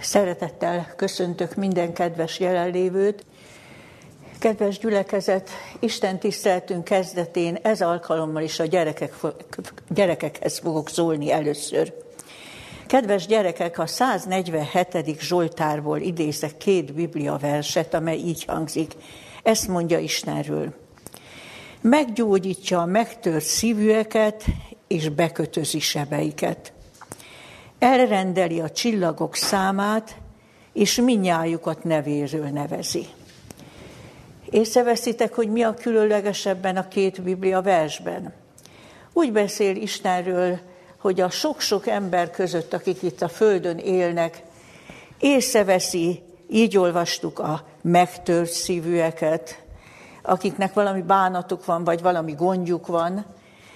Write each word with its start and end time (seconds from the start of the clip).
Szeretettel 0.00 0.92
köszöntök 0.96 1.54
minden 1.54 1.92
kedves 1.92 2.40
jelenlévőt. 2.40 3.24
Kedves 4.38 4.78
gyülekezet, 4.78 5.50
Isten 5.78 6.18
tiszteltünk 6.18 6.84
kezdetén 6.84 7.58
ez 7.62 7.80
alkalommal 7.80 8.42
is 8.42 8.60
a 8.60 8.64
gyerekek, 8.64 9.14
gyerekekhez 9.88 10.58
fogok 10.58 10.88
szólni 10.88 11.32
először. 11.32 11.92
Kedves 12.86 13.26
gyerekek, 13.26 13.78
a 13.78 13.86
147. 13.86 15.20
Zsoltárból 15.20 15.98
idézek 15.98 16.56
két 16.56 16.94
biblia 16.94 17.36
verset, 17.36 17.94
amely 17.94 18.18
így 18.18 18.44
hangzik. 18.44 18.94
Ezt 19.42 19.68
mondja 19.68 19.98
Istenről. 19.98 20.74
Meggyógyítja 21.80 22.80
a 22.80 22.86
megtört 22.86 23.44
szívűeket, 23.44 24.44
és 24.86 25.08
bekötözi 25.08 25.80
sebeiket 25.80 26.72
elrendeli 27.80 28.60
a 28.60 28.70
csillagok 28.70 29.34
számát, 29.34 30.16
és 30.72 30.96
minnyájukat 30.96 31.84
nevéről 31.84 32.46
nevezi. 32.46 33.06
Észreveszitek, 34.50 35.34
hogy 35.34 35.48
mi 35.48 35.62
a 35.62 35.74
különlegesebben 35.74 36.76
a 36.76 36.88
két 36.88 37.22
Biblia 37.22 37.62
versben? 37.62 38.32
Úgy 39.12 39.32
beszél 39.32 39.76
Istenről, 39.76 40.58
hogy 40.98 41.20
a 41.20 41.30
sok-sok 41.30 41.86
ember 41.86 42.30
között, 42.30 42.72
akik 42.72 43.02
itt 43.02 43.22
a 43.22 43.28
Földön 43.28 43.78
élnek, 43.78 44.42
észreveszi, 45.18 46.22
így 46.48 46.76
olvastuk 46.76 47.38
a 47.38 47.64
megtört 47.82 48.50
szívűeket, 48.50 49.62
akiknek 50.22 50.72
valami 50.72 51.02
bánatuk 51.02 51.64
van, 51.64 51.84
vagy 51.84 52.02
valami 52.02 52.32
gondjuk 52.32 52.86
van, 52.86 53.24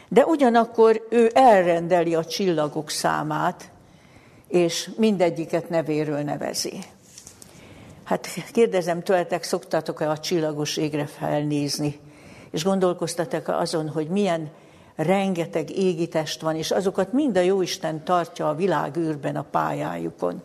de 0.08 0.24
ugyanakkor 0.24 1.06
ő 1.10 1.30
elrendeli 1.34 2.14
a 2.14 2.24
csillagok 2.24 2.90
számát, 2.90 3.72
és 4.54 4.90
mindegyiket 4.96 5.68
nevéről 5.68 6.20
nevezi. 6.20 6.78
Hát 8.04 8.28
kérdezem 8.52 9.02
tőletek, 9.02 9.42
szoktatok-e 9.42 10.10
a 10.10 10.18
csillagos 10.18 10.76
égre 10.76 11.06
felnézni, 11.06 12.00
és 12.50 12.64
gondolkoztatok 12.64 13.48
azon, 13.48 13.88
hogy 13.88 14.08
milyen 14.08 14.50
rengeteg 14.96 15.70
égitest 15.70 16.40
van, 16.40 16.56
és 16.56 16.70
azokat 16.70 17.12
mind 17.12 17.36
a 17.36 17.40
Jóisten 17.40 18.04
tartja 18.04 18.48
a 18.48 18.54
világ 18.54 18.96
űrben 18.96 19.36
a 19.36 19.46
pályájukon. 19.50 20.42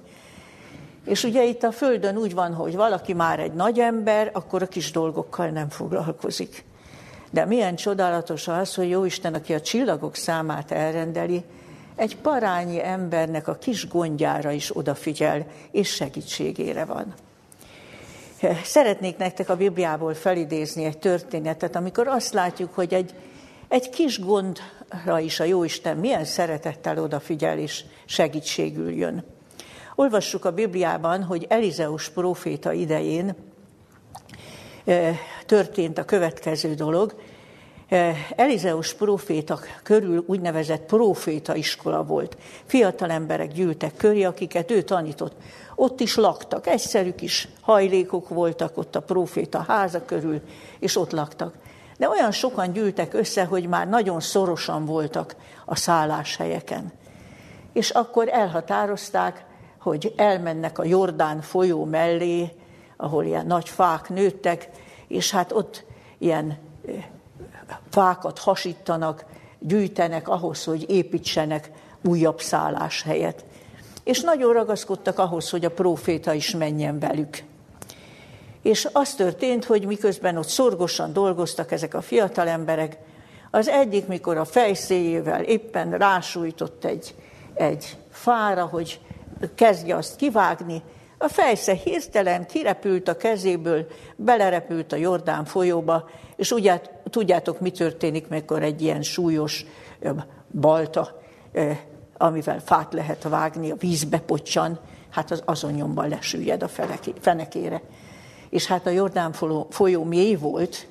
És 1.05 1.23
ugye 1.23 1.45
itt 1.45 1.63
a 1.63 1.71
Földön 1.71 2.17
úgy 2.17 2.33
van, 2.33 2.53
hogy 2.53 2.75
valaki 2.75 3.13
már 3.13 3.39
egy 3.39 3.53
nagy 3.53 3.79
ember, 3.79 4.29
akkor 4.33 4.61
a 4.61 4.67
kis 4.67 4.91
dolgokkal 4.91 5.47
nem 5.47 5.69
foglalkozik. 5.69 6.65
De 7.31 7.45
milyen 7.45 7.75
csodálatos 7.75 8.47
az, 8.47 8.75
hogy 8.75 8.89
Jóisten, 8.89 9.33
aki 9.33 9.53
a 9.53 9.61
csillagok 9.61 10.15
számát 10.15 10.71
elrendeli, 10.71 11.43
egy 11.99 12.17
parányi 12.17 12.83
embernek 12.83 13.47
a 13.47 13.55
kis 13.55 13.87
gondjára 13.87 14.51
is 14.51 14.77
odafigyel, 14.77 15.45
és 15.71 15.89
segítségére 15.89 16.85
van. 16.85 17.13
Szeretnék 18.63 19.17
nektek 19.17 19.49
a 19.49 19.55
Bibliából 19.55 20.13
felidézni 20.13 20.85
egy 20.85 20.97
történetet, 20.97 21.75
amikor 21.75 22.07
azt 22.07 22.33
látjuk, 22.33 22.73
hogy 22.73 22.93
egy, 22.93 23.13
egy 23.67 23.89
kis 23.89 24.19
gondra 24.19 25.19
is 25.19 25.39
a 25.39 25.43
Jóisten 25.43 25.97
milyen 25.97 26.25
szeretettel 26.25 26.97
odafigyel 26.97 27.57
és 27.57 27.83
segítségül 28.05 28.91
jön. 28.91 29.23
Olvassuk 29.95 30.45
a 30.45 30.51
Bibliában, 30.51 31.23
hogy 31.23 31.45
Elizeus 31.49 32.09
próféta 32.09 32.71
idején 32.71 33.35
eh, 34.85 35.17
történt 35.45 35.97
a 35.97 36.05
következő 36.05 36.73
dolog, 36.73 37.15
Elizeus 38.35 38.93
próféta 38.93 39.59
körül 39.83 40.23
úgynevezett 40.27 40.85
próféta 40.85 41.55
iskola 41.55 42.03
volt. 42.03 42.37
Fiatal 42.65 43.11
emberek 43.11 43.51
gyűltek 43.51 43.95
köré, 43.95 44.23
akiket 44.23 44.71
ő 44.71 44.81
tanított. 44.81 45.33
Ott 45.75 45.99
is 45.99 46.15
laktak, 46.15 46.67
egyszerű 46.67 47.13
kis 47.13 47.47
hajlékok 47.61 48.29
voltak 48.29 48.77
ott 48.77 48.95
a 48.95 49.01
próféta 49.01 49.65
háza 49.67 50.05
körül, 50.05 50.41
és 50.79 50.95
ott 50.95 51.11
laktak. 51.11 51.53
De 51.97 52.09
olyan 52.09 52.31
sokan 52.31 52.71
gyűltek 52.71 53.13
össze, 53.13 53.45
hogy 53.45 53.67
már 53.67 53.87
nagyon 53.87 54.19
szorosan 54.19 54.85
voltak 54.85 55.35
a 55.65 55.75
szálláshelyeken. 55.75 56.91
És 57.73 57.89
akkor 57.89 58.29
elhatározták, 58.31 59.45
hogy 59.79 60.13
elmennek 60.15 60.79
a 60.79 60.85
Jordán 60.85 61.41
folyó 61.41 61.85
mellé, 61.85 62.51
ahol 62.97 63.25
ilyen 63.25 63.45
nagy 63.45 63.69
fák 63.69 64.09
nőttek, 64.09 64.69
és 65.07 65.31
hát 65.31 65.51
ott 65.51 65.85
ilyen 66.17 66.57
eh, 66.87 67.05
fákat 67.89 68.39
hasítanak, 68.39 69.25
gyűjtenek 69.59 70.27
ahhoz, 70.27 70.63
hogy 70.63 70.89
építsenek 70.89 71.71
újabb 72.07 72.41
szálláshelyet. 72.41 73.45
És 74.03 74.21
nagyon 74.21 74.53
ragaszkodtak 74.53 75.19
ahhoz, 75.19 75.49
hogy 75.49 75.65
a 75.65 75.71
próféta 75.71 76.33
is 76.33 76.51
menjen 76.51 76.99
velük. 76.99 77.43
És 78.61 78.87
az 78.93 79.13
történt, 79.13 79.65
hogy 79.65 79.85
miközben 79.85 80.37
ott 80.37 80.47
szorgosan 80.47 81.13
dolgoztak 81.13 81.71
ezek 81.71 81.93
a 81.93 82.01
fiatal 82.01 82.47
emberek, 82.47 82.97
az 83.51 83.67
egyik, 83.67 84.07
mikor 84.07 84.37
a 84.37 84.45
fejszéjével 84.45 85.43
éppen 85.43 85.91
rásújtott 85.91 86.85
egy, 86.85 87.15
egy 87.53 87.97
fára, 88.11 88.65
hogy 88.65 88.99
kezdje 89.55 89.95
azt 89.95 90.15
kivágni, 90.15 90.83
a 91.17 91.27
fejsze 91.27 91.73
hirtelen 91.73 92.45
kirepült 92.45 93.07
a 93.07 93.17
kezéből, 93.17 93.87
belerepült 94.15 94.93
a 94.93 94.95
Jordán 94.95 95.45
folyóba, 95.45 96.09
és 96.39 96.51
ugye 96.51 96.81
tudjátok, 97.09 97.59
mi 97.59 97.71
történik, 97.71 98.27
mikor 98.27 98.63
egy 98.63 98.81
ilyen 98.81 99.01
súlyos 99.01 99.65
balta, 100.51 101.21
amivel 102.17 102.59
fát 102.59 102.93
lehet 102.93 103.23
vágni, 103.23 103.71
a 103.71 103.75
vízbe 103.75 104.19
pocsan, 104.19 104.79
hát 105.09 105.31
az 105.31 105.41
azon 105.45 105.71
nyomban 105.71 106.09
lesüllyed 106.09 106.63
a 106.63 106.67
fenekére. 107.19 107.81
És 108.49 108.67
hát 108.67 108.85
a 108.85 108.89
Jordán 108.89 109.33
folyó 109.69 110.03
mély 110.03 110.35
volt, 110.35 110.87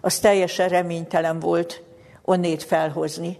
az 0.00 0.18
teljesen 0.18 0.68
reménytelen 0.68 1.38
volt 1.38 1.82
onnét 2.22 2.62
felhozni. 2.62 3.38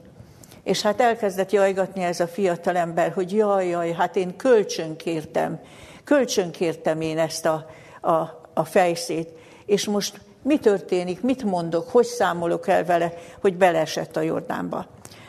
És 0.63 0.83
hát 0.83 1.01
elkezdett 1.01 1.51
jajgatni 1.51 2.03
ez 2.03 2.21
a 2.21 2.27
fiatal 2.27 2.77
ember, 2.77 3.13
hogy 3.13 3.33
jaj, 3.33 3.69
jaj, 3.69 3.93
hát 3.93 4.17
én 4.17 4.37
kölcsönkértem, 4.37 5.61
kölcsönkértem 6.05 7.01
én 7.01 7.19
ezt 7.19 7.47
a, 7.47 7.71
a, 8.01 8.11
a 8.55 8.65
fejszét, 8.65 9.31
és 9.67 9.87
most 9.87 10.21
mi 10.43 10.59
történik, 10.59 11.23
mit 11.23 11.43
mondok, 11.43 11.89
hogy 11.91 12.05
számolok 12.05 12.69
el 12.69 12.85
vele, 12.85 13.13
hogy 13.41 13.57
beleesett 13.57 14.17
a 14.17 14.21
Jordánba. 14.21 14.87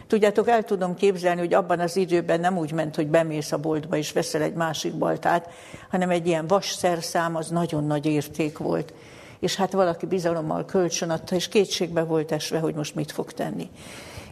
Tudjátok, 0.08 0.48
el 0.48 0.64
tudom 0.64 0.96
képzelni, 0.96 1.40
hogy 1.40 1.54
abban 1.54 1.80
az 1.80 1.96
időben 1.96 2.40
nem 2.40 2.58
úgy 2.58 2.72
ment, 2.72 2.96
hogy 2.96 3.08
bemész 3.08 3.52
a 3.52 3.58
boltba 3.58 3.98
és 3.98 4.12
veszel 4.12 4.42
egy 4.42 4.54
másik 4.54 4.94
baltát, 4.94 5.50
hanem 5.90 6.10
egy 6.10 6.28
ilyen 6.28 6.48
vas 6.48 6.72
szerszám 6.72 7.36
az 7.36 7.50
nagyon 7.50 7.84
nagy 7.84 8.06
érték 8.06 8.58
volt. 8.58 8.94
És 9.40 9.56
hát 9.56 9.72
valaki 9.72 10.06
bizalommal 10.06 10.66
kölcsön 10.66 11.10
adta, 11.10 11.36
és 11.36 11.48
kétségbe 11.48 12.04
volt 12.04 12.32
esve, 12.32 12.60
hogy 12.60 12.76
most 12.76 12.96
mit 12.96 13.12
fog 13.12 13.32
tenni. 13.32 13.70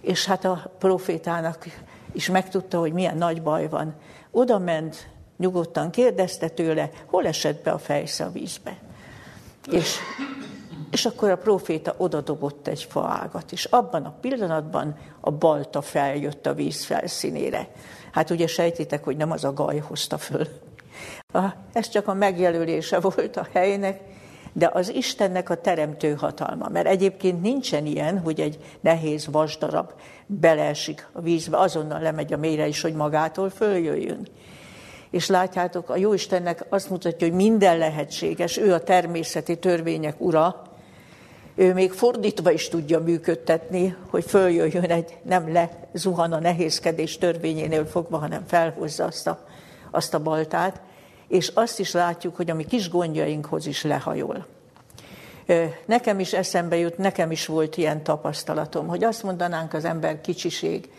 És 0.01 0.25
hát 0.25 0.45
a 0.45 0.71
profétának 0.79 1.65
is 2.11 2.29
megtudta, 2.29 2.79
hogy 2.79 2.93
milyen 2.93 3.17
nagy 3.17 3.41
baj 3.41 3.69
van. 3.69 3.95
Oda 4.31 4.59
ment, 4.59 5.07
nyugodtan 5.37 5.91
kérdezte 5.91 6.47
tőle, 6.47 6.89
hol 7.05 7.25
esett 7.25 7.63
be 7.63 7.71
a 7.71 7.77
fejsze 7.77 8.23
a 8.23 8.31
vízbe. 8.31 8.77
És 9.71 9.95
és 10.91 11.06
akkor 11.06 11.29
a 11.29 11.38
proféta 11.38 11.94
odadobott 11.97 12.68
egy 12.68 12.84
faágat, 12.84 13.52
és 13.52 13.66
abban 13.66 14.06
a 14.06 14.13
pillanatban 14.22 14.96
a 15.19 15.31
balta 15.31 15.81
feljött 15.81 16.46
a 16.46 16.53
víz 16.53 16.84
felszínére. 16.84 17.68
Hát 18.12 18.29
ugye 18.29 18.47
sejtitek, 18.47 19.03
hogy 19.03 19.18
nem 19.18 19.31
az 19.31 19.44
a 19.44 19.53
gaj 19.53 19.78
hozta 19.78 20.18
föl. 20.18 20.47
Ez 21.74 21.90
csak 21.90 22.07
a 22.07 22.13
megjelölése 22.13 23.00
volt 23.00 23.38
a 23.38 23.47
helynek, 23.53 24.02
de 24.53 24.69
az 24.74 24.90
Istennek 24.90 25.50
a 25.50 25.62
teremtő 25.62 26.13
hatalma. 26.13 26.69
Mert 26.69 26.88
egyébként 26.88 27.41
nincsen 27.41 27.85
ilyen, 27.85 28.19
hogy 28.19 28.40
egy 28.40 28.58
nehéz 28.81 29.28
vasdarab 29.31 29.91
beleesik 30.25 31.08
a 31.12 31.22
vízbe, 31.22 31.58
azonnal 31.58 32.00
lemegy 32.00 32.34
a 32.34 32.38
mélyre 32.38 32.68
is, 32.68 32.81
hogy 32.81 32.94
magától 32.94 33.50
följöjjön. 33.50 34.28
És 35.09 35.28
látjátok, 35.28 35.90
a 35.90 35.96
Jóistennek 35.96 36.66
azt 36.69 36.90
mutatja, 36.90 37.28
hogy 37.28 37.35
minden 37.35 37.78
lehetséges, 37.78 38.58
ő 38.58 38.73
a 38.73 38.84
természeti 38.84 39.58
törvények 39.58 40.22
ura, 40.22 40.61
ő 41.55 41.73
még 41.73 41.91
fordítva 41.91 42.51
is 42.51 42.67
tudja 42.67 42.99
működtetni, 42.99 43.95
hogy 44.09 44.23
följöjjön 44.25 44.83
egy, 44.83 45.17
nem 45.23 45.53
lezuhan 45.53 46.33
a 46.33 46.39
nehézkedés 46.39 47.17
törvényénél 47.17 47.85
fogva, 47.85 48.17
hanem 48.17 48.43
felhozza 48.47 49.05
azt 49.05 49.27
a, 49.27 49.45
azt 49.91 50.13
a 50.13 50.19
baltát, 50.19 50.81
és 51.27 51.51
azt 51.53 51.79
is 51.79 51.91
látjuk, 51.91 52.35
hogy 52.35 52.49
a 52.49 52.55
mi 52.55 52.65
kis 52.65 52.89
gondjainkhoz 52.89 53.65
is 53.65 53.83
lehajol. 53.83 54.45
Nekem 55.85 56.19
is 56.19 56.33
eszembe 56.33 56.75
jut, 56.75 56.97
nekem 56.97 57.31
is 57.31 57.45
volt 57.45 57.77
ilyen 57.77 58.03
tapasztalatom, 58.03 58.87
hogy 58.87 59.03
azt 59.03 59.23
mondanánk 59.23 59.73
az 59.73 59.85
ember 59.85 60.21
kicsiség, 60.21 60.89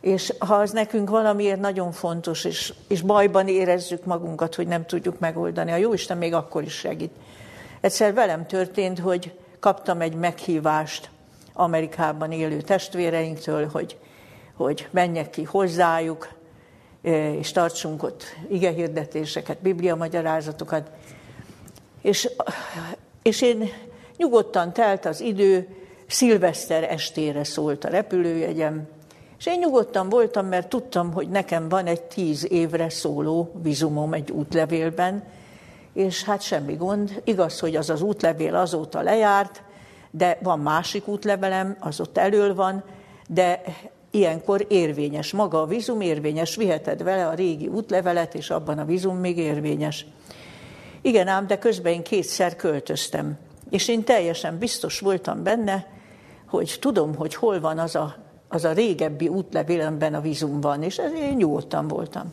és 0.00 0.32
ha 0.38 0.54
az 0.54 0.70
nekünk 0.70 1.10
valamiért 1.10 1.60
nagyon 1.60 1.92
fontos, 1.92 2.44
és, 2.44 2.74
és 2.88 3.02
bajban 3.02 3.48
érezzük 3.48 4.04
magunkat, 4.04 4.54
hogy 4.54 4.66
nem 4.66 4.86
tudjuk 4.86 5.18
megoldani, 5.18 5.72
a 5.72 5.76
Jóisten 5.76 6.16
még 6.16 6.34
akkor 6.34 6.62
is 6.62 6.74
segít. 6.74 7.12
Egyszer 7.80 8.14
velem 8.14 8.46
történt, 8.46 8.98
hogy 8.98 9.32
kaptam 9.60 10.00
egy 10.00 10.14
meghívást 10.14 11.10
Amerikában 11.52 12.32
élő 12.32 12.60
testvéreinktől, 12.60 13.68
hogy, 13.72 13.98
hogy 14.54 14.88
menjek 14.90 15.30
ki 15.30 15.42
hozzájuk, 15.42 16.28
és 17.38 17.52
tartsunk 17.52 18.02
ott 18.02 18.24
biblia 19.62 19.94
magyarázatokat. 19.94 20.90
És, 22.02 22.28
és 23.22 23.42
én 23.42 23.68
nyugodtan 24.16 24.72
telt 24.72 25.04
az 25.04 25.20
idő, 25.20 25.68
szilveszter 26.06 26.82
estére 26.82 27.44
szólt 27.44 27.84
a 27.84 27.88
repülőjegyem, 27.88 28.88
és 29.38 29.46
én 29.46 29.58
nyugodtan 29.58 30.08
voltam, 30.08 30.46
mert 30.46 30.68
tudtam, 30.68 31.12
hogy 31.12 31.28
nekem 31.28 31.68
van 31.68 31.86
egy 31.86 32.02
tíz 32.02 32.50
évre 32.50 32.90
szóló 32.90 33.52
vizumom 33.62 34.12
egy 34.12 34.30
útlevélben, 34.30 35.24
és 35.92 36.24
hát 36.24 36.42
semmi 36.42 36.74
gond. 36.74 37.22
Igaz, 37.24 37.60
hogy 37.60 37.76
az 37.76 37.90
az 37.90 38.02
útlevél 38.02 38.54
azóta 38.54 39.00
lejárt, 39.00 39.62
de 40.10 40.38
van 40.42 40.60
másik 40.60 41.08
útlevelem, 41.08 41.76
az 41.80 42.00
ott 42.00 42.18
elől 42.18 42.54
van, 42.54 42.84
de 43.28 43.62
ilyenkor 44.10 44.66
érvényes. 44.68 45.32
Maga 45.32 45.60
a 45.60 45.66
vízum 45.66 46.00
érvényes, 46.00 46.56
viheted 46.56 47.02
vele 47.02 47.26
a 47.26 47.34
régi 47.34 47.66
útlevelet, 47.66 48.34
és 48.34 48.50
abban 48.50 48.78
a 48.78 48.84
vízum 48.84 49.16
még 49.16 49.38
érvényes. 49.38 50.06
Igen 51.00 51.28
ám, 51.28 51.46
de 51.46 51.58
közben 51.58 51.92
én 51.92 52.02
kétszer 52.02 52.56
költöztem. 52.56 53.38
És 53.70 53.88
én 53.88 54.04
teljesen 54.04 54.58
biztos 54.58 55.00
voltam 55.00 55.42
benne, 55.42 55.86
hogy 56.46 56.76
tudom, 56.80 57.14
hogy 57.14 57.34
hol 57.34 57.60
van 57.60 57.78
az 57.78 57.94
a, 57.94 58.14
az 58.48 58.64
a 58.64 58.72
régebbi 58.72 59.28
útlevélemben 59.28 60.14
a 60.14 60.20
vízumban, 60.20 60.82
és 60.82 60.98
ezért 60.98 61.22
én 61.22 61.36
nyugodtan 61.36 61.88
voltam. 61.88 62.32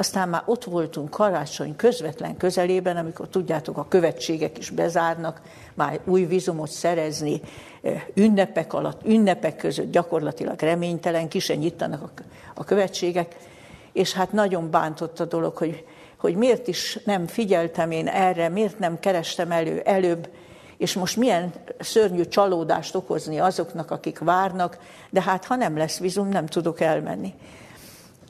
Aztán 0.00 0.28
már 0.28 0.42
ott 0.44 0.64
voltunk 0.64 1.10
karácsony 1.10 1.76
közvetlen 1.76 2.36
közelében, 2.36 2.96
amikor 2.96 3.28
tudjátok, 3.28 3.76
a 3.76 3.86
követségek 3.88 4.58
is 4.58 4.70
bezárnak, 4.70 5.40
már 5.74 6.00
új 6.04 6.24
vízumot 6.24 6.68
szerezni 6.70 7.40
ünnepek 8.14 8.72
alatt, 8.72 9.06
ünnepek 9.06 9.56
között 9.56 9.90
gyakorlatilag 9.90 10.60
reménytelen, 10.60 11.28
ki 11.28 11.38
se 11.38 11.54
nyittanak 11.54 12.22
a 12.54 12.64
követségek, 12.64 13.36
és 13.92 14.12
hát 14.12 14.32
nagyon 14.32 14.70
bántott 14.70 15.20
a 15.20 15.24
dolog, 15.24 15.56
hogy, 15.56 15.84
hogy 16.16 16.34
miért 16.34 16.68
is 16.68 16.98
nem 17.04 17.26
figyeltem 17.26 17.90
én 17.90 18.08
erre, 18.08 18.48
miért 18.48 18.78
nem 18.78 19.00
kerestem 19.00 19.50
elő 19.50 19.80
előbb, 19.80 20.28
és 20.76 20.94
most 20.94 21.16
milyen 21.16 21.52
szörnyű 21.78 22.24
csalódást 22.24 22.94
okozni 22.94 23.38
azoknak, 23.38 23.90
akik 23.90 24.18
várnak, 24.18 24.78
de 25.10 25.22
hát 25.22 25.44
ha 25.44 25.56
nem 25.56 25.76
lesz 25.76 25.98
vízum, 25.98 26.28
nem 26.28 26.46
tudok 26.46 26.80
elmenni. 26.80 27.34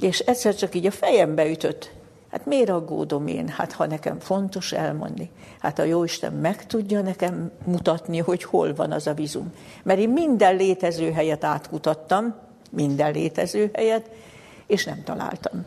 És 0.00 0.19
egyszer 0.19 0.55
csak 0.55 0.75
így 0.75 0.87
a 0.87 0.91
fejembe 0.91 1.50
ütött, 1.50 1.93
hát 2.31 2.47
miért 2.47 2.69
aggódom 2.69 3.26
én, 3.26 3.49
hát 3.49 3.73
ha 3.73 3.87
nekem 3.87 4.19
fontos 4.19 4.73
elmondni. 4.73 5.31
Hát 5.61 5.79
a 5.79 5.82
Jóisten 5.82 6.32
meg 6.32 6.67
tudja 6.67 7.00
nekem 7.00 7.50
mutatni, 7.64 8.19
hogy 8.19 8.44
hol 8.44 8.75
van 8.75 8.93
az 8.93 9.06
a 9.06 9.14
vízum. 9.14 9.52
Mert 9.82 10.00
én 10.00 10.08
minden 10.08 10.56
létező 10.56 11.12
helyet 11.12 11.44
átkutattam, 11.44 12.35
minden 12.70 13.12
létező 13.12 13.70
helyet, 13.73 14.11
és 14.67 14.85
nem 14.85 15.02
találtam. 15.05 15.67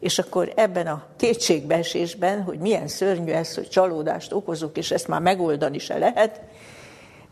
És 0.00 0.18
akkor 0.18 0.52
ebben 0.56 0.86
a 0.86 1.04
kétségbeesésben, 1.16 2.42
hogy 2.42 2.58
milyen 2.58 2.88
szörnyű 2.88 3.32
ez, 3.32 3.54
hogy 3.54 3.68
csalódást 3.68 4.32
okozok, 4.32 4.76
és 4.76 4.90
ezt 4.90 5.08
már 5.08 5.20
megoldani 5.20 5.78
se 5.78 5.98
lehet, 5.98 6.40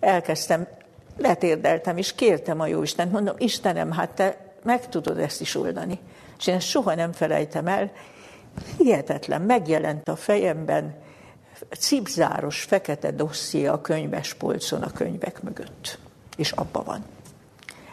elkezdtem, 0.00 0.66
letérdeltem, 1.18 1.96
és 1.96 2.14
kértem 2.14 2.60
a 2.60 2.66
Jóistent, 2.66 3.12
mondom, 3.12 3.34
Istenem, 3.38 3.90
hát 3.92 4.10
te 4.10 4.44
meg 4.64 4.88
tudod 4.88 5.18
ezt 5.18 5.40
is 5.40 5.54
oldani. 5.54 5.98
És 6.44 6.52
én 6.52 6.60
soha 6.60 6.94
nem 6.94 7.12
felejtem 7.12 7.66
el. 7.66 7.92
Hihetetlen, 8.78 9.42
megjelent 9.42 10.08
a 10.08 10.16
fejemben 10.16 10.94
cipzáros, 11.78 12.62
fekete 12.62 13.10
dosszié 13.10 13.66
a 13.66 13.80
könyves 13.80 14.34
polcon 14.34 14.82
a 14.82 14.90
könyvek 14.90 15.42
mögött. 15.42 15.98
És 16.36 16.50
abba 16.50 16.82
van. 16.82 17.04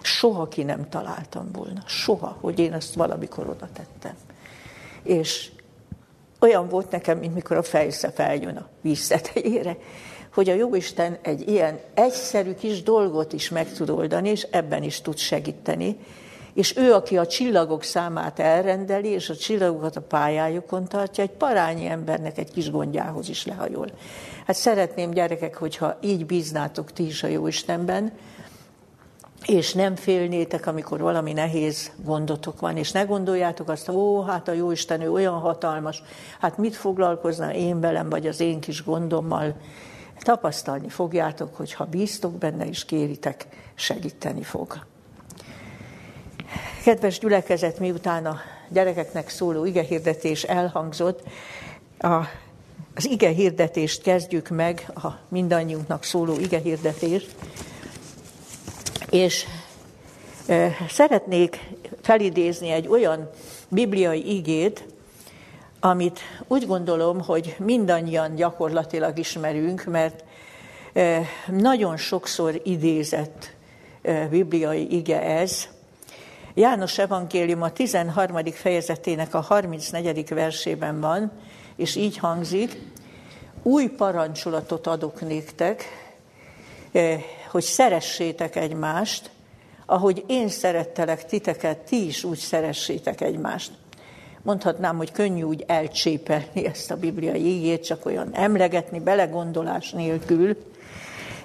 Soha 0.01 0.47
ki 0.47 0.63
nem 0.63 0.89
találtam 0.89 1.51
volna. 1.51 1.83
Soha, 1.85 2.37
hogy 2.39 2.59
én 2.59 2.73
ezt 2.73 2.93
valamikor 2.93 3.49
oda 3.49 3.69
tettem. 3.73 4.15
És 5.03 5.51
olyan 6.39 6.67
volt 6.67 6.91
nekem, 6.91 7.17
mint 7.17 7.33
mikor 7.33 7.57
a 7.57 7.63
fejsze 7.63 8.11
feljön 8.11 8.57
a 8.57 8.67
víz 8.81 9.13
hogy 10.33 10.49
a 10.49 10.53
Jóisten 10.53 11.17
egy 11.21 11.49
ilyen 11.49 11.79
egyszerű 11.93 12.53
kis 12.53 12.83
dolgot 12.83 13.33
is 13.33 13.49
meg 13.49 13.73
tud 13.73 13.89
oldani, 13.89 14.29
és 14.29 14.47
ebben 14.51 14.83
is 14.83 15.01
tud 15.01 15.17
segíteni, 15.17 15.97
és 16.53 16.77
ő, 16.77 16.93
aki 16.93 17.17
a 17.17 17.27
csillagok 17.27 17.83
számát 17.83 18.39
elrendeli, 18.39 19.07
és 19.07 19.29
a 19.29 19.35
csillagokat 19.35 19.95
a 19.95 20.01
pályájukon 20.01 20.87
tartja, 20.87 21.23
egy 21.23 21.31
parányi 21.31 21.85
embernek 21.85 22.37
egy 22.37 22.51
kis 22.51 22.71
gondjához 22.71 23.29
is 23.29 23.45
lehajol. 23.45 23.87
Hát 24.45 24.55
szeretném, 24.55 25.11
gyerekek, 25.11 25.57
hogyha 25.57 25.97
így 26.01 26.25
bíznátok 26.25 26.91
ti 26.91 27.05
is 27.05 27.23
a 27.23 27.27
Jóistenben, 27.27 28.11
és 29.45 29.73
nem 29.73 29.95
félnétek, 29.95 30.67
amikor 30.67 30.99
valami 30.99 31.33
nehéz 31.33 31.91
gondotok 32.03 32.59
van, 32.59 32.77
és 32.77 32.91
ne 32.91 33.03
gondoljátok 33.03 33.69
azt, 33.69 33.89
ó, 33.89 34.21
hát 34.21 34.47
a 34.47 34.51
Jóisten, 34.51 35.01
ő 35.01 35.11
olyan 35.11 35.39
hatalmas, 35.39 36.03
hát 36.39 36.57
mit 36.57 36.75
foglalkozna 36.75 37.53
én 37.53 37.79
velem, 37.79 38.09
vagy 38.09 38.27
az 38.27 38.39
én 38.39 38.59
kis 38.59 38.83
gondommal. 38.83 39.55
Tapasztalni 40.19 40.89
fogjátok, 40.89 41.55
hogy 41.55 41.73
ha 41.73 41.85
bíztok 41.85 42.33
benne 42.33 42.67
és 42.67 42.85
kéritek, 42.85 43.47
segíteni 43.75 44.43
fog. 44.43 44.90
Kedves 46.83 47.19
gyülekezet, 47.19 47.79
miután 47.79 48.25
a 48.25 48.39
gyerekeknek 48.69 49.29
szóló 49.29 49.65
igehirdetés 49.65 50.43
elhangzott, 50.43 51.23
a, 51.99 52.15
az 52.95 53.05
igehirdetést 53.09 54.01
kezdjük 54.01 54.49
meg, 54.49 54.91
a 54.95 55.07
mindannyiunknak 55.27 56.03
szóló 56.03 56.39
igehirdetést, 56.39 57.35
és 59.09 59.45
e, 60.47 60.77
szeretnék 60.89 61.59
felidézni 62.01 62.69
egy 62.69 62.87
olyan 62.87 63.29
bibliai 63.67 64.35
igét, 64.35 64.83
amit 65.79 66.19
úgy 66.47 66.67
gondolom, 66.67 67.21
hogy 67.21 67.55
mindannyian 67.59 68.35
gyakorlatilag 68.35 69.17
ismerünk, 69.17 69.83
mert 69.83 70.23
e, 70.93 71.21
nagyon 71.47 71.97
sokszor 71.97 72.61
idézett 72.63 73.51
e, 74.01 74.27
bibliai 74.27 74.95
ige 74.95 75.21
ez, 75.21 75.67
János 76.53 76.97
evangélium 76.97 77.61
a 77.61 77.71
13. 77.71 78.51
fejezetének 78.51 79.33
a 79.33 79.39
34. 79.39 80.29
versében 80.29 80.99
van, 80.99 81.31
és 81.75 81.95
így 81.95 82.17
hangzik, 82.17 82.81
új 83.63 83.87
parancsolatot 83.87 84.87
adok 84.87 85.21
néktek, 85.21 85.83
eh, 86.91 87.23
hogy 87.51 87.63
szeressétek 87.63 88.55
egymást, 88.55 89.29
ahogy 89.85 90.23
én 90.27 90.47
szerettelek 90.47 91.25
titeket, 91.25 91.77
ti 91.77 92.05
is 92.05 92.23
úgy 92.23 92.37
szeressétek 92.37 93.21
egymást. 93.21 93.71
Mondhatnám, 94.41 94.97
hogy 94.97 95.11
könnyű 95.11 95.41
úgy 95.41 95.63
elcsépelni 95.67 96.65
ezt 96.65 96.91
a 96.91 96.97
bibliai 96.97 97.45
ígét, 97.45 97.85
csak 97.85 98.05
olyan 98.05 98.29
emlegetni, 98.33 98.99
belegondolás 98.99 99.91
nélkül, 99.91 100.57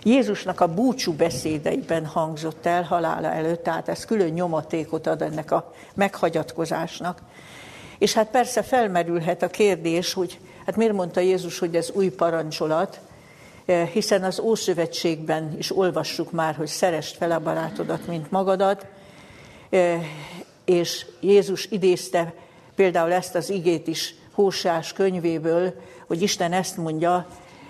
Jézusnak 0.06 0.60
a 0.60 0.75
búcsú 0.75 1.12
beszédeiben 1.12 2.06
hangzott 2.06 2.66
el 2.66 2.82
halála 2.82 3.32
előtt, 3.32 3.62
tehát 3.62 3.88
ez 3.88 4.04
külön 4.04 4.32
nyomatékot 4.32 5.06
ad 5.06 5.22
ennek 5.22 5.50
a 5.50 5.72
meghagyatkozásnak. 5.94 7.20
És 7.98 8.12
hát 8.12 8.30
persze 8.30 8.62
felmerülhet 8.62 9.42
a 9.42 9.48
kérdés, 9.48 10.12
hogy 10.12 10.38
hát 10.66 10.76
miért 10.76 10.92
mondta 10.92 11.20
Jézus, 11.20 11.58
hogy 11.58 11.76
ez 11.76 11.90
új 11.90 12.08
parancsolat, 12.08 13.00
eh, 13.64 13.88
hiszen 13.88 14.25
az 14.25 14.40
Ószövetségben 14.40 15.54
is 15.58 15.76
olvassuk 15.76 16.32
már, 16.32 16.54
hogy 16.54 16.66
szerest 16.66 17.16
fel 17.16 17.30
a 17.30 17.40
barátodat, 17.40 18.06
mint 18.06 18.30
magadat, 18.30 18.86
eh, 19.70 20.02
és 20.64 21.06
Jézus 21.20 21.66
idézte 21.70 22.34
például 22.75 23.12
ezt 23.12 23.34
az 23.34 23.50
igét 23.50 23.86
is 23.86 24.14
Hósás 24.32 24.92
könyvéből, 24.92 25.75
hogy 26.06 26.22
Isten 26.22 26.52
ezt 26.52 26.76
mondja, 26.76 27.26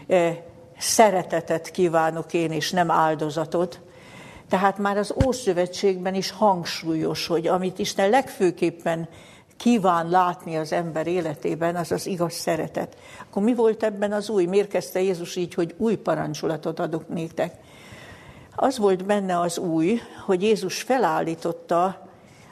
eh, 0.07 0.37
szeretetet 0.78 1.71
kívánok 1.71 2.33
én, 2.33 2.52
és 2.52 2.71
nem 2.71 2.90
áldozatot. 2.90 3.80
Tehát 4.49 4.78
már 4.78 4.97
az 4.97 5.14
Ószövetségben 5.26 6.14
is 6.14 6.30
hangsúlyos, 6.30 7.26
hogy 7.26 7.47
amit 7.47 7.78
Isten 7.78 8.11
legfőképpen 8.11 9.09
kíván 9.56 10.09
látni 10.09 10.56
az 10.56 10.73
ember 10.73 11.06
életében, 11.06 11.76
az 11.76 11.92
az 11.92 12.06
igaz 12.06 12.33
szeretet. 12.33 12.97
Akkor 13.21 13.42
mi 13.42 13.54
volt 13.54 13.83
ebben 13.83 14.12
az 14.12 14.28
új? 14.28 14.45
Miért 14.45 14.68
kezdte 14.68 15.00
Jézus 15.00 15.37
így, 15.37 15.54
hogy 15.54 15.75
új 15.76 15.95
parancsolatot 15.97 16.78
adok 16.78 17.09
néktek? 17.09 17.54
Az 18.54 18.78
volt 18.78 19.04
benne 19.04 19.40
az 19.40 19.59
új, 19.59 20.00
hogy 20.26 20.42
Jézus 20.42 20.83
felállította 20.83 22.09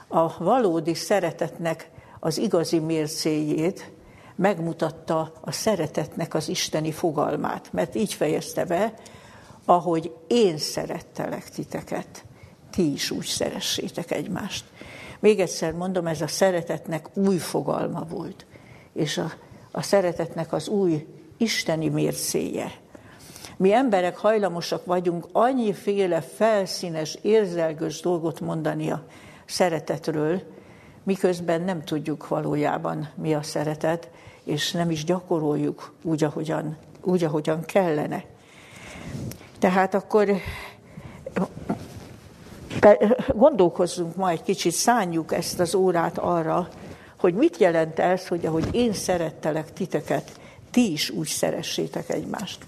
a 0.09 0.45
valódi 0.45 0.95
szeretetnek 0.95 1.91
az 2.21 2.39
igazi 2.39 2.79
mércéjét, 2.79 3.93
megmutatta 4.37 5.33
a 5.41 5.53
szeretetnek 5.53 6.35
az 6.35 6.49
isteni 6.49 6.93
fogalmát, 6.93 7.73
mert 7.73 7.95
így 7.95 8.15
fejezte 8.15 8.65
be, 8.65 8.95
ahogy 9.65 10.15
én 10.27 10.59
szerettelek 10.59 11.51
titeket, 11.51 12.25
ti 12.71 12.93
is 12.93 13.11
úgy 13.11 13.27
szeressétek 13.27 14.11
egymást. 14.11 14.65
Még 15.21 15.41
egyszer 15.41 15.73
mondom, 15.73 16.07
ez 16.07 16.21
a 16.21 16.27
szeretetnek 16.27 17.17
új 17.17 17.37
fogalma 17.37 18.05
volt, 18.09 18.47
és 18.93 19.19
a, 19.19 19.33
a 19.71 19.83
szeretetnek 19.83 20.53
az 20.53 20.69
új 20.69 21.07
isteni 21.37 21.89
mércéje. 21.89 22.73
Mi 23.57 23.73
emberek 23.73 24.17
hajlamosak 24.17 24.85
vagyunk 24.85 25.27
annyiféle 25.33 26.21
felszínes, 26.21 27.19
érzelgős 27.23 28.01
dolgot 28.01 28.41
mondani 28.41 28.91
a 28.91 29.05
szeretetről, 29.45 30.43
miközben 31.05 31.61
nem 31.61 31.85
tudjuk 31.85 32.29
valójában 32.29 33.09
mi 33.15 33.35
a 33.35 33.43
szeretet, 33.43 34.11
és 34.45 34.73
nem 34.73 34.91
is 34.91 35.05
gyakoroljuk 35.05 35.93
úgy, 36.03 36.25
ahogyan, 36.25 36.77
úgy, 37.01 37.25
ahogyan 37.25 37.65
kellene. 37.65 38.25
Tehát 39.59 39.95
akkor 39.95 40.29
gondolkozzunk 43.35 44.17
ma 44.17 44.31
egy 44.31 44.43
kicsit, 44.43 44.73
szánjuk 44.73 45.33
ezt 45.33 45.61
az 45.61 45.75
órát 45.75 46.19
arra, 46.19 46.69
hogy 47.19 47.35
mit 47.35 47.57
jelent 47.57 47.99
ez, 47.99 48.29
hogy 48.29 48.47
ahogy 48.47 48.75
én 48.75 48.93
szerettelek 48.93 49.73
titeket, 49.73 50.31
ti 50.71 50.93
is 50.93 51.11
úgy 51.11 51.27
szeressétek 51.27 52.11
egymást. 52.11 52.59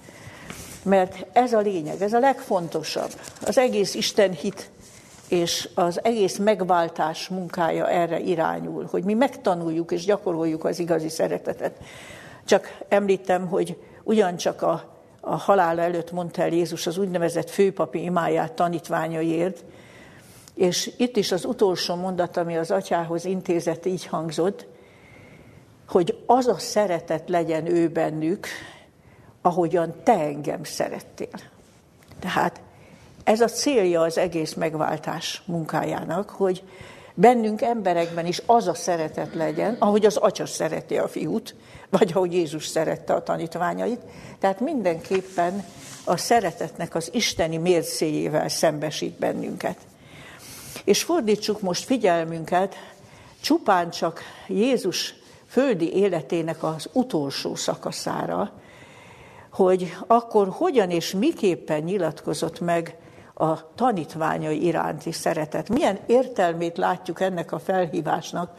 Mert 0.83 1.27
ez 1.33 1.53
a 1.53 1.59
lényeg, 1.59 2.03
ez 2.03 2.13
a 2.13 2.19
legfontosabb. 2.19 3.11
Az 3.47 3.59
egész 3.59 3.95
Isten 3.95 4.33
hit 4.33 4.71
és 5.29 5.69
az 5.75 6.05
egész 6.05 6.37
megváltás 6.37 7.29
munkája 7.29 7.89
erre 7.89 8.21
irányul, 8.21 8.87
hogy 8.91 9.05
mi 9.05 9.15
megtanuljuk 9.15 9.91
és 9.93 10.05
gyakoroljuk 10.05 10.65
az 10.65 10.79
igazi 10.79 11.09
szeretetet. 11.09 11.77
Csak 12.45 12.79
említem, 12.89 13.47
hogy 13.47 13.77
ugyancsak 14.03 14.63
a, 14.63 14.85
a 15.21 15.37
halál 15.37 15.81
előtt 15.81 16.13
mondta 16.13 16.43
el 16.43 16.49
Jézus 16.49 16.87
az 16.87 16.99
úgynevezett 16.99 17.51
főpapi 17.51 18.03
imáját 18.03 18.53
tanítványaiért, 18.53 19.65
és 20.55 20.93
itt 20.97 21.17
is 21.17 21.33
az 21.33 21.45
utolsó 21.45 21.95
mondat, 21.95 22.37
ami 22.37 22.57
az 22.57 22.71
atyához 22.71 23.25
intézett, 23.25 23.87
így 23.87 24.07
hangzott, 24.07 24.67
hogy 25.89 26.23
az 26.27 26.47
a 26.47 26.59
szeretet 26.59 27.29
legyen 27.29 27.67
ő 27.67 27.89
bennük, 27.89 28.47
ahogyan 29.43 29.95
te 30.03 30.13
engem 30.13 30.65
szerettél. 30.65 31.41
Tehát 32.19 32.61
ez 33.27 33.41
a 33.41 33.49
célja 33.49 34.01
az 34.01 34.19
egész 34.19 34.55
megváltás 34.55 35.43
munkájának, 35.47 36.31
hogy 36.31 36.63
bennünk 37.15 37.63
emberekben 37.63 38.27
is 38.27 38.43
az 38.47 38.69
a 38.69 38.75
szeretet 38.75 39.35
legyen, 39.35 39.77
ahogy 39.79 40.07
az 40.07 40.17
atya 40.17 40.47
szereti 40.47 40.99
a 40.99 41.09
fiút, 41.09 41.55
vagy 41.91 42.11
ahogy 42.15 42.33
Jézus 42.33 42.67
szerette 42.67 43.15
a 43.15 43.23
tanítványait. 43.23 44.01
Tehát 44.39 44.61
mindenképpen 44.61 45.65
a 46.05 46.17
szeretetnek 46.17 46.95
az 46.95 47.11
isteni 47.13 47.57
mércéjével 47.57 48.49
szembesít 48.49 49.19
bennünket. 49.19 49.77
És 50.85 51.03
fordítsuk 51.03 51.61
most 51.61 51.85
figyelmünket 51.85 52.75
csupán 53.41 53.91
csak 53.91 54.21
Jézus 54.49 55.15
földi 55.49 55.93
életének 55.93 56.63
az 56.63 56.89
utolsó 56.93 57.55
szakaszára, 57.55 58.53
hogy 59.51 59.97
akkor 60.07 60.49
hogyan 60.49 60.91
és 60.91 61.11
miképpen 61.11 61.83
nyilatkozott 61.83 62.61
meg 62.61 62.97
a 63.39 63.75
tanítványai 63.75 64.65
iránti 64.65 65.13
szeretet. 65.13 65.69
Milyen 65.69 65.99
értelmét 66.07 66.77
látjuk 66.77 67.21
ennek 67.21 67.53
a 67.53 67.59
felhívásnak 67.59 68.51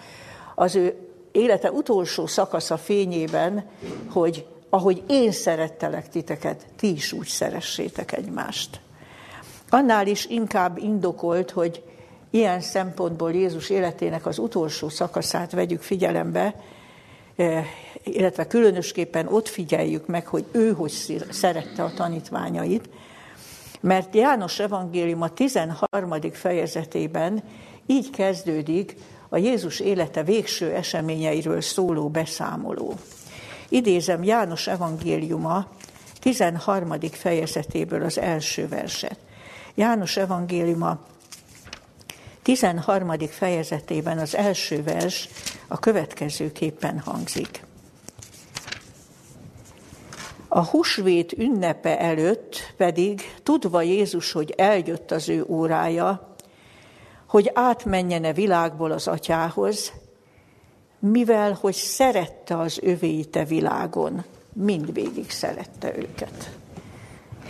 az 0.56 0.76
ő 0.76 0.96
élete 1.32 1.72
utolsó 1.72 2.26
szakasza 2.26 2.78
fényében, 2.78 3.66
hogy 4.10 4.46
ahogy 4.70 5.04
én 5.08 5.32
szerettelek 5.32 6.10
titeket, 6.10 6.66
ti 6.76 6.92
is 6.92 7.12
úgy 7.12 7.28
szeressétek 7.28 8.12
egymást. 8.12 8.80
Annál 9.70 10.08
is 10.08 10.26
inkább 10.26 10.78
indokolt, 10.78 11.52
hogy 11.52 11.84
ilyen 12.30 12.62
szempontból 12.62 13.34
Jézus 13.34 13.70
életének 13.70 14.26
az 14.26 14.38
utolsó 14.38 14.90
szakaszát 14.90 15.52
vegyük 15.52 15.82
figyelembe, 15.82 16.56
eh, 17.36 17.66
illetve 18.04 18.48
különösképpen 18.48 19.28
ott 19.28 19.48
figyeljük 19.48 20.08
meg, 20.08 20.28
hogy 20.28 20.46
ő 20.52 20.72
hogy 20.72 20.92
szerette 21.30 21.84
a 21.84 21.94
tanítványait, 21.94 22.90
mert 23.82 24.16
János 24.16 24.60
evangélium 24.60 25.22
a 25.22 25.30
13. 25.30 26.14
fejezetében 26.32 27.44
így 27.86 28.10
kezdődik 28.10 28.96
a 29.30 29.38
Jézus 29.38 29.80
élete 29.80 30.24
végső 30.24 30.74
eseményeiről 30.74 31.62
szóló 31.62 32.10
beszámoló. 32.10 32.94
Idézem 33.70 34.24
János 34.24 34.68
evangéliuma 34.68 35.68
13. 36.20 36.94
fejezetéből 37.12 38.04
az 38.04 38.18
első 38.18 38.68
verset. 38.68 39.20
János 39.76 40.18
evangéliuma 40.18 41.00
13. 42.42 43.12
fejezetében 43.30 44.18
az 44.18 44.36
első 44.36 44.84
vers 44.84 45.30
a 45.68 45.80
következőképpen 45.80 47.00
hangzik. 47.00 47.67
A 50.48 50.66
húsvét 50.66 51.34
ünnepe 51.34 52.00
előtt 52.00 52.74
pedig, 52.78 53.22
tudva 53.44 53.82
Jézus, 53.82 54.32
hogy 54.32 54.54
eljött 54.58 55.12
az 55.12 55.30
ő 55.30 55.46
órája, 55.48 56.36
hogy 57.28 57.52
átmenjene 57.54 58.34
világból 58.34 58.92
az 58.92 59.08
atyához, 59.08 59.92
mivel 61.00 61.58
hogy 61.62 61.74
szerette 61.74 62.58
az 62.58 62.80
övéite 62.82 63.44
világon, 63.44 64.24
mindvégig 64.54 65.30
szerette 65.30 65.98
őket. 65.98 66.52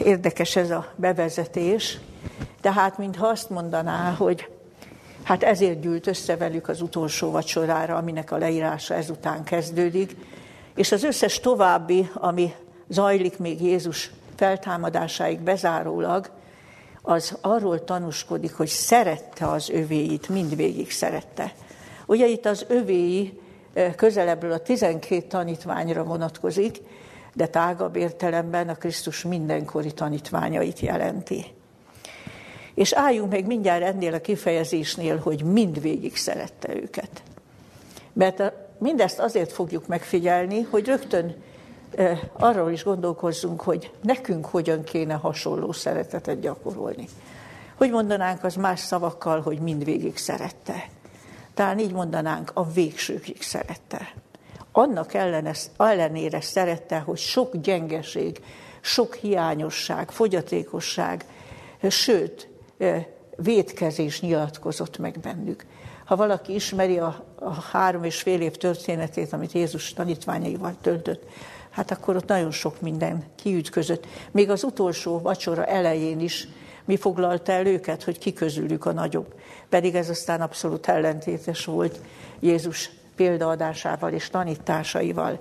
Érdekes 0.03 0.55
ez 0.55 0.71
a 0.71 0.93
bevezetés, 0.95 1.97
tehát 2.61 2.97
mintha 2.97 3.27
azt 3.27 3.49
mondaná, 3.49 4.11
hogy 4.11 4.49
hát 5.23 5.43
ezért 5.43 5.79
gyűlt 5.79 6.07
össze 6.07 6.37
velük 6.37 6.67
az 6.67 6.81
utolsó 6.81 7.31
vacsorára, 7.31 7.95
aminek 7.95 8.31
a 8.31 8.37
leírása 8.37 8.93
ezután 8.93 9.43
kezdődik, 9.43 10.15
és 10.75 10.91
az 10.91 11.03
összes 11.03 11.39
további, 11.39 12.09
ami 12.13 12.53
zajlik 12.88 13.38
még 13.38 13.62
Jézus 13.62 14.12
feltámadásáig 14.36 15.39
bezárólag, 15.39 16.29
az 17.01 17.38
arról 17.41 17.84
tanúskodik, 17.84 18.53
hogy 18.53 18.67
szerette 18.67 19.48
az 19.48 19.70
övéit, 19.70 20.29
mindvégig 20.29 20.91
szerette. 20.91 21.53
Ugye 22.06 22.27
itt 22.27 22.46
az 22.46 22.65
övéi 22.67 23.39
közelebbről 23.96 24.51
a 24.51 24.60
12 24.60 25.22
tanítványra 25.22 26.03
vonatkozik, 26.03 26.77
de 27.34 27.48
tágabb 27.48 27.96
értelemben 27.96 28.70
a 28.70 28.75
Krisztus 28.75 29.24
mindenkori 29.24 29.91
tanítványait 29.91 30.79
jelenti. 30.79 31.46
És 32.74 32.94
álljunk 32.94 33.32
meg 33.32 33.46
mindjárt 33.46 33.84
ennél 33.84 34.13
a 34.13 34.20
kifejezésnél, 34.20 35.17
hogy 35.17 35.44
mindvégig 35.44 36.15
szerette 36.15 36.75
őket. 36.75 37.24
Mert 38.13 38.51
mindezt 38.77 39.20
azért 39.20 39.51
fogjuk 39.51 39.88
megfigyelni, 39.88 40.62
hogy 40.62 40.86
rögtön 40.86 41.36
arról 42.34 42.72
is 42.72 42.84
gondolkozzunk, 42.84 43.62
hogy 43.62 43.91
nekünk 44.01 44.46
hogyan 44.46 44.84
kéne 44.84 45.13
hasonló 45.13 45.72
szeretetet 45.72 46.39
gyakorolni. 46.39 47.08
Hogy 47.75 47.91
mondanánk 47.91 48.44
az 48.44 48.56
más 48.56 48.79
szavakkal, 48.79 49.41
hogy 49.41 49.60
mindvégig 49.60 50.17
szerette. 50.17 50.89
Talán 51.53 51.79
így 51.79 51.91
mondanánk, 51.91 52.51
a 52.53 52.72
végsőkig 52.72 53.41
szerette. 53.41 54.13
Annak 54.72 55.13
ellenére 55.77 56.41
szerette, 56.41 57.00
hogy 57.00 57.17
sok 57.17 57.56
gyengeség, 57.56 58.41
sok 58.82 59.15
hiányosság, 59.15 60.12
fogyatékosság, 60.12 61.25
sőt, 61.89 62.50
védkezés 63.36 64.22
nyilatkozott 64.22 64.98
meg 64.98 65.20
bennük. 65.20 65.65
Ha 66.06 66.15
valaki 66.15 66.53
ismeri 66.53 67.00
a, 67.00 67.25
a 67.36 67.53
három 67.53 68.03
és 68.03 68.22
fél 68.22 68.41
év 68.41 68.56
történetét, 68.56 69.34
amit 69.34 69.51
Jézus 69.51 69.94
tanítványaival 69.94 70.75
töltött, 70.82 71.24
hát 71.77 71.91
akkor 71.91 72.15
ott 72.15 72.27
nagyon 72.27 72.51
sok 72.51 72.81
minden 72.81 73.24
kiütközött. 73.36 74.05
Még 74.31 74.50
az 74.50 74.63
utolsó 74.63 75.19
vacsora 75.19 75.65
elején 75.65 76.19
is 76.19 76.48
mi 76.86 76.98
foglalta 76.98 77.51
el 77.51 77.65
őket, 77.65 78.03
hogy 78.03 78.17
ki 78.17 78.34
közülük 78.34 78.86
a 78.86 78.91
nagyobb. 78.91 79.34
Pedig 79.69 79.96
ez 79.96 80.10
aztán 80.10 80.41
abszolút 80.41 80.88
ellentétes 80.88 81.65
volt 81.65 82.00
Jézus 82.39 82.89
példaadásával 83.15 84.13
és 84.13 84.29
tanításaival. 84.29 85.39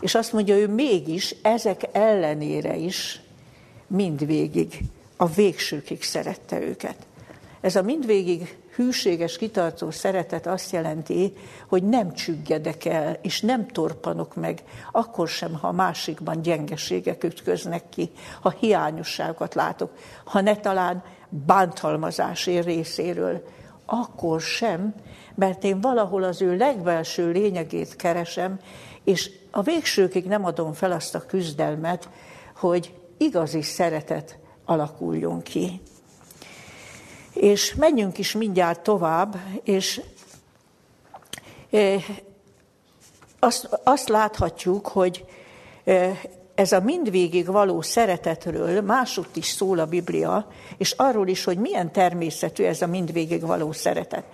És 0.00 0.14
azt 0.14 0.32
mondja, 0.32 0.56
ő 0.56 0.68
mégis 0.68 1.34
ezek 1.42 1.82
ellenére 1.92 2.76
is 2.76 3.20
mindvégig, 3.86 4.78
a 5.16 5.26
végsőkig 5.26 6.02
szerette 6.02 6.60
őket. 6.60 6.96
Ez 7.60 7.76
a 7.76 7.82
mindvégig 7.82 8.56
hűséges, 8.74 9.36
kitartó 9.36 9.90
szeretet 9.90 10.46
azt 10.46 10.72
jelenti, 10.72 11.32
hogy 11.68 11.82
nem 11.82 12.12
csüggedek 12.12 12.84
el, 12.84 13.18
és 13.22 13.40
nem 13.40 13.66
torpanok 13.66 14.34
meg, 14.34 14.62
akkor 14.92 15.28
sem, 15.28 15.54
ha 15.54 15.72
másikban 15.72 16.42
gyengeségek 16.42 17.24
ütköznek 17.24 17.88
ki, 17.88 18.10
ha 18.40 18.50
hiányosságokat 18.50 19.54
látok, 19.54 19.90
ha 20.24 20.40
ne 20.40 20.56
talán 20.56 21.02
bántalmazás 21.28 22.46
ér 22.46 22.64
részéről, 22.64 23.44
akkor 23.86 24.40
sem, 24.40 24.94
mert 25.34 25.64
én 25.64 25.80
valahol 25.80 26.22
az 26.22 26.42
ő 26.42 26.56
legbelső 26.56 27.30
lényegét 27.30 27.96
keresem, 27.96 28.58
és 29.04 29.30
a 29.50 29.62
végsőkig 29.62 30.26
nem 30.26 30.44
adom 30.44 30.72
fel 30.72 30.92
azt 30.92 31.14
a 31.14 31.26
küzdelmet, 31.26 32.08
hogy 32.56 32.94
igazi 33.16 33.62
szeretet 33.62 34.38
alakuljon 34.64 35.42
ki. 35.42 35.80
És 37.32 37.74
menjünk 37.74 38.18
is 38.18 38.32
mindjárt 38.32 38.80
tovább, 38.80 39.36
és 39.62 40.00
azt, 43.38 43.80
azt 43.84 44.08
láthatjuk, 44.08 44.86
hogy 44.88 45.24
ez 46.54 46.72
a 46.72 46.80
mindvégig 46.80 47.46
való 47.46 47.82
szeretetről 47.82 48.80
másutt 48.80 49.36
is 49.36 49.46
szól 49.46 49.78
a 49.78 49.86
Biblia, 49.86 50.46
és 50.76 50.92
arról 50.92 51.28
is, 51.28 51.44
hogy 51.44 51.58
milyen 51.58 51.92
természetű 51.92 52.64
ez 52.64 52.82
a 52.82 52.86
mindvégig 52.86 53.40
való 53.40 53.72
szeretet. 53.72 54.24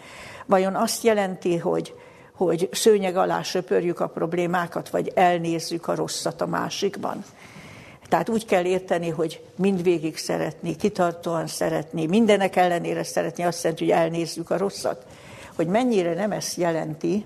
Vajon 0.46 0.74
azt 0.74 1.02
jelenti, 1.02 1.56
hogy, 1.56 1.94
hogy 2.32 2.68
szőnyeg 2.72 3.16
alá 3.16 3.42
söpörjük 3.42 4.00
a 4.00 4.06
problémákat, 4.06 4.90
vagy 4.90 5.12
elnézzük 5.14 5.88
a 5.88 5.94
rosszat 5.94 6.40
a 6.40 6.46
másikban? 6.46 7.24
Tehát 8.08 8.28
úgy 8.28 8.44
kell 8.44 8.64
érteni, 8.64 9.08
hogy 9.08 9.42
mindvégig 9.56 10.16
szeretni, 10.16 10.76
kitartóan 10.76 11.46
szeretni, 11.46 12.06
mindenek 12.06 12.56
ellenére 12.56 13.02
szeretni, 13.02 13.44
azt 13.44 13.62
jelenti, 13.62 13.84
hogy 13.84 13.92
elnézzük 13.92 14.50
a 14.50 14.58
rosszat. 14.58 15.06
Hogy 15.54 15.66
mennyire 15.66 16.14
nem 16.14 16.32
ezt 16.32 16.56
jelenti, 16.56 17.24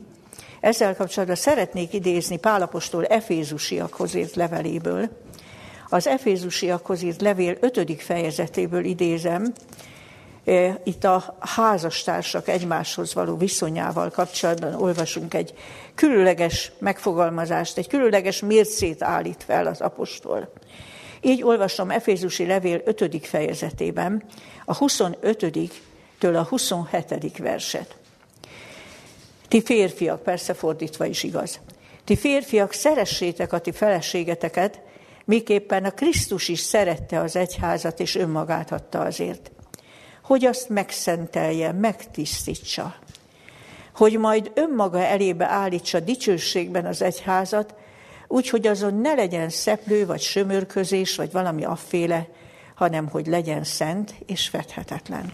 ezzel 0.61 0.97
kapcsolatban 0.97 1.37
szeretnék 1.37 1.93
idézni 1.93 2.39
Pálapostól 2.39 3.05
Efézusiakhoz 3.07 4.15
írt 4.15 4.35
leveléből. 4.35 5.09
Az 5.89 6.07
Efézusiakhoz 6.07 7.03
írt 7.03 7.21
levél 7.21 7.57
ötödik 7.61 8.01
fejezetéből 8.01 8.85
idézem, 8.85 9.53
e, 10.45 10.81
itt 10.85 11.05
a 11.05 11.37
házastársak 11.41 12.49
egymáshoz 12.49 13.15
való 13.15 13.37
viszonyával 13.37 14.11
kapcsolatban 14.11 14.75
olvasunk 14.75 15.35
egy 15.35 15.55
különleges 15.95 16.73
megfogalmazást, 16.79 17.79
egy 17.79 17.89
különleges 17.89 18.41
mércét 18.41 19.03
állít 19.03 19.45
fel 19.47 19.67
az 19.67 19.81
apostol. 19.81 20.53
Így 21.21 21.43
olvasom 21.43 21.91
Efézusi 21.91 22.47
levél 22.47 22.81
5. 22.85 23.27
fejezetében 23.27 24.23
a 24.65 24.79
25-től 24.79 26.35
a 26.35 26.43
27. 26.43 27.39
verset. 27.39 27.97
Ti 29.49 29.63
férfiak, 29.63 30.23
persze 30.23 30.55
fordítva 30.55 31.05
is 31.05 31.23
igaz. 31.23 31.61
Ti 32.05 32.17
férfiak, 32.17 32.73
szeressétek 32.73 33.53
a 33.53 33.59
ti 33.59 33.73
feleségeteket, 33.73 34.81
miképpen 35.25 35.85
a 35.85 35.91
Krisztus 35.91 36.49
is 36.49 36.61
szerette 36.61 37.21
az 37.21 37.37
egyházat, 37.37 38.01
és 38.01 38.15
önmagát 38.15 38.73
adta 38.73 39.01
azért. 39.01 39.51
Hogy 40.23 40.45
azt 40.45 40.69
megszentelje, 40.69 41.73
megtisztítsa. 41.73 42.95
Hogy 43.95 44.19
majd 44.19 44.51
önmaga 44.55 44.99
elébe 44.99 45.47
állítsa 45.47 46.01
dicsőségben 46.01 46.87
az 46.87 47.03
egyházat, 47.03 47.75
úgy, 48.33 48.49
hogy 48.49 48.67
azon 48.67 48.95
ne 48.95 49.15
legyen 49.15 49.49
szeplő, 49.49 50.07
vagy 50.07 50.21
sömörközés, 50.21 51.17
vagy 51.17 51.33
valami 51.33 51.65
afféle, 51.65 52.27
hanem 52.75 53.09
hogy 53.09 53.27
legyen 53.27 53.65
szent 53.65 54.15
és 54.27 54.49
fethetetlen. 54.49 55.33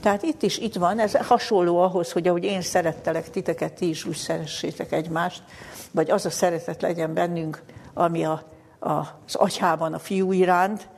Tehát 0.00 0.22
itt 0.22 0.42
is 0.42 0.58
itt 0.58 0.74
van, 0.74 0.98
ez 0.98 1.16
hasonló 1.16 1.78
ahhoz, 1.78 2.12
hogy 2.12 2.28
ahogy 2.28 2.44
én 2.44 2.62
szerettelek 2.62 3.30
titeket, 3.30 3.72
ti 3.72 3.88
is 3.88 4.04
úgy 4.04 4.16
szeressétek 4.16 4.92
egymást, 4.92 5.42
vagy 5.90 6.10
az 6.10 6.26
a 6.26 6.30
szeretet 6.30 6.82
legyen 6.82 7.14
bennünk, 7.14 7.62
ami 7.94 8.24
a, 8.24 8.42
a, 8.78 8.90
az 8.90 9.34
atyában 9.34 9.92
a 9.94 9.98
fiú 9.98 10.32
iránt, 10.32 10.88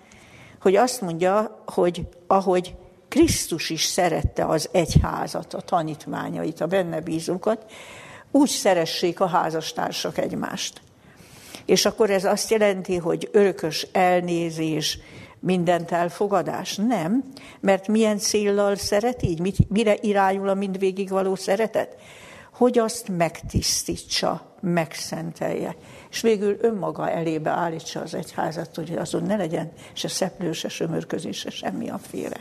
hogy 0.61 0.77
azt 0.77 1.01
mondja, 1.01 1.63
hogy 1.67 2.09
ahogy 2.27 2.75
Krisztus 3.09 3.71
is 3.71 3.85
szerette 3.85 4.45
az 4.45 4.69
egyházat, 4.73 5.55
a 5.55 5.61
tanítványait, 5.61 6.61
a 6.61 6.67
benne 6.67 7.01
bízókat, 7.01 7.73
úgy 8.31 8.49
szeressék 8.49 9.21
a 9.21 9.27
házastársak 9.27 10.19
egymást. 10.19 10.81
És 11.65 11.85
akkor 11.85 12.11
ez 12.11 12.25
azt 12.25 12.51
jelenti, 12.51 12.97
hogy 12.97 13.29
örökös 13.33 13.87
elnézés, 13.93 14.99
mindent 15.41 15.93
elfogadás? 15.93 16.77
Nem, 16.77 17.25
mert 17.61 17.89
milyen 17.89 18.19
céllal 18.19 18.77
szeret 18.77 19.23
így? 19.23 19.67
Mire 19.69 19.97
irányul 20.01 20.49
a 20.49 20.55
mindvégig 20.55 21.09
való 21.09 21.35
szeretet? 21.35 21.97
Hogy 22.53 22.79
azt 22.79 23.09
megtisztítsa, 23.09 24.53
megszentelje. 24.61 25.77
És 26.11 26.21
végül 26.21 26.57
önmaga 26.61 27.11
elébe 27.11 27.51
állítsa 27.51 28.01
az 28.01 28.15
egyházat, 28.15 28.75
hogy 28.75 28.97
azon 28.97 29.23
ne 29.23 29.37
legyen 29.37 29.73
se 29.93 30.09
szeplő, 30.09 30.53
se 30.53 30.69
sömörközés, 30.69 31.39
se 31.39 31.51
semmi 31.51 31.91
a 31.91 31.99
félre. 31.99 32.41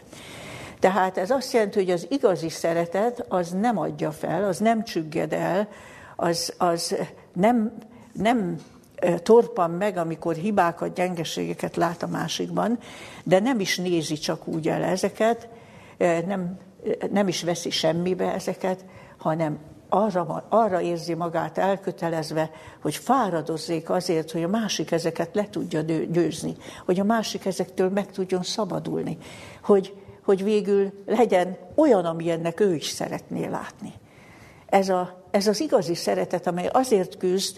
Tehát 0.79 1.17
ez 1.17 1.29
azt 1.29 1.53
jelenti, 1.53 1.79
hogy 1.79 1.89
az 1.89 2.07
igazi 2.09 2.49
szeretet 2.49 3.25
az 3.27 3.51
nem 3.51 3.77
adja 3.77 4.11
fel, 4.11 4.43
az 4.43 4.57
nem 4.57 4.83
csügged 4.83 5.33
el, 5.33 5.67
az, 6.15 6.53
az 6.57 6.95
nem, 7.33 7.73
nem 8.13 8.57
torpan 9.23 9.71
meg, 9.71 9.97
amikor 9.97 10.35
hibákat, 10.35 10.93
gyengeségeket 10.93 11.75
lát 11.75 12.03
a 12.03 12.07
másikban, 12.07 12.79
de 13.23 13.39
nem 13.39 13.59
is 13.59 13.77
nézi 13.77 14.15
csak 14.15 14.47
úgy 14.47 14.67
el 14.67 14.83
ezeket, 14.83 15.49
nem, 16.25 16.57
nem 17.11 17.27
is 17.27 17.43
veszi 17.43 17.69
semmibe 17.69 18.33
ezeket, 18.33 18.85
hanem 19.17 19.59
arra, 19.89 20.45
arra 20.49 20.81
érzi 20.81 21.13
magát 21.13 21.57
elkötelezve, 21.57 22.51
hogy 22.81 22.95
fáradozzék 22.95 23.89
azért, 23.89 24.31
hogy 24.31 24.43
a 24.43 24.47
másik 24.47 24.91
ezeket 24.91 25.35
le 25.35 25.49
tudja 25.49 25.81
győzni, 26.11 26.55
hogy 26.85 26.99
a 26.99 27.03
másik 27.03 27.45
ezektől 27.45 27.89
meg 27.89 28.11
tudjon 28.11 28.43
szabadulni, 28.43 29.17
hogy, 29.63 29.95
hogy 30.23 30.43
végül 30.43 31.03
legyen 31.05 31.57
olyan, 31.75 32.05
amilyennek 32.05 32.59
ő 32.59 32.75
is 32.75 32.87
szeretné 32.87 33.47
látni. 33.47 33.93
Ez, 34.65 34.89
a, 34.89 35.23
ez 35.31 35.47
az 35.47 35.59
igazi 35.59 35.95
szeretet, 35.95 36.47
amely 36.47 36.67
azért 36.67 37.17
küzd, 37.17 37.57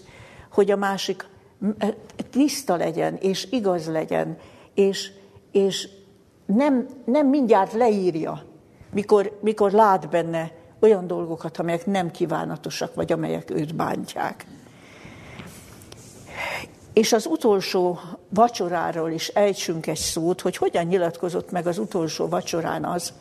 hogy 0.50 0.70
a 0.70 0.76
másik 0.76 1.26
tiszta 2.30 2.76
legyen, 2.76 3.16
és 3.16 3.48
igaz 3.50 3.86
legyen, 3.86 4.38
és, 4.74 5.10
és 5.52 5.88
nem, 6.46 6.86
nem 7.04 7.28
mindjárt 7.28 7.72
leírja, 7.72 8.42
mikor, 8.92 9.38
mikor 9.40 9.72
lát 9.72 10.08
benne 10.08 10.52
olyan 10.80 11.06
dolgokat, 11.06 11.58
amelyek 11.58 11.86
nem 11.86 12.10
kívánatosak, 12.10 12.94
vagy 12.94 13.12
amelyek 13.12 13.50
őt 13.50 13.74
bántják. 13.74 14.46
És 16.92 17.12
az 17.12 17.26
utolsó 17.26 17.98
vacsoráról 18.28 19.10
is 19.10 19.28
ejtsünk 19.28 19.86
egy 19.86 19.96
szót, 19.96 20.40
hogy 20.40 20.56
hogyan 20.56 20.84
nyilatkozott 20.84 21.50
meg 21.50 21.66
az 21.66 21.78
utolsó 21.78 22.28
vacsorán 22.28 22.84
az, 22.84 23.12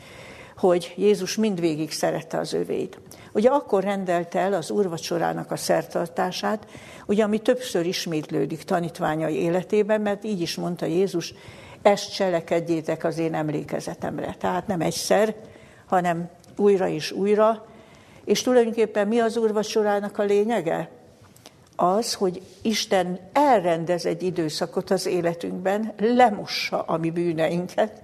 hogy 0.57 0.93
Jézus 0.97 1.35
mindvégig 1.35 1.91
szerette 1.91 2.37
az 2.37 2.53
övéit. 2.53 2.99
Ugye 3.33 3.49
akkor 3.49 3.83
rendelte 3.83 4.39
el 4.39 4.53
az 4.53 4.71
úrvacsorának 4.71 5.51
a 5.51 5.55
szertartását, 5.55 6.67
ugye 7.05 7.23
ami 7.23 7.39
többször 7.39 7.85
ismétlődik 7.85 8.63
tanítványai 8.63 9.35
életében, 9.35 10.01
mert 10.01 10.23
így 10.23 10.41
is 10.41 10.55
mondta 10.55 10.85
Jézus, 10.85 11.33
ezt 11.81 12.13
cselekedjétek 12.13 13.03
az 13.03 13.17
én 13.17 13.33
emlékezetemre. 13.33 14.35
Tehát 14.39 14.67
nem 14.67 14.81
egyszer, 14.81 15.35
hanem 15.85 16.29
újra 16.57 16.87
és 16.87 17.11
újra. 17.11 17.65
És 18.25 18.41
tulajdonképpen 18.41 19.07
mi 19.07 19.19
az 19.19 19.37
úrvacsorának 19.37 20.17
a 20.17 20.23
lényege? 20.23 20.89
Az, 21.75 22.13
hogy 22.13 22.41
Isten 22.61 23.19
elrendez 23.33 24.05
egy 24.05 24.23
időszakot 24.23 24.91
az 24.91 25.05
életünkben, 25.05 25.93
lemossa 25.97 26.81
a 26.81 26.97
mi 26.97 27.09
bűneinket, 27.09 28.01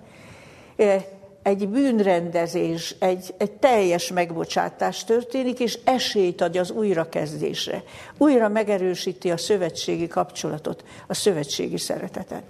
egy 1.50 1.68
bűnrendezés, 1.68 2.96
egy, 3.00 3.34
egy 3.38 3.52
teljes 3.52 4.12
megbocsátás 4.12 5.04
történik, 5.04 5.60
és 5.60 5.80
esélyt 5.84 6.42
ad 6.42 6.58
az 6.58 6.72
újrakezdésre. 6.72 7.84
Újra 8.18 8.50
megerősíti 8.50 9.32
a 9.32 9.38
szövetségi 9.38 10.08
kapcsolatot, 10.08 10.84
a 11.08 11.14
szövetségi 11.14 11.78
szeretetet. 11.78 12.44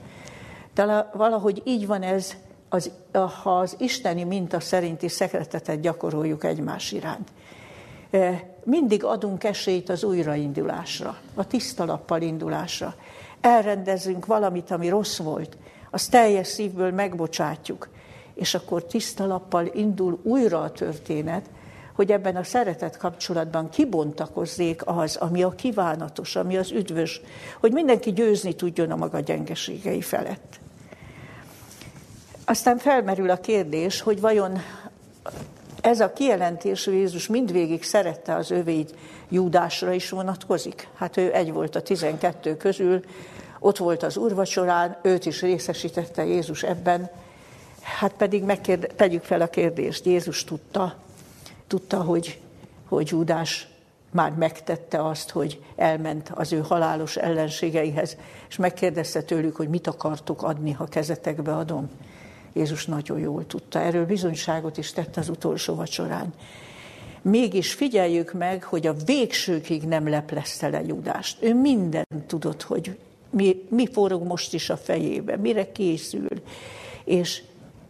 De 0.73 1.09
valahogy 1.13 1.61
így 1.65 1.87
van 1.87 2.01
ez, 2.01 2.33
az, 2.69 2.91
ha 3.43 3.59
az 3.59 3.75
isteni 3.79 4.23
minta 4.23 4.59
szerinti 4.59 5.07
szeretetet 5.07 5.81
gyakoroljuk 5.81 6.43
egymás 6.43 6.91
iránt. 6.91 7.29
E, 8.11 8.43
mindig 8.63 9.03
adunk 9.03 9.43
esélyt 9.43 9.89
az 9.89 10.03
újraindulásra, 10.03 11.17
a 11.35 11.47
tisztalappal 11.47 12.21
indulásra. 12.21 12.95
Elrendezünk 13.41 14.25
valamit, 14.25 14.71
ami 14.71 14.89
rossz 14.89 15.17
volt, 15.17 15.57
azt 15.91 16.11
teljes 16.11 16.47
szívből 16.47 16.91
megbocsátjuk 16.91 17.89
és 18.39 18.53
akkor 18.53 18.83
tiszta 18.83 19.25
lappal 19.25 19.69
indul 19.73 20.19
újra 20.23 20.61
a 20.61 20.71
történet, 20.71 21.49
hogy 21.93 22.11
ebben 22.11 22.35
a 22.35 22.43
szeretet 22.43 22.97
kapcsolatban 22.97 23.69
kibontakozzék 23.69 24.81
az, 24.85 25.15
ami 25.15 25.43
a 25.43 25.49
kívánatos, 25.49 26.35
ami 26.35 26.57
az 26.57 26.71
üdvös, 26.71 27.21
hogy 27.59 27.71
mindenki 27.71 28.13
győzni 28.13 28.55
tudjon 28.55 28.91
a 28.91 28.95
maga 28.95 29.19
gyengeségei 29.19 30.01
felett. 30.01 30.59
Aztán 32.45 32.77
felmerül 32.77 33.29
a 33.29 33.39
kérdés, 33.39 34.01
hogy 34.01 34.19
vajon 34.19 34.61
ez 35.81 35.99
a 35.99 36.13
kijelentés, 36.13 36.85
hogy 36.85 36.93
Jézus 36.93 37.27
mindvégig 37.27 37.83
szerette 37.83 38.35
az 38.35 38.51
övéit, 38.51 38.95
Júdásra 39.29 39.93
is 39.93 40.09
vonatkozik. 40.09 40.87
Hát 40.95 41.17
ő 41.17 41.33
egy 41.33 41.53
volt 41.53 41.75
a 41.75 41.81
tizenkettő 41.81 42.57
közül, 42.57 43.03
ott 43.59 43.77
volt 43.77 44.03
az 44.03 44.17
urvacsorán, 44.17 44.97
őt 45.01 45.25
is 45.25 45.41
részesítette 45.41 46.25
Jézus 46.25 46.63
ebben, 46.63 47.09
Hát 47.97 48.13
pedig 48.13 48.43
megkérde, 48.43 48.87
tegyük 48.87 49.23
fel 49.23 49.41
a 49.41 49.47
kérdést, 49.47 50.05
Jézus 50.05 50.43
tudta, 50.43 50.95
tudta, 51.67 52.01
hogy, 52.01 52.39
hogy 52.87 53.07
Júdás 53.07 53.67
már 54.11 54.31
megtette 54.31 55.05
azt, 55.05 55.29
hogy 55.29 55.61
elment 55.75 56.31
az 56.33 56.53
ő 56.53 56.59
halálos 56.59 57.15
ellenségeihez, 57.15 58.17
és 58.49 58.55
megkérdezte 58.55 59.21
tőlük, 59.21 59.55
hogy 59.55 59.69
mit 59.69 59.87
akartuk 59.87 60.43
adni, 60.43 60.71
ha 60.71 60.85
kezetekbe 60.85 61.55
adom. 61.55 61.89
Jézus 62.53 62.85
nagyon 62.85 63.19
jól 63.19 63.45
tudta. 63.45 63.79
Erről 63.79 64.05
bizonyságot 64.05 64.77
is 64.77 64.91
tett 64.91 65.17
az 65.17 65.29
utolsó 65.29 65.75
vacsorán. 65.75 66.33
Mégis 67.21 67.73
figyeljük 67.73 68.33
meg, 68.33 68.63
hogy 68.63 68.87
a 68.87 68.95
végsőkig 69.05 69.83
nem 69.83 70.09
leplezte 70.09 70.69
le 70.69 70.81
Judást. 70.85 71.43
Ő 71.43 71.53
mindent 71.53 72.23
tudott, 72.27 72.63
hogy 72.63 72.97
mi, 73.29 73.65
mi 73.69 73.87
forog 73.91 74.23
most 74.23 74.53
is 74.53 74.69
a 74.69 74.77
fejébe, 74.77 75.37
mire 75.37 75.71
készül. 75.71 76.41
És, 77.03 77.41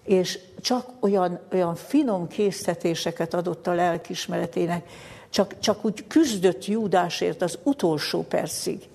és 0.10 0.40
csak 0.62 0.90
olyan, 1.00 1.40
olyan 1.52 1.76
finom 1.76 2.28
késztetéseket 2.28 3.34
adott 3.34 3.68
a 3.68 3.74
lelkismeretének, 3.74 4.90
csak, 5.30 5.60
csak 5.60 5.86
úgy 5.86 6.08
küzdött 6.08 6.66
Júdásért 6.66 7.42
az 7.42 7.60
utolsó 7.64 8.24
percig. 8.24 8.88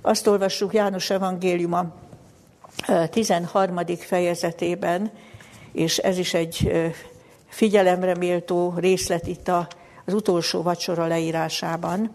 Azt 0.00 0.26
olvassuk 0.26 0.74
János 0.74 1.10
evangéliuma 1.10 1.94
13. 3.10 3.76
fejezetében, 3.98 5.10
és 5.72 5.98
ez 5.98 6.18
is 6.18 6.34
egy 6.34 6.72
figyelemre 7.48 8.14
méltó 8.16 8.74
részlet 8.76 9.26
itt 9.26 9.48
az 10.04 10.14
utolsó 10.14 10.62
vacsora 10.62 11.06
leírásában. 11.06 12.10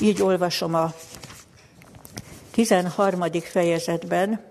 Így 0.00 0.22
olvasom 0.22 0.74
a 0.74 0.92
13. 2.50 3.22
fejezetben, 3.42 4.44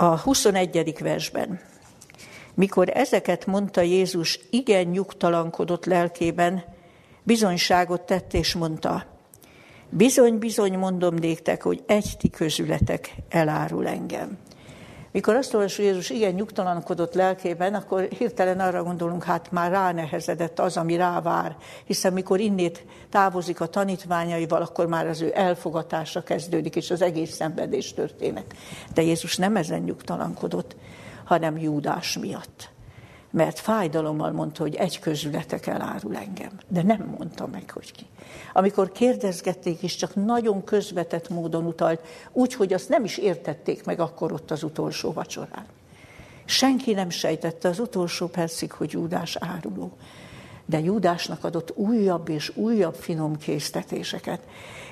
a 0.00 0.18
21. 0.18 0.96
versben. 1.00 1.60
Mikor 2.54 2.90
ezeket 2.94 3.46
mondta 3.46 3.80
Jézus, 3.80 4.40
igen 4.50 4.86
nyugtalankodott 4.86 5.84
lelkében, 5.84 6.64
bizonyságot 7.22 8.00
tett 8.00 8.34
és 8.34 8.54
mondta, 8.54 9.06
bizony, 9.88 10.38
bizony 10.38 10.78
mondom 10.78 11.14
néktek, 11.14 11.62
hogy 11.62 11.82
egy 11.86 12.14
ti 12.18 12.30
közületek 12.30 13.14
elárul 13.28 13.86
engem. 13.86 14.38
Mikor 15.10 15.34
azt 15.34 15.54
olvasjuk, 15.54 15.86
Jézus 15.86 16.10
igen 16.10 16.34
nyugtalankodott 16.34 17.14
lelkében, 17.14 17.74
akkor 17.74 18.02
hirtelen 18.02 18.60
arra 18.60 18.82
gondolunk, 18.82 19.24
hát 19.24 19.52
már 19.52 19.70
ránehezedett 19.70 20.58
az, 20.58 20.76
ami 20.76 20.96
rávár, 20.96 21.56
hiszen 21.84 22.12
mikor 22.12 22.40
innét 22.40 22.84
távozik 23.10 23.60
a 23.60 23.66
tanítványaival, 23.66 24.62
akkor 24.62 24.86
már 24.86 25.06
az 25.06 25.20
ő 25.20 25.32
elfogatása 25.34 26.22
kezdődik, 26.22 26.76
és 26.76 26.90
az 26.90 27.02
egész 27.02 27.34
szenvedés 27.34 27.94
történet. 27.94 28.54
De 28.94 29.02
Jézus 29.02 29.36
nem 29.36 29.56
ezen 29.56 29.80
nyugtalankodott, 29.80 30.76
hanem 31.24 31.58
Júdás 31.58 32.18
miatt 32.18 32.70
mert 33.30 33.58
fájdalommal 33.58 34.32
mondta, 34.32 34.62
hogy 34.62 34.74
egy 34.74 34.98
közületek 34.98 35.66
elárul 35.66 36.16
engem, 36.16 36.50
de 36.68 36.82
nem 36.82 37.14
mondta 37.18 37.46
meg, 37.46 37.70
hogy 37.70 37.92
ki. 37.92 38.06
Amikor 38.52 38.92
kérdezgették 38.92 39.82
is, 39.82 39.96
csak 39.96 40.14
nagyon 40.14 40.64
közvetett 40.64 41.28
módon 41.28 41.66
utalt, 41.66 42.00
úgy, 42.32 42.54
hogy 42.54 42.72
azt 42.72 42.88
nem 42.88 43.04
is 43.04 43.18
értették 43.18 43.84
meg 43.84 44.00
akkor 44.00 44.32
ott 44.32 44.50
az 44.50 44.62
utolsó 44.62 45.12
vacsorán. 45.12 45.66
Senki 46.44 46.92
nem 46.92 47.10
sejtette 47.10 47.68
az 47.68 47.78
utolsó 47.78 48.26
percig, 48.26 48.72
hogy 48.72 48.92
Júdás 48.92 49.36
áruló. 49.36 49.92
De 50.66 50.80
Júdásnak 50.80 51.44
adott 51.44 51.76
újabb 51.76 52.28
és 52.28 52.56
újabb 52.56 52.94
finom 52.94 53.36
késztetéseket. 53.36 54.40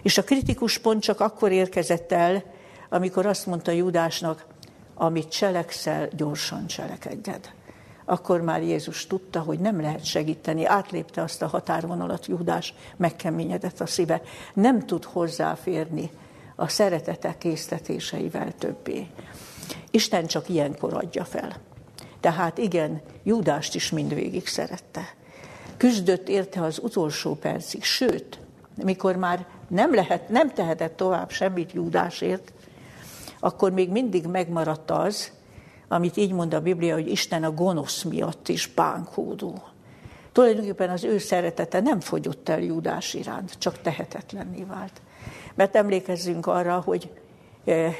És 0.03 0.19
a 0.19 0.25
kritikus 0.25 0.79
pont 0.79 1.03
csak 1.03 1.21
akkor 1.21 1.53
érkezett 1.53 2.13
el, 2.13 2.43
amikor 2.89 3.27
azt 3.27 3.47
mondta 3.47 3.71
Júdásnak, 3.71 4.47
amit 4.95 5.29
cselekszel, 5.29 6.09
gyorsan 6.17 6.67
cselekedjed 6.67 7.51
akkor 8.09 8.41
már 8.41 8.63
Jézus 8.63 9.07
tudta, 9.07 9.41
hogy 9.41 9.59
nem 9.59 9.81
lehet 9.81 10.05
segíteni. 10.05 10.65
Átlépte 10.65 11.23
azt 11.23 11.43
a 11.43 11.47
határvonalat, 11.47 12.27
Júdás 12.27 12.75
megkeményedett 12.97 13.81
a 13.81 13.87
szíve. 13.87 14.23
Nem 14.55 14.87
tud 14.87 15.05
hozzáférni 15.05 16.11
a 16.57 16.69
szeretete 16.69 17.39
késztetéseivel 17.39 18.53
többé. 18.59 19.07
Isten 19.91 20.27
csak 20.27 20.49
ilyenkor 20.49 20.95
adja 20.95 21.25
fel. 21.25 21.57
Tehát 22.21 22.59
igen, 22.59 23.01
Júdást 23.23 23.75
is 23.75 23.91
mindvégig 23.91 24.47
szerette. 24.47 25.15
Küzdött 25.77 26.29
érte 26.29 26.63
az 26.63 26.79
utolsó 26.83 27.35
percig, 27.35 27.83
sőt, 27.83 28.39
mikor 28.85 29.17
már 29.17 29.47
nem, 29.69 29.95
lehet, 29.95 30.29
nem 30.29 30.53
tehetett 30.53 30.97
tovább 30.97 31.31
semmit 31.31 31.73
Júdásért, 31.73 32.53
akkor 33.41 33.73
még 33.73 33.91
mindig 33.91 34.27
megmaradt 34.27 34.91
az, 34.91 35.33
amit 35.89 36.17
így 36.17 36.33
mond 36.33 36.55
a 36.55 36.61
Biblia, 36.61 36.95
hogy 36.95 37.11
Isten 37.11 37.45
a 37.45 37.51
gonosz 37.51 38.03
miatt 38.03 38.49
is 38.49 38.67
bánkódó. 38.67 39.63
Tulajdonképpen 40.33 40.91
az 40.91 41.05
ő 41.05 41.19
szeretete 41.19 41.81
nem 41.81 42.01
fogyott 42.01 42.49
el 42.49 42.61
Júdás 42.61 43.15
iránt, 43.15 43.59
csak 43.59 43.81
tehetetlenné 43.81 44.63
vált. 44.63 45.01
Mert 45.55 45.77
emlékezzünk 45.77 46.47
arra, 46.47 46.83
hogy 46.85 47.13
e, 47.65 47.93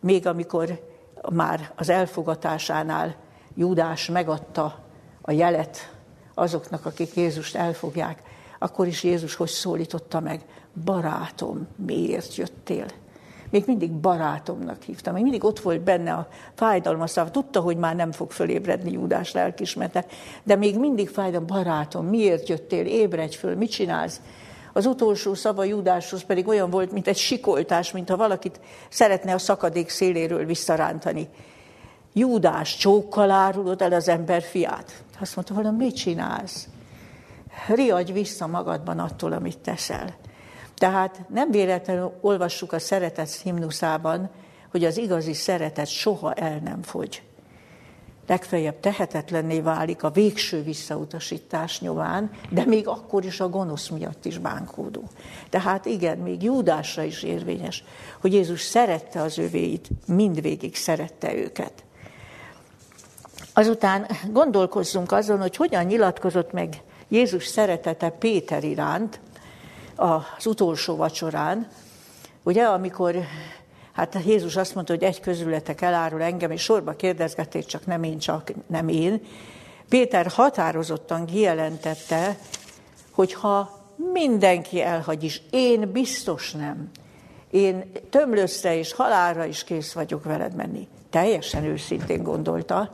még 0.00 0.26
amikor 0.26 0.88
már 1.32 1.72
az 1.76 1.88
elfogatásánál 1.88 3.16
Júdás 3.54 4.08
megadta 4.08 4.78
a 5.22 5.30
jelet 5.30 5.94
azoknak, 6.34 6.86
akik 6.86 7.14
Jézust 7.14 7.56
elfogják, 7.56 8.22
akkor 8.58 8.86
is 8.86 9.02
Jézus 9.02 9.34
hogy 9.34 9.48
szólította 9.48 10.20
meg, 10.20 10.44
barátom, 10.84 11.68
miért 11.76 12.34
jöttél? 12.34 12.86
Még 13.50 13.64
mindig 13.66 13.92
barátomnak 13.92 14.82
hívta, 14.82 15.12
még 15.12 15.22
mindig 15.22 15.44
ott 15.44 15.60
volt 15.60 15.80
benne 15.80 16.12
a 16.12 16.28
fájdalma 16.54 17.06
szava. 17.06 17.30
Tudta, 17.30 17.60
hogy 17.60 17.76
már 17.76 17.96
nem 17.96 18.12
fog 18.12 18.30
fölébredni 18.30 18.92
Júdás 18.92 19.32
lelkismete, 19.32 20.04
de 20.42 20.56
még 20.56 20.78
mindig 20.78 21.08
fájdalom, 21.08 21.46
barátom, 21.46 22.06
miért 22.06 22.48
jöttél, 22.48 22.86
ébredj 22.86 23.36
föl, 23.36 23.56
mit 23.56 23.70
csinálsz? 23.70 24.20
Az 24.72 24.86
utolsó 24.86 25.34
szava 25.34 25.64
Júdáshoz 25.64 26.22
pedig 26.22 26.48
olyan 26.48 26.70
volt, 26.70 26.92
mint 26.92 27.08
egy 27.08 27.16
sikoltás, 27.16 27.92
mintha 27.92 28.16
valakit 28.16 28.60
szeretne 28.88 29.34
a 29.34 29.38
szakadék 29.38 29.88
széléről 29.88 30.44
visszarántani. 30.44 31.28
Júdás, 32.12 32.76
csókkal 32.76 33.30
árulod 33.30 33.82
el 33.82 33.92
az 33.92 34.08
ember 34.08 34.42
fiát. 34.42 35.02
Azt 35.20 35.36
mondta, 35.36 35.54
valami 35.54 35.84
mit 35.84 35.96
csinálsz? 35.96 36.68
Riadj 37.68 38.12
vissza 38.12 38.46
magadban 38.46 38.98
attól, 38.98 39.32
amit 39.32 39.58
teszel. 39.58 40.14
Tehát 40.80 41.20
nem 41.28 41.50
véletlenül 41.50 42.12
olvassuk 42.20 42.72
a 42.72 42.78
szeretet 42.78 43.32
himnuszában, 43.32 44.30
hogy 44.70 44.84
az 44.84 44.98
igazi 44.98 45.32
szeretet 45.32 45.86
soha 45.86 46.32
el 46.32 46.58
nem 46.58 46.82
fogy. 46.82 47.22
Legfeljebb 48.26 48.80
tehetetlenné 48.80 49.60
válik 49.60 50.02
a 50.02 50.10
végső 50.10 50.62
visszautasítás 50.62 51.80
nyomán, 51.80 52.30
de 52.50 52.64
még 52.64 52.88
akkor 52.88 53.24
is 53.24 53.40
a 53.40 53.48
gonosz 53.48 53.88
miatt 53.88 54.24
is 54.24 54.38
bánkódó. 54.38 55.02
Tehát 55.50 55.84
igen, 55.84 56.18
még 56.18 56.42
Júdásra 56.42 57.02
is 57.02 57.22
érvényes, 57.22 57.84
hogy 58.20 58.32
Jézus 58.32 58.60
szerette 58.60 59.20
az 59.20 59.38
övéit, 59.38 59.88
mindvégig 60.06 60.76
szerette 60.76 61.34
őket. 61.34 61.84
Azután 63.52 64.06
gondolkozzunk 64.30 65.12
azon, 65.12 65.40
hogy 65.40 65.56
hogyan 65.56 65.84
nyilatkozott 65.84 66.52
meg 66.52 66.82
Jézus 67.08 67.46
szeretete 67.46 68.10
Péter 68.10 68.64
iránt, 68.64 69.20
az 70.00 70.46
utolsó 70.46 70.96
vacsorán, 70.96 71.68
ugye, 72.42 72.64
amikor 72.64 73.16
hát 73.92 74.18
Jézus 74.26 74.56
azt 74.56 74.74
mondta, 74.74 74.92
hogy 74.92 75.02
egy 75.02 75.20
közületek 75.20 75.80
elárul 75.80 76.22
engem, 76.22 76.50
és 76.50 76.62
sorba 76.62 76.92
kérdezgették, 76.92 77.64
csak 77.64 77.86
nem 77.86 78.02
én, 78.02 78.18
csak 78.18 78.52
nem 78.66 78.88
én. 78.88 79.22
Péter 79.88 80.26
határozottan 80.26 81.26
kijelentette, 81.26 82.38
hogy 83.10 83.32
ha 83.32 83.84
mindenki 84.12 84.82
elhagy 84.82 85.24
is, 85.24 85.42
én 85.50 85.92
biztos 85.92 86.52
nem. 86.52 86.90
Én 87.50 87.92
tömlöszre 88.10 88.76
és 88.76 88.92
halálra 88.92 89.44
is 89.44 89.64
kész 89.64 89.92
vagyok 89.92 90.24
veled 90.24 90.54
menni. 90.54 90.88
Teljesen 91.10 91.64
őszintén 91.64 92.22
gondolta, 92.22 92.90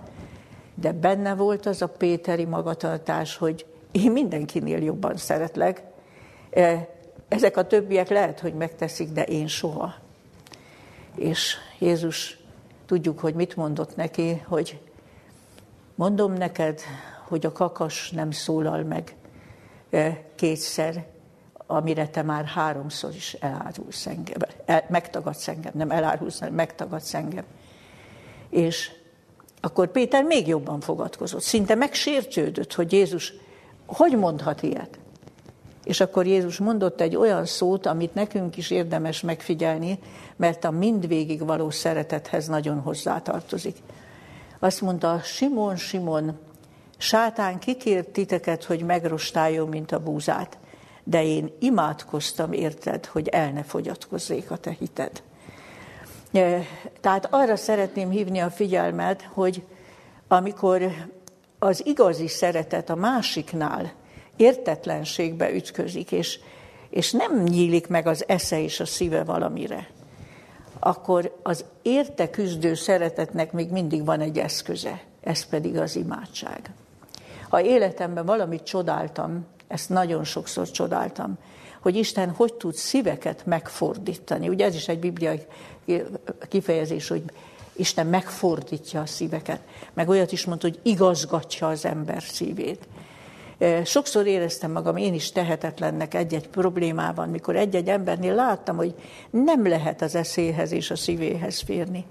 de 0.75 0.92
benne 0.92 1.35
volt 1.35 1.66
az 1.66 1.83
a 1.83 1.87
Péteri 1.87 2.45
magatartás, 2.45 3.37
hogy 3.37 3.66
én 3.92 4.11
mindenkinél 4.11 4.83
jobban 4.83 5.16
szeretlek, 5.16 5.83
ezek 7.29 7.57
a 7.57 7.67
többiek 7.67 8.09
lehet, 8.09 8.41
hogy 8.41 8.55
megteszik, 8.55 9.09
de 9.09 9.25
én 9.25 9.47
soha. 9.47 9.95
És 11.15 11.57
Jézus 11.79 12.39
tudjuk, 12.87 13.19
hogy 13.19 13.35
mit 13.35 13.57
mondott 13.57 13.97
neki, 13.97 14.43
hogy 14.47 14.81
mondom 15.95 16.33
neked, 16.33 16.81
hogy 17.29 17.47
a 17.47 17.53
kakas 17.53 18.11
nem 18.11 18.31
szólal 18.31 18.83
meg 18.83 19.15
e, 19.91 20.23
kétszer, 20.35 21.07
amire 21.67 22.09
te 22.09 22.23
már 22.23 22.45
háromszor 22.45 23.15
is 23.15 23.35
elárulsz 23.35 24.07
engem, 24.07 24.39
el, 24.65 24.85
megtagadsz 24.89 25.49
engem, 25.49 25.73
nem 25.75 25.91
elárulsz, 25.91 26.39
hanem 26.39 26.55
megtagadsz 26.55 27.15
engem. 27.15 27.45
És 28.51 28.91
akkor 29.61 29.91
Péter 29.91 30.25
még 30.25 30.47
jobban 30.47 30.81
fogadkozott, 30.81 31.43
szinte 31.43 31.75
megsértődött, 31.75 32.75
hogy 32.75 32.93
Jézus 32.93 33.33
hogy 33.87 34.17
mondhat 34.19 34.62
ilyet. 34.62 34.99
És 35.87 36.01
akkor 36.01 36.27
Jézus 36.27 36.59
mondott 36.59 37.01
egy 37.01 37.16
olyan 37.16 37.44
szót, 37.44 37.87
amit 37.87 38.14
nekünk 38.14 38.57
is 38.57 38.70
érdemes 38.70 39.20
megfigyelni, 39.20 39.99
mert 40.37 40.64
a 40.64 40.70
mindvégig 40.70 41.46
való 41.46 41.70
szeretethez 41.70 42.46
nagyon 42.46 42.81
hozzátartozik. 42.81 43.77
Azt 44.59 44.81
mondta, 44.81 45.20
Simon, 45.22 45.77
Simon, 45.77 46.38
sátán 46.96 47.59
kikért 47.59 48.09
titeket, 48.09 48.64
hogy 48.64 48.83
megrostáljon, 48.83 49.68
mint 49.68 49.92
a 49.92 50.03
búzát, 50.03 50.59
de 51.05 51.25
én 51.25 51.53
imádkoztam 51.59 52.53
érted, 52.53 53.07
hogy 53.07 53.29
el 53.29 53.51
ne 53.51 53.62
fogyatkozzék 53.62 54.51
a 54.51 54.57
te 54.57 54.70
hited. 54.70 55.22
E, 56.33 56.62
tehát 57.01 57.29
arra 57.31 57.57
szeretném 57.57 58.11
hívni 58.11 58.38
a 58.38 58.51
figyelmet, 58.51 59.29
hogy 59.33 59.62
amikor 60.29 60.90
az 61.59 61.87
igazi 61.87 62.29
szeretet 62.29 62.90
a 62.90 62.94
másiknál 62.94 63.92
értetlenségbe 64.37 65.55
ütközik, 65.55 66.12
és, 66.12 66.38
és 66.90 67.12
nem 67.12 67.42
nyílik 67.42 67.87
meg 67.87 68.07
az 68.07 68.25
esze 68.29 68.61
és 68.61 68.81
a 68.81 68.87
szíve 68.87 69.25
valamire, 69.25 69.88
akkor 70.79 71.37
az 71.42 71.64
érte 71.83 72.31
küzdő 72.31 72.75
szeretetnek 72.75 73.53
még 73.53 73.70
mindig 73.70 74.05
van 74.05 74.20
egy 74.20 74.38
eszköze, 74.38 75.01
ez 75.20 75.44
pedig 75.44 75.79
az 75.79 75.96
imádság. 75.96 76.70
Ha 77.49 77.61
életemben 77.61 78.27
valamit 78.27 78.62
csodáltam, 78.62 79.46
ezt 79.68 79.88
nagyon 79.88 80.25
sokszor 80.25 80.70
csodáltam, 80.70 81.38
hogy 81.81 81.96
Isten 81.96 82.31
hogy 82.31 82.55
tud 82.55 82.75
szíveket 82.75 83.46
megfordítani. 83.46 84.49
Ugye 84.49 84.64
ez 84.64 84.75
is 84.75 84.88
egy 84.88 84.99
bibliai 84.99 85.46
kifejezés, 86.49 87.09
hogy 87.09 87.22
Isten 87.72 88.07
megfordítja 88.07 89.01
a 89.01 89.07
szíveket. 89.07 89.61
Meg 89.94 90.09
olyat 90.09 90.33
is 90.33 90.44
mondta, 90.44 90.68
hogy 90.68 90.79
igazgatja 90.83 91.68
az 91.68 91.85
ember 91.85 92.22
szívét. 92.22 92.88
Sokszor 93.85 94.27
éreztem 94.27 94.71
magam 94.73 94.97
én 94.97 95.14
is 95.14 95.33
tehetetlennek 95.33 96.14
egy-egy 96.14 96.49
problémában, 96.49 97.29
mikor 97.29 97.57
egy-egy 97.57 97.88
embernél 97.88 98.35
láttam, 98.35 98.77
hogy 98.77 98.95
nem 99.31 99.66
lehet 99.69 100.03
az 100.03 100.14
eszéhez 100.14 100.73
és 100.73 100.90
a 100.90 100.97
szívéhez 100.97 101.61
férni. 101.61 102.05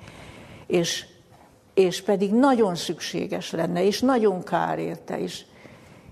És, 0.68 1.06
és 1.74 2.02
pedig 2.02 2.34
nagyon 2.34 2.76
szükséges 2.76 3.52
lenne, 3.52 3.86
és 3.86 4.00
nagyon 4.00 4.44
kár 4.44 4.80
érte 4.80 5.20
is. 5.20 5.46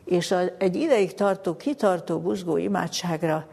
És 0.05 0.31
a, 0.31 0.41
egy 0.57 0.75
ideig 0.75 1.13
tartó, 1.13 1.55
kitartó, 1.55 2.19
buzgó 2.19 2.57
imádságra 2.57 3.47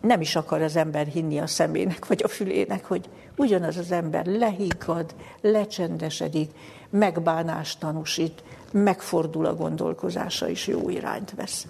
nem 0.00 0.20
is 0.20 0.36
akar 0.36 0.62
az 0.62 0.76
ember 0.76 1.06
hinni 1.06 1.38
a 1.38 1.46
szemének 1.46 2.06
vagy 2.06 2.22
a 2.24 2.28
fülének, 2.28 2.84
hogy 2.84 3.08
ugyanaz 3.36 3.76
az 3.76 3.92
ember 3.92 4.26
lehiggad, 4.26 5.14
lecsendesedik, 5.40 6.50
megbánást 6.90 7.80
tanúsít, 7.80 8.42
megfordul 8.72 9.46
a 9.46 9.54
gondolkozása 9.54 10.48
és 10.48 10.66
jó 10.66 10.88
irányt 10.88 11.34
vesz. 11.36 11.66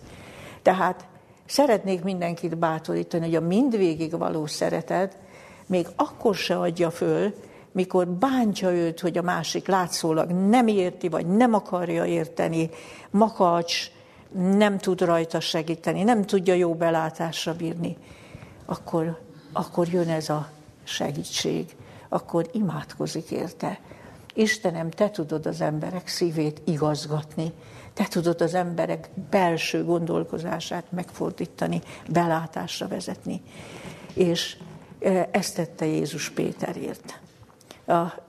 Tehát 0.62 1.06
szeretnék 1.46 2.02
mindenkit 2.02 2.58
bátorítani, 2.58 3.24
hogy 3.24 3.34
a 3.34 3.40
mindvégig 3.40 4.18
való 4.18 4.46
szeretet 4.46 5.16
még 5.66 5.86
akkor 5.96 6.34
se 6.34 6.58
adja 6.58 6.90
föl, 6.90 7.34
mikor 7.72 8.08
bántja 8.08 8.70
őt, 8.70 9.00
hogy 9.00 9.18
a 9.18 9.22
másik 9.22 9.66
látszólag 9.66 10.30
nem 10.30 10.66
érti, 10.66 11.08
vagy 11.08 11.26
nem 11.26 11.54
akarja 11.54 12.04
érteni, 12.04 12.70
makacs, 13.10 13.90
nem 14.32 14.78
tud 14.78 15.00
rajta 15.00 15.40
segíteni, 15.40 16.02
nem 16.02 16.24
tudja 16.24 16.54
jó 16.54 16.74
belátásra 16.74 17.54
bírni, 17.54 17.96
akkor, 18.64 19.20
akkor 19.52 19.88
jön 19.88 20.08
ez 20.08 20.28
a 20.28 20.48
segítség, 20.84 21.76
akkor 22.08 22.48
imádkozik 22.52 23.30
érte. 23.30 23.80
Istenem, 24.34 24.90
te 24.90 25.10
tudod 25.10 25.46
az 25.46 25.60
emberek 25.60 26.08
szívét 26.08 26.60
igazgatni, 26.64 27.52
te 27.94 28.04
tudod 28.04 28.40
az 28.40 28.54
emberek 28.54 29.10
belső 29.30 29.84
gondolkozását 29.84 30.84
megfordítani, 30.90 31.80
belátásra 32.08 32.88
vezetni. 32.88 33.42
És 34.14 34.56
e, 35.00 35.28
ezt 35.30 35.54
tette 35.54 35.86
Jézus 35.86 36.30
Péterért. 36.30 37.20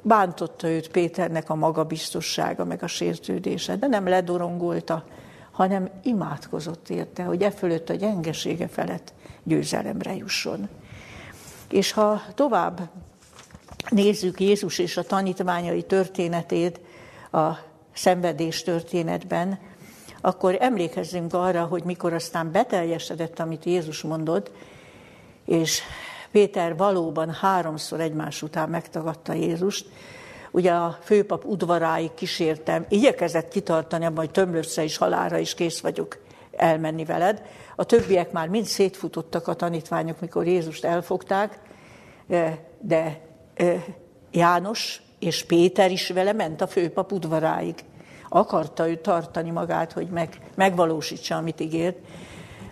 Bántotta 0.03 0.67
őt 0.67 0.89
Péternek 0.91 1.49
a 1.49 1.55
magabiztossága, 1.55 2.65
meg 2.65 2.83
a 2.83 2.88
sértődése, 2.88 3.75
de 3.75 3.88
nem 3.88 4.07
ledorongolta, 4.07 5.03
hanem 5.57 5.89
imádkozott 6.03 6.89
érte, 6.89 7.23
hogy 7.23 7.41
e 7.41 7.51
fölött 7.51 7.89
a 7.89 7.93
gyengesége 7.93 8.67
felett 8.67 9.13
győzelemre 9.43 10.15
jusson. 10.15 10.69
És 11.69 11.91
ha 11.91 12.21
tovább 12.35 12.89
nézzük 13.89 14.39
Jézus 14.39 14.79
és 14.79 14.97
a 14.97 15.03
tanítványai 15.03 15.83
történetét 15.83 16.79
a 17.31 17.49
szenvedés 17.93 18.63
történetben, 18.63 19.59
akkor 20.21 20.57
emlékezzünk 20.59 21.33
arra, 21.33 21.65
hogy 21.65 21.83
mikor 21.83 22.13
aztán 22.13 22.51
beteljesedett, 22.51 23.39
amit 23.39 23.65
Jézus 23.65 24.01
mondott, 24.01 24.51
és 25.45 25.81
Péter 26.31 26.75
valóban 26.75 27.33
háromszor 27.33 27.99
egymás 27.99 28.41
után 28.41 28.69
megtagadta 28.69 29.33
Jézust, 29.33 29.89
ugye 30.51 30.71
a 30.71 30.97
főpap 31.01 31.45
udvaráig 31.45 32.13
kísértem, 32.13 32.86
igyekezett 32.89 33.47
kitartani 33.47 34.05
abban, 34.05 34.17
hogy 34.17 34.31
tömlössze 34.31 34.83
is 34.83 34.97
halára 34.97 35.38
is 35.38 35.53
kész 35.53 35.79
vagyok 35.79 36.17
elmenni 36.51 37.05
veled. 37.05 37.41
A 37.75 37.83
többiek 37.83 38.31
már 38.31 38.47
mind 38.47 38.65
szétfutottak 38.65 39.47
a 39.47 39.53
tanítványok, 39.53 40.19
mikor 40.19 40.47
Jézust 40.47 40.86
elfogták, 40.86 41.60
de 42.79 43.21
János 44.31 45.01
és 45.19 45.45
Péter 45.45 45.91
is 45.91 46.10
vele 46.10 46.33
ment 46.33 46.62
a 46.62 46.67
főpap 46.67 47.12
udvaráig. 47.12 47.75
Akarta 48.29 48.89
ő 48.89 48.95
tartani 48.95 49.49
magát, 49.49 49.91
hogy 49.91 50.07
meg, 50.07 50.29
megvalósítsa, 50.55 51.36
amit 51.36 51.60
ígért. 51.60 51.97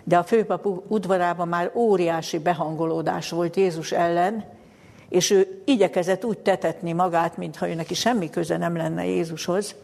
De 0.04 0.18
a 0.18 0.24
főpap 0.24 0.66
udvarában 0.88 1.48
már 1.48 1.70
óriási 1.74 2.38
behangolódás 2.38 3.30
volt 3.30 3.56
Jézus 3.56 3.92
ellen, 3.92 4.44
és 5.08 5.30
ő 5.30 5.62
igyekezett 5.64 6.24
úgy 6.24 6.38
tetetni 6.38 6.92
magát, 6.92 7.36
mintha 7.36 7.68
ő 7.68 7.74
neki 7.74 7.94
semmi 7.94 8.30
köze 8.30 8.56
nem 8.56 8.76
lenne 8.76 9.06
Jézushoz. 9.06 9.74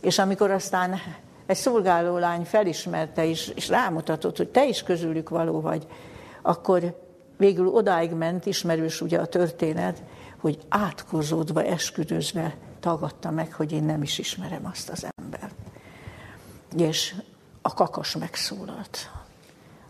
És 0.00 0.18
amikor 0.18 0.50
aztán 0.50 1.00
egy 1.46 1.56
szolgálólány 1.56 2.44
felismerte 2.44 3.24
is, 3.24 3.48
és 3.48 3.68
rámutatott, 3.68 4.36
hogy 4.36 4.48
te 4.48 4.66
is 4.66 4.82
közülük 4.82 5.28
való 5.28 5.60
vagy, 5.60 5.86
akkor 6.42 6.98
végül 7.36 7.66
odáig 7.66 8.10
ment, 8.10 8.46
ismerős 8.46 9.00
ugye 9.00 9.18
a 9.18 9.26
történet, 9.26 10.02
hogy 10.40 10.58
átkozódva, 10.68 11.64
esküdözve 11.64 12.54
tagadta 12.80 13.30
meg, 13.30 13.52
hogy 13.52 13.72
én 13.72 13.82
nem 13.82 14.02
is 14.02 14.18
ismerem 14.18 14.66
azt 14.72 14.88
az 14.88 15.06
embert. 15.16 15.54
És 16.76 17.14
a 17.62 17.74
kakas 17.74 18.16
megszólalt 18.16 19.10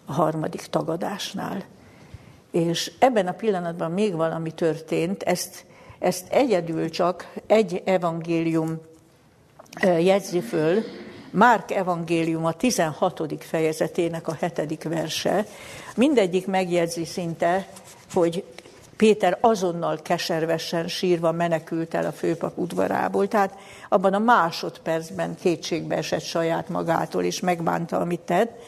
a 0.05 0.13
harmadik 0.13 0.61
tagadásnál. 0.61 1.65
És 2.51 2.93
ebben 2.99 3.27
a 3.27 3.33
pillanatban 3.33 3.91
még 3.91 4.15
valami 4.15 4.51
történt, 4.51 5.23
ezt, 5.23 5.65
ezt 5.99 6.33
egyedül 6.33 6.91
csak 6.91 7.33
egy 7.47 7.83
evangélium 7.85 8.81
jegyzi 9.83 10.41
föl, 10.41 10.83
Márk 11.33 11.71
evangélium 11.71 12.45
a 12.45 12.53
16. 12.53 13.45
fejezetének 13.45 14.29
a 14.29 14.37
hetedik 14.41 14.83
verse. 14.83 15.47
Mindegyik 15.97 16.47
megjegyzi 16.47 17.05
szinte, 17.05 17.69
hogy 18.13 18.45
Péter 18.97 19.39
azonnal 19.41 19.99
keservesen 20.03 20.89
sírva 20.89 21.33
menekült 21.33 21.95
el 21.95 22.07
a 22.07 22.13
főpap 22.13 22.59
udvarából, 22.59 23.29
tehát 23.29 23.55
abban 23.89 24.15
a 24.15 24.19
másodpercben 24.19 25.37
kétségbe 25.41 25.97
esett 25.97 26.23
saját 26.23 26.69
magától, 26.69 27.23
és 27.23 27.41
megbánta, 27.41 27.99
amit 27.99 28.21
tett. 28.21 28.63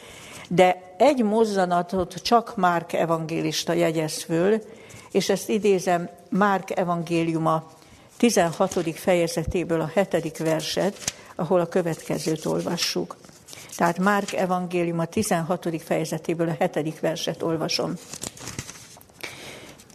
De 0.49 0.92
egy 1.03 1.23
mozzanatot 1.23 2.13
csak 2.13 2.55
Márk 2.55 2.93
evangélista 2.93 3.73
jegyez 3.73 4.23
föl, 4.23 4.61
és 5.11 5.29
ezt 5.29 5.49
idézem 5.49 6.09
Márk 6.29 6.77
evangéliuma 6.77 7.71
16. 8.17 8.95
fejezetéből 8.95 9.81
a 9.81 9.91
hetedik 9.93 10.37
verset, 10.37 10.97
ahol 11.35 11.59
a 11.59 11.67
következőt 11.67 12.45
olvassuk. 12.45 13.15
Tehát 13.77 13.99
Márk 13.99 14.33
evangélium 14.33 14.99
a 14.99 15.05
16. 15.05 15.81
fejezetéből 15.83 16.49
a 16.49 16.65
7. 16.73 16.99
verset 16.99 17.41
olvasom. 17.41 17.93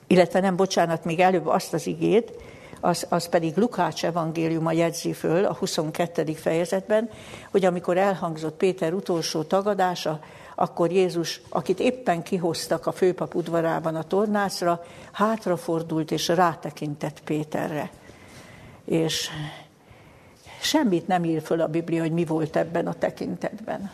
Illetve 0.06 0.40
nem, 0.40 0.56
bocsánat, 0.56 1.04
még 1.04 1.20
előbb 1.20 1.46
azt 1.46 1.72
az 1.72 1.86
igét, 1.86 2.32
az, 2.80 3.06
az 3.08 3.28
pedig 3.28 3.56
Lukács 3.56 4.04
evangéliuma 4.04 4.72
jegyzi 4.72 5.12
föl 5.12 5.44
a 5.44 5.54
22. 5.54 6.32
fejezetben, 6.32 7.10
hogy 7.50 7.64
amikor 7.64 7.96
elhangzott 7.96 8.56
Péter 8.56 8.92
utolsó 8.92 9.42
tagadása, 9.42 10.20
akkor 10.58 10.92
Jézus, 10.92 11.40
akit 11.48 11.80
éppen 11.80 12.22
kihoztak 12.22 12.86
a 12.86 12.92
főpap 12.92 13.34
udvarában 13.34 13.94
a 13.94 14.02
tornácra, 14.02 14.84
hátrafordult 15.12 16.10
és 16.10 16.28
rátekintett 16.28 17.20
Péterre. 17.24 17.90
És 18.84 19.30
Semmit 20.60 21.06
nem 21.06 21.24
ír 21.24 21.42
föl 21.42 21.60
a 21.60 21.66
Biblia, 21.66 22.02
hogy 22.02 22.12
mi 22.12 22.24
volt 22.24 22.56
ebben 22.56 22.86
a 22.86 22.92
tekintetben. 22.92 23.90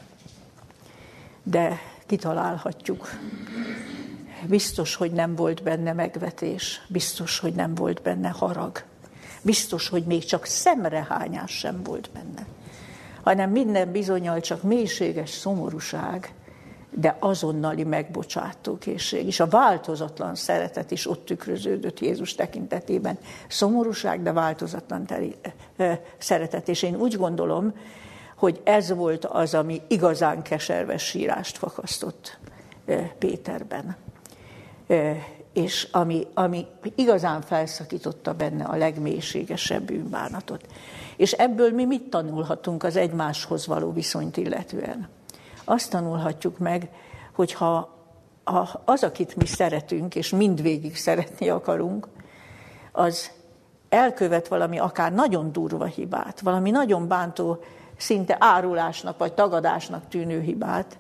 De 1.43 1.81
kitalálhatjuk. 2.07 3.09
Biztos, 4.47 4.95
hogy 4.95 5.13
nem 5.13 5.35
volt 5.35 5.63
benne 5.63 5.93
megvetés, 5.93 6.83
biztos, 6.89 7.39
hogy 7.39 7.55
nem 7.55 7.75
volt 7.75 8.03
benne 8.03 8.29
harag, 8.29 8.83
biztos, 9.43 9.89
hogy 9.89 10.05
még 10.05 10.25
csak 10.25 10.45
szemrehányás 10.45 11.51
sem 11.51 11.83
volt 11.83 12.11
benne, 12.13 12.47
hanem 13.23 13.51
minden 13.51 13.93
bizonyal 13.93 14.41
csak 14.41 14.63
mélységes 14.63 15.31
szomorúság, 15.31 16.35
de 16.95 17.17
azonnali 17.21 17.85
megbocsátókészség. 17.85 19.27
És 19.27 19.41
a 19.41 19.47
változatlan 19.47 20.35
szeretet 20.35 20.91
is 20.91 21.07
ott 21.11 21.25
tükröződött 21.25 22.01
Jézus 22.01 22.35
tekintetében. 22.35 23.19
Szomorúság, 23.49 24.23
de 24.23 24.33
változatlan 24.33 25.07
teri, 25.07 25.35
szeretet. 26.19 26.69
És 26.69 26.83
én 26.83 26.97
úgy 26.97 27.17
gondolom, 27.17 27.75
hogy 28.37 28.61
ez 28.65 28.93
volt 28.93 29.25
az, 29.25 29.55
ami 29.55 29.81
igazán 29.89 30.43
keserves 30.43 31.03
sírást 31.03 31.59
fakasztott 31.59 32.39
Péterben. 33.19 33.97
És 35.53 35.89
ami, 35.93 36.27
ami 36.35 36.67
igazán 36.95 37.41
felszakította 37.41 38.35
benne 38.35 38.65
a 38.65 38.77
legmélységesebb 38.77 39.83
bűnbánatot. 39.83 40.67
És 41.17 41.33
ebből 41.33 41.71
mi 41.71 41.85
mit 41.85 42.11
tanulhatunk 42.11 42.83
az 42.83 42.97
egymáshoz 42.97 43.67
való 43.67 43.93
viszonyt 43.93 44.37
illetően? 44.37 45.09
Azt 45.65 45.91
tanulhatjuk 45.91 46.59
meg, 46.59 46.89
hogy 47.35 47.53
ha 47.53 47.93
az, 48.85 49.03
akit 49.03 49.37
mi 49.37 49.47
szeretünk, 49.47 50.15
és 50.15 50.31
mindvégig 50.31 50.97
szeretni 50.97 51.49
akarunk, 51.49 52.09
az 52.93 53.31
elkövet 53.89 54.49
valami 54.49 54.79
akár 54.79 55.13
nagyon 55.13 55.53
durva 55.53 55.85
hibát, 55.85 56.41
valami 56.41 56.71
nagyon 56.71 57.09
bántó, 57.09 57.59
szinte 57.97 58.37
árulásnak 58.41 59.19
vagy 59.19 59.33
tagadásnak 59.33 60.09
tűnő 60.09 60.41
hibát, 60.41 60.99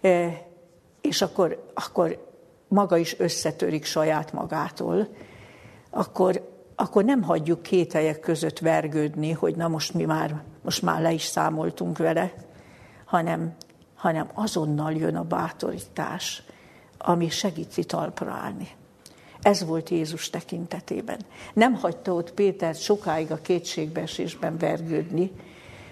e, 0.00 0.46
és 1.00 1.22
akkor, 1.22 1.70
akkor 1.74 2.28
maga 2.68 2.96
is 2.96 3.18
összetörik 3.18 3.84
saját 3.84 4.32
magától, 4.32 5.08
akkor, 5.90 6.48
akkor 6.74 7.04
nem 7.04 7.22
hagyjuk 7.22 7.62
két 7.62 7.92
helyek 7.92 8.20
között 8.20 8.58
vergődni, 8.58 9.32
hogy 9.32 9.56
na 9.56 9.68
most 9.68 9.94
mi 9.94 10.04
már, 10.04 10.42
most 10.62 10.82
már 10.82 11.00
le 11.00 11.12
is 11.12 11.24
számoltunk 11.24 11.98
vele, 11.98 12.32
hanem, 13.10 13.54
hanem 13.94 14.30
azonnal 14.34 14.92
jön 14.92 15.16
a 15.16 15.22
bátorítás, 15.22 16.42
ami 16.98 17.28
segíti 17.28 17.84
talpra 17.84 18.32
állni. 18.32 18.68
Ez 19.42 19.64
volt 19.64 19.88
Jézus 19.88 20.30
tekintetében. 20.30 21.18
Nem 21.54 21.74
hagyta 21.74 22.12
ott 22.12 22.32
Pétert 22.32 22.80
sokáig 22.80 23.30
a 23.30 23.40
kétségbeesésben 23.42 24.58
vergődni, 24.58 25.30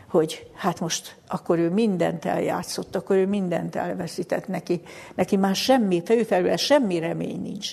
hogy 0.09 0.51
hát 0.55 0.81
most 0.81 1.17
akkor 1.29 1.59
ő 1.59 1.71
mindent 1.71 2.25
eljátszott, 2.25 2.97
akkor 2.97 3.17
ő 3.17 3.27
mindent 3.27 3.77
elveszített 3.77 4.47
neki. 4.47 4.81
Neki 5.15 5.37
már 5.37 5.57
semmi, 5.57 6.03
felül 6.27 6.57
semmi 6.57 6.99
remény 6.99 7.41
nincs. 7.43 7.73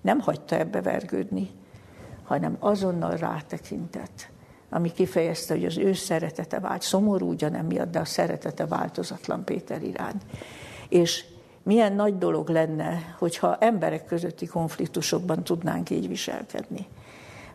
Nem 0.00 0.20
hagyta 0.20 0.56
ebbe 0.56 0.82
vergődni, 0.82 1.50
hanem 2.24 2.56
azonnal 2.58 3.16
rátekintett, 3.16 4.30
ami 4.74 4.92
kifejezte, 4.92 5.54
hogy 5.54 5.64
az 5.64 5.78
ő 5.78 5.92
szeretete 5.92 6.60
vált. 6.60 6.82
Szomorú 6.82 7.28
ugyan 7.28 7.54
emiatt, 7.54 7.90
de 7.90 7.98
a 7.98 8.04
szeretete 8.04 8.66
változatlan 8.66 9.44
Péter 9.44 9.82
iránt. 9.82 10.22
És 10.88 11.24
milyen 11.62 11.92
nagy 11.92 12.18
dolog 12.18 12.48
lenne, 12.48 13.14
hogyha 13.18 13.58
emberek 13.58 14.04
közötti 14.04 14.46
konfliktusokban 14.46 15.44
tudnánk 15.44 15.90
így 15.90 16.08
viselkedni. 16.08 16.86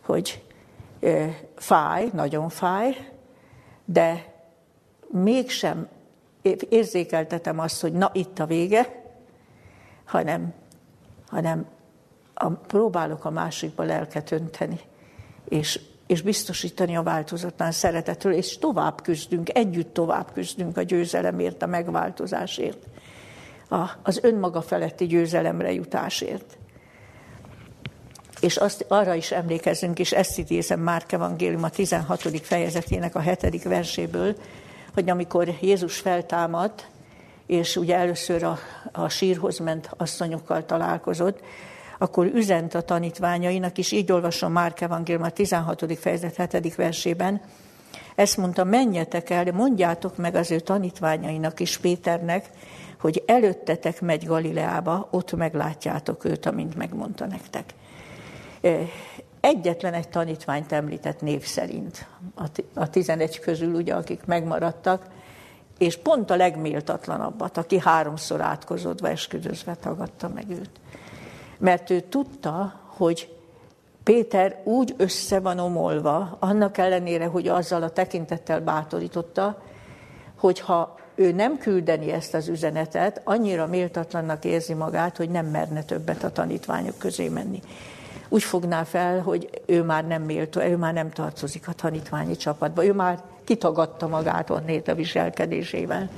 Hogy 0.01 0.43
fáj, 1.56 2.10
nagyon 2.13 2.49
fáj, 2.49 3.12
de 3.86 4.34
mégsem 5.08 5.88
érzékeltetem 6.69 7.60
azt, 7.60 7.82
hogy 7.82 7.93
na 7.93 8.10
itt 8.13 8.39
a 8.39 8.45
vége, 8.45 9.03
hanem, 10.06 10.53
hanem 11.27 11.65
a, 12.34 12.49
próbálok 12.49 13.25
a 13.25 13.30
másikba 13.30 13.84
lelket 13.84 14.32
önteni, 14.32 14.80
és, 15.49 15.80
és 16.08 16.22
biztosítani 16.22 16.96
a 16.96 17.04
változatlan 17.04 17.72
szeretetről, 17.72 18.34
és 18.34 18.58
tovább 18.58 19.02
küzdünk, 19.02 19.56
együtt 19.58 19.93
tovább 19.93 20.34
küzdünk 20.34 20.78
a 20.78 20.82
győzelemért, 20.82 21.62
a 21.62 21.67
megváltozásért 21.67 22.78
a, 23.70 23.89
az 24.04 24.20
önmaga 24.22 24.62
feletti 24.62 25.06
győzelemre 25.06 25.74
jutásért. 25.74 26.58
És 28.39 28.58
azt, 28.58 28.86
arra 28.88 29.13
is 29.13 29.32
emlékezzünk, 29.32 30.00
és 30.00 30.12
ezt 30.12 30.38
idézem 30.38 30.80
Márk 30.80 31.12
Evangélium 31.12 31.63
a 31.63 31.70
16. 31.70 32.22
fejezetének 32.41 33.15
a 33.15 33.20
7. 33.20 33.63
verséből, 33.63 34.36
hogy 34.93 35.10
amikor 35.10 35.58
Jézus 35.62 35.98
feltámadt, 35.98 36.88
és 37.46 37.76
ugye 37.76 37.96
először 37.96 38.43
a, 38.43 38.58
a 38.91 39.10
sírhoz 39.10 39.60
ment 39.60 39.89
asszonyokkal 39.98 40.65
találkozott, 40.65 41.39
akkor 41.97 42.25
üzent 42.25 42.73
a 42.73 42.81
tanítványainak, 42.81 43.77
és 43.77 43.91
így 43.91 44.12
olvasom 44.12 44.51
Márk 44.51 44.81
Evangélium 44.81 45.23
a 45.23 45.29
16. 45.29 45.97
fejezet 45.99 46.51
7. 46.51 46.75
versében, 46.75 47.41
ezt 48.15 48.38
mondta, 48.38 48.63
menjetek 48.63 49.29
el, 49.29 49.51
mondjátok 49.51 50.17
meg 50.17 50.36
az 50.36 50.51
ő 50.51 50.60
tanítványainak 50.60 51.60
és 51.60 51.77
Péternek, 51.77 52.49
hogy 52.99 53.23
előttetek 53.25 54.01
megy 54.01 54.25
Galileába, 54.25 55.07
ott 55.12 55.36
meglátjátok 55.36 56.25
őt, 56.25 56.45
amint 56.45 56.75
megmondta 56.75 57.25
nektek. 57.25 57.73
Egyetlen 59.39 59.93
egy 59.93 60.10
tanítványt 60.10 60.71
említett 60.71 61.21
név 61.21 61.45
szerint, 61.45 62.07
a 62.73 62.89
11 62.89 63.39
közül, 63.39 63.73
ugye, 63.73 63.93
akik 63.93 64.25
megmaradtak, 64.25 65.05
és 65.77 65.97
pont 65.97 66.29
a 66.29 66.36
legméltatlanabbat, 66.36 67.57
aki 67.57 67.79
háromszor 67.79 68.41
átkozódva, 68.41 69.10
esküdözve 69.10 69.75
tagadta 69.75 70.27
meg 70.27 70.49
őt. 70.49 70.69
Mert 71.58 71.89
ő 71.89 72.00
tudta, 72.00 72.74
hogy 72.86 73.36
Péter 74.04 74.62
úgy 74.63 74.93
össze 74.98 75.39
van 75.39 75.60
omolva, 75.60 76.38
annak 76.39 76.78
ellenére, 76.78 77.26
hogy 77.26 77.48
azzal 77.48 77.84
a 77.84 77.89
tekintettel 77.89 78.62
bátorította, 78.62 79.62
hogyha 80.36 80.96
ő 81.15 81.32
nem 81.32 81.58
küldeni 81.58 82.12
ezt 82.12 82.34
az 82.34 82.48
üzenetet, 82.48 83.22
annyira 83.24 83.67
méltatlannak 83.67 84.46
érzi 84.46 84.74
magát, 84.74 85.17
hogy 85.17 85.30
nem 85.30 85.46
merne 85.46 85.84
többet 85.84 86.24
a 86.24 86.32
tanítványok 86.32 86.98
közé 86.98 87.30
menni. 87.30 87.62
Úgy 88.30 88.43
fogná 88.43 88.84
fel, 88.84 89.22
hogy 89.22 89.50
ő 89.65 89.84
már 89.84 90.08
nem 90.08 90.22
méltó, 90.22 90.62
ő 90.62 90.78
már 90.78 90.93
nem 90.93 91.10
tartozik 91.10 91.67
a 91.67 91.74
tanítványi 91.74 92.36
csapatba, 92.36 92.86
ő 92.86 92.93
már 92.93 93.22
kitagadta 93.43 94.08
magát 94.08 94.50
onnét 94.50 94.88
a 94.88 94.96
viselkedésével. 94.96 96.10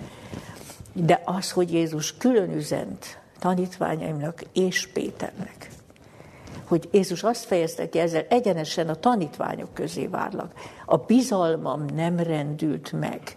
De 0.93 1.21
az, 1.25 1.51
hogy 1.51 1.73
Jézus 1.73 2.17
külön 2.17 2.53
üzent 2.53 3.19
tanítványaimnak 3.39 4.41
és 4.53 4.87
Péternek, 4.87 5.69
hogy 6.67 6.89
Jézus 6.91 7.23
azt 7.23 7.45
fejezte 7.45 7.89
ki 7.89 7.99
ezzel, 7.99 8.25
egyenesen 8.29 8.89
a 8.89 8.95
tanítványok 8.95 9.73
közé 9.73 10.07
várlak. 10.07 10.53
A 10.85 10.97
bizalmam 10.97 11.85
nem 11.85 12.19
rendült 12.19 12.91
meg 12.91 13.35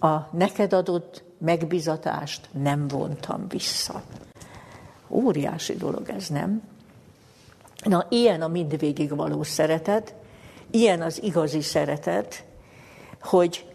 a 0.00 0.28
neked 0.36 0.72
adott 0.72 1.24
megbizatást 1.38 2.48
nem 2.52 2.88
vontam 2.88 3.48
vissza. 3.48 4.02
Óriási 5.08 5.76
dolog 5.76 6.08
ez, 6.08 6.28
nem? 6.28 6.62
Na, 7.84 8.06
ilyen 8.08 8.42
a 8.42 8.48
mindvégig 8.48 9.16
való 9.16 9.42
szeretet, 9.42 10.14
ilyen 10.70 11.02
az 11.02 11.22
igazi 11.22 11.60
szeretet, 11.60 12.44
hogy 13.20 13.72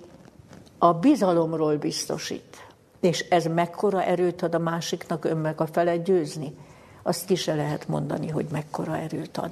a 0.78 0.94
bizalomról 0.94 1.78
biztosít. 1.78 2.63
És 3.04 3.26
ez 3.30 3.46
mekkora 3.46 4.04
erőt 4.04 4.42
ad 4.42 4.56
a 4.56 4.60
másiknak 4.60 5.26
önmeg 5.26 5.62
a 5.62 5.66
felett 5.66 6.04
győzni? 6.04 6.56
Azt 7.02 7.26
ki 7.26 7.36
se 7.36 7.56
lehet 7.56 7.88
mondani, 7.88 8.30
hogy 8.30 8.46
mekkora 8.52 8.98
erőt 8.98 9.38
ad. 9.38 9.52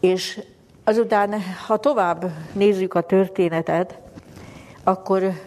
És 0.00 0.40
azután, 0.84 1.34
ha 1.66 1.76
tovább 1.76 2.32
nézzük 2.52 2.94
a 2.94 3.00
történetet, 3.00 3.98
akkor 4.82 5.40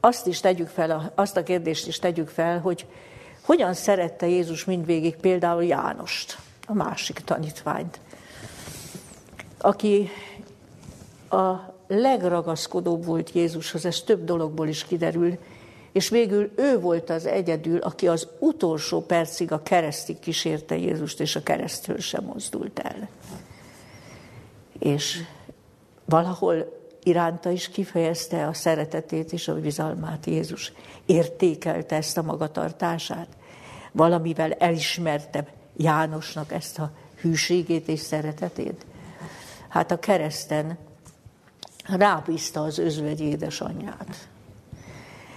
azt 0.00 0.26
is 0.26 0.40
tegyük 0.40 0.68
fel, 0.68 1.12
azt 1.14 1.36
a 1.36 1.42
kérdést 1.42 1.86
is 1.86 1.98
tegyük 1.98 2.28
fel, 2.28 2.60
hogy 2.60 2.86
hogyan 3.40 3.74
szerette 3.74 4.26
Jézus 4.26 4.64
mindvégig 4.64 5.16
például 5.16 5.64
Jánost, 5.64 6.38
a 6.66 6.72
másik 6.72 7.18
tanítványt, 7.18 8.00
aki 9.58 10.10
a 11.28 11.74
legragaszkodóbb 11.86 13.04
volt 13.04 13.32
Jézushoz, 13.32 13.84
ez 13.84 14.00
több 14.00 14.24
dologból 14.24 14.68
is 14.68 14.84
kiderül, 14.84 15.38
és 15.92 16.08
végül 16.08 16.52
ő 16.56 16.80
volt 16.80 17.10
az 17.10 17.26
egyedül, 17.26 17.78
aki 17.78 18.08
az 18.08 18.28
utolsó 18.38 19.00
percig 19.00 19.52
a 19.52 19.62
keresztig 19.62 20.18
kísérte 20.18 20.76
Jézust, 20.76 21.20
és 21.20 21.36
a 21.36 21.42
keresztől 21.42 21.98
sem 21.98 22.24
mozdult 22.24 22.78
el. 22.78 23.08
És 24.78 25.22
valahol 26.04 26.76
iránta 27.02 27.50
is 27.50 27.68
kifejezte 27.68 28.46
a 28.46 28.52
szeretetét 28.52 29.32
és 29.32 29.48
a 29.48 29.60
bizalmát 29.60 30.26
Jézus. 30.26 30.72
Értékelte 31.06 31.96
ezt 31.96 32.18
a 32.18 32.22
magatartását. 32.22 33.28
Valamivel 33.92 34.52
elismerte 34.52 35.46
Jánosnak 35.76 36.52
ezt 36.52 36.78
a 36.78 36.90
hűségét 37.20 37.88
és 37.88 38.00
szeretetét. 38.00 38.86
Hát 39.68 39.90
a 39.90 39.98
kereszten 39.98 40.78
rábízta 41.88 42.62
az 42.62 42.78
özvegy 42.78 43.20
édesanyját. 43.20 44.28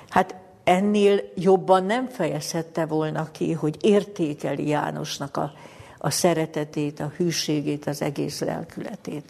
Hát 0.10 0.36
ennél 0.64 1.22
jobban 1.36 1.84
nem 1.84 2.08
fejezhette 2.08 2.86
volna 2.86 3.32
ki, 3.32 3.52
hogy 3.54 3.78
értékeli 3.82 4.68
Jánosnak 4.68 5.38
a, 5.38 5.52
a 5.98 6.10
szeretetét, 6.10 7.00
a 7.00 7.12
hűségét, 7.16 7.88
az 7.88 8.02
egész 8.02 8.40
lelkületét. 8.40 9.26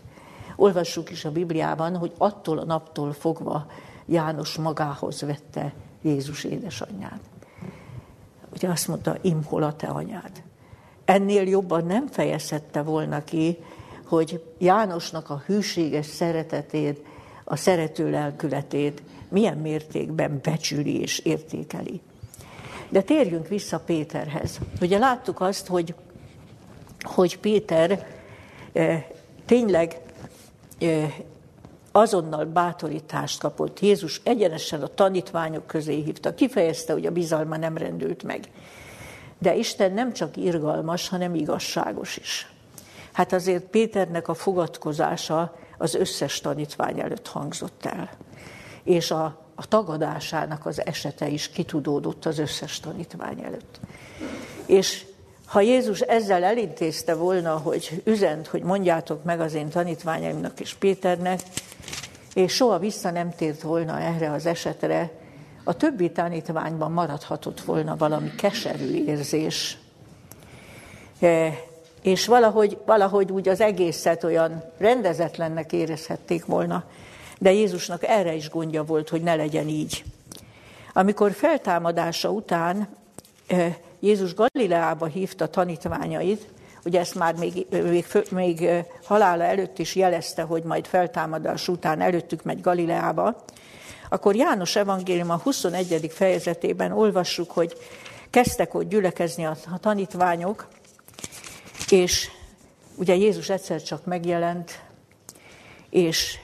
Olvassuk 0.55 1.11
is 1.11 1.25
a 1.25 1.31
Bibliában, 1.31 1.97
hogy 1.97 2.13
attól 2.17 2.57
a 2.57 2.65
naptól 2.65 3.13
fogva 3.13 3.65
János 4.05 4.55
magához 4.55 5.21
vette 5.21 5.73
Jézus 6.01 6.43
édesanyját. 6.43 7.19
Ugye 8.53 8.69
azt 8.69 8.87
mondta, 8.87 9.17
imhol 9.21 9.63
a 9.63 9.75
te 9.75 9.87
anyád. 9.87 10.43
Ennél 11.05 11.47
jobban 11.47 11.85
nem 11.85 12.07
fejezhette 12.07 12.81
volna 12.81 13.23
ki, 13.23 13.57
hogy 14.09 14.43
Jánosnak 14.57 15.29
a 15.29 15.43
hűséges 15.45 16.05
szeretetét, 16.05 17.05
a 17.43 17.55
szerető 17.55 18.09
lelkületét 18.09 19.01
milyen 19.29 19.57
mértékben 19.57 20.39
becsüli 20.43 21.01
és 21.01 21.19
értékeli. 21.19 22.01
De 22.89 23.01
térjünk 23.01 23.47
vissza 23.47 23.79
Péterhez. 23.79 24.59
Ugye 24.81 24.97
láttuk 24.97 25.41
azt, 25.41 25.67
hogy, 25.67 25.95
hogy 27.01 27.39
Péter 27.39 28.07
eh, 28.73 29.05
tényleg 29.45 30.01
azonnal 31.91 32.45
bátorítást 32.45 33.39
kapott. 33.39 33.79
Jézus 33.79 34.21
egyenesen 34.23 34.81
a 34.81 34.87
tanítványok 34.87 35.67
közé 35.67 36.01
hívta, 36.01 36.35
kifejezte, 36.35 36.93
hogy 36.93 37.05
a 37.05 37.11
bizalma 37.11 37.57
nem 37.57 37.77
rendült 37.77 38.23
meg. 38.23 38.49
De 39.37 39.55
Isten 39.55 39.93
nem 39.93 40.13
csak 40.13 40.37
irgalmas, 40.37 41.09
hanem 41.09 41.35
igazságos 41.35 42.17
is. 42.17 42.51
Hát 43.19 43.33
azért 43.33 43.63
Péternek 43.63 44.27
a 44.27 44.33
fogadkozása 44.33 45.55
az 45.77 45.95
összes 45.95 46.41
tanítvány 46.41 46.99
előtt 46.99 47.27
hangzott 47.27 47.85
el. 47.85 48.09
És 48.83 49.11
a, 49.11 49.23
a 49.55 49.67
tagadásának 49.67 50.65
az 50.65 50.85
esete 50.85 51.27
is 51.27 51.49
kitudódott 51.49 52.25
az 52.25 52.39
összes 52.39 52.79
tanítvány 52.79 53.41
előtt. 53.43 53.79
És 54.65 55.05
ha 55.45 55.61
Jézus 55.61 55.99
ezzel 55.99 56.43
elintézte 56.43 57.15
volna, 57.15 57.57
hogy 57.57 58.01
üzent, 58.05 58.47
hogy 58.47 58.61
mondjátok 58.63 59.23
meg 59.23 59.39
az 59.39 59.53
én 59.53 59.69
tanítványaimnak 59.69 60.59
és 60.59 60.73
Péternek, 60.73 61.39
és 62.33 62.53
soha 62.53 62.79
vissza 62.79 63.11
nem 63.11 63.31
tért 63.35 63.61
volna 63.61 63.99
erre 63.99 64.31
az 64.31 64.45
esetre, 64.45 65.11
a 65.63 65.73
többi 65.73 66.11
tanítványban 66.11 66.91
maradhatott 66.91 67.61
volna 67.61 67.97
valami 67.97 68.35
keserű 68.35 69.03
érzés. 69.05 69.77
És 72.01 72.25
valahogy, 72.25 72.77
valahogy 72.85 73.31
úgy 73.31 73.49
az 73.49 73.61
egészet 73.61 74.23
olyan 74.23 74.63
rendezetlennek 74.77 75.73
érezhették 75.73 76.45
volna, 76.45 76.83
de 77.39 77.51
Jézusnak 77.51 78.03
erre 78.03 78.33
is 78.33 78.49
gondja 78.49 78.83
volt, 78.83 79.09
hogy 79.09 79.21
ne 79.21 79.35
legyen 79.35 79.67
így. 79.67 80.03
Amikor 80.93 81.31
feltámadása 81.31 82.29
után 82.29 82.87
Jézus 83.99 84.33
Galileába 84.33 85.05
hívta 85.05 85.47
tanítványait, 85.47 86.47
ugye 86.85 86.99
ezt 86.99 87.15
már 87.15 87.35
még, 87.35 87.65
még, 87.69 88.05
még 88.31 88.69
halála 89.03 89.43
előtt 89.43 89.79
is 89.79 89.95
jelezte, 89.95 90.41
hogy 90.41 90.63
majd 90.63 90.85
feltámadás 90.85 91.67
után 91.67 92.01
előttük 92.01 92.43
megy 92.43 92.61
Galileába, 92.61 93.43
akkor 94.09 94.35
János 94.35 94.75
evangélium 94.75 95.29
a 95.29 95.39
21. 95.43 96.11
fejezetében 96.13 96.91
olvassuk, 96.91 97.51
hogy 97.51 97.73
kezdtek 98.29 98.73
ott 98.73 98.89
gyülekezni 98.89 99.45
a 99.45 99.57
tanítványok, 99.79 100.67
és 101.91 102.29
ugye 102.95 103.15
Jézus 103.15 103.49
egyszer 103.49 103.81
csak 103.81 104.05
megjelent, 104.05 104.81
és 105.89 106.39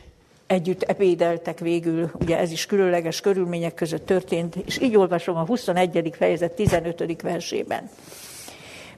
együtt 0.48 0.82
ebédeltek 0.82 1.60
végül, 1.60 2.12
ugye 2.20 2.38
ez 2.38 2.52
is 2.52 2.66
különleges 2.66 3.22
körülmények 3.22 3.74
között 3.74 4.06
történt, 4.06 4.56
és 4.56 4.82
így 4.82 4.96
olvasom 4.96 5.36
a 5.36 5.46
21. 5.46 6.14
fejezet 6.18 6.56
15. 6.56 7.22
versében. 7.22 7.90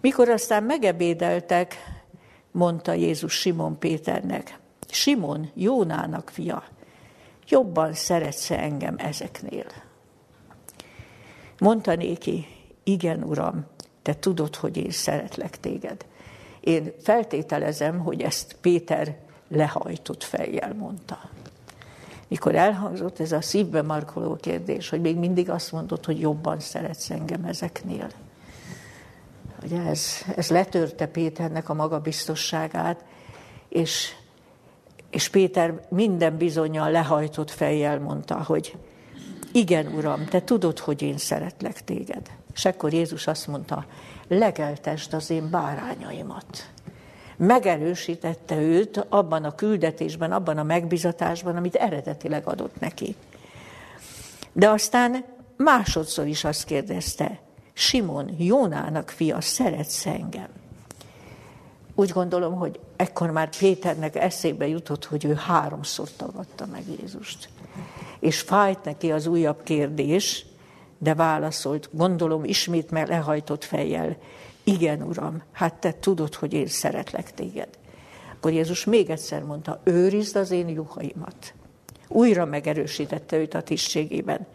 Mikor 0.01 0.29
aztán 0.29 0.63
megebédeltek, 0.63 1.75
mondta 2.51 2.93
Jézus 2.93 3.33
Simon 3.33 3.79
Péternek, 3.79 4.59
Simon, 4.89 5.49
Jónának 5.53 6.29
fia, 6.29 6.63
jobban 7.47 7.93
szeretsz 7.93 8.51
engem 8.51 8.95
ezeknél? 8.97 9.65
Mondta 11.59 11.95
néki, 11.95 12.47
igen, 12.83 13.23
Uram, 13.23 13.65
te 14.01 14.13
tudod, 14.13 14.55
hogy 14.55 14.77
én 14.77 14.91
szeretlek 14.91 15.59
téged. 15.59 16.05
Én 16.67 16.93
feltételezem, 17.01 17.99
hogy 17.99 18.21
ezt 18.21 18.55
Péter 18.61 19.15
lehajtott 19.47 20.23
fejjel 20.23 20.73
mondta. 20.73 21.19
Mikor 22.27 22.55
elhangzott 22.55 23.19
ez 23.19 23.31
a 23.31 23.41
szívbe 23.41 23.81
markoló 23.81 24.35
kérdés, 24.35 24.89
hogy 24.89 25.01
még 25.01 25.17
mindig 25.17 25.49
azt 25.49 25.71
mondod, 25.71 26.05
hogy 26.05 26.19
jobban 26.19 26.59
szeretsz 26.59 27.09
engem 27.09 27.43
ezeknél. 27.45 28.07
Ugye 29.63 29.81
ez, 29.81 30.05
ez 30.35 30.49
letörte 30.49 31.07
Péternek 31.07 31.69
a 31.69 31.73
magabiztosságát, 31.73 33.05
és, 33.69 34.15
és 35.09 35.29
Péter 35.29 35.85
minden 35.89 36.37
bizonyal 36.37 36.91
lehajtott 36.91 37.51
fejjel 37.51 37.99
mondta, 37.99 38.43
hogy 38.43 38.77
igen, 39.51 39.87
Uram, 39.87 40.25
te 40.25 40.43
tudod, 40.43 40.79
hogy 40.79 41.01
én 41.01 41.17
szeretlek 41.17 41.83
téged. 41.83 42.31
És 42.53 42.65
akkor 42.65 42.93
Jézus 42.93 43.27
azt 43.27 43.47
mondta, 43.47 43.85
legeltesd 44.27 45.13
az 45.13 45.29
én 45.29 45.49
bárányaimat 45.49 46.69
megerősítette 47.37 48.55
őt 48.55 49.05
abban 49.09 49.43
a 49.43 49.55
küldetésben, 49.55 50.31
abban 50.31 50.57
a 50.57 50.63
megbizatásban, 50.63 51.55
amit 51.55 51.75
eredetileg 51.75 52.47
adott 52.47 52.79
neki. 52.79 53.15
De 54.53 54.69
aztán 54.69 55.25
másodszor 55.57 56.27
is 56.27 56.43
azt 56.43 56.63
kérdezte, 56.63 57.39
Simon, 57.73 58.35
Jónának 58.37 59.09
fia, 59.09 59.41
szeretsz 59.41 60.05
engem? 60.05 60.47
Úgy 61.95 62.09
gondolom, 62.09 62.55
hogy 62.55 62.79
ekkor 62.95 63.31
már 63.31 63.57
Péternek 63.57 64.15
eszébe 64.15 64.67
jutott, 64.67 65.05
hogy 65.05 65.25
ő 65.25 65.33
háromszor 65.33 66.09
tagadta 66.17 66.65
meg 66.65 66.83
Jézust. 66.99 67.49
És 68.19 68.39
fájt 68.41 68.83
neki 68.83 69.11
az 69.11 69.27
újabb 69.27 69.63
kérdés, 69.63 70.45
de 70.97 71.15
válaszolt, 71.15 71.89
gondolom 71.91 72.43
ismét 72.43 72.91
meg 72.91 73.07
lehajtott 73.07 73.63
fejjel, 73.63 74.17
igen, 74.63 75.01
Uram, 75.01 75.43
hát 75.51 75.73
te 75.73 75.93
tudod, 75.99 76.35
hogy 76.35 76.53
én 76.53 76.67
szeretlek 76.67 77.33
téged. 77.33 77.69
Akkor 78.35 78.51
Jézus 78.51 78.85
még 78.85 79.09
egyszer 79.09 79.43
mondta, 79.43 79.81
őrizd 79.83 80.35
az 80.35 80.51
én 80.51 80.67
juhaimat. 80.67 81.53
Újra 82.07 82.45
megerősítette 82.45 83.37
őt 83.37 83.53
a 83.53 83.61
tisztségében. 83.61 84.47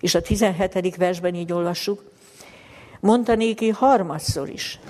És 0.00 0.14
a 0.14 0.20
17. 0.20 0.96
versben 0.96 1.34
így 1.34 1.52
olvassuk, 1.52 2.10
mondta 3.00 3.34
néki 3.34 3.68
harmadszor 3.68 4.48
is, 4.48 4.80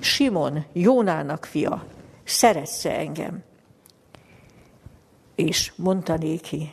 Simon, 0.00 0.64
Jónának 0.72 1.44
fia, 1.44 1.84
szeretsz 2.24 2.84
engem? 2.84 3.42
És 5.34 5.72
mondta 5.76 6.16
néki, 6.16 6.70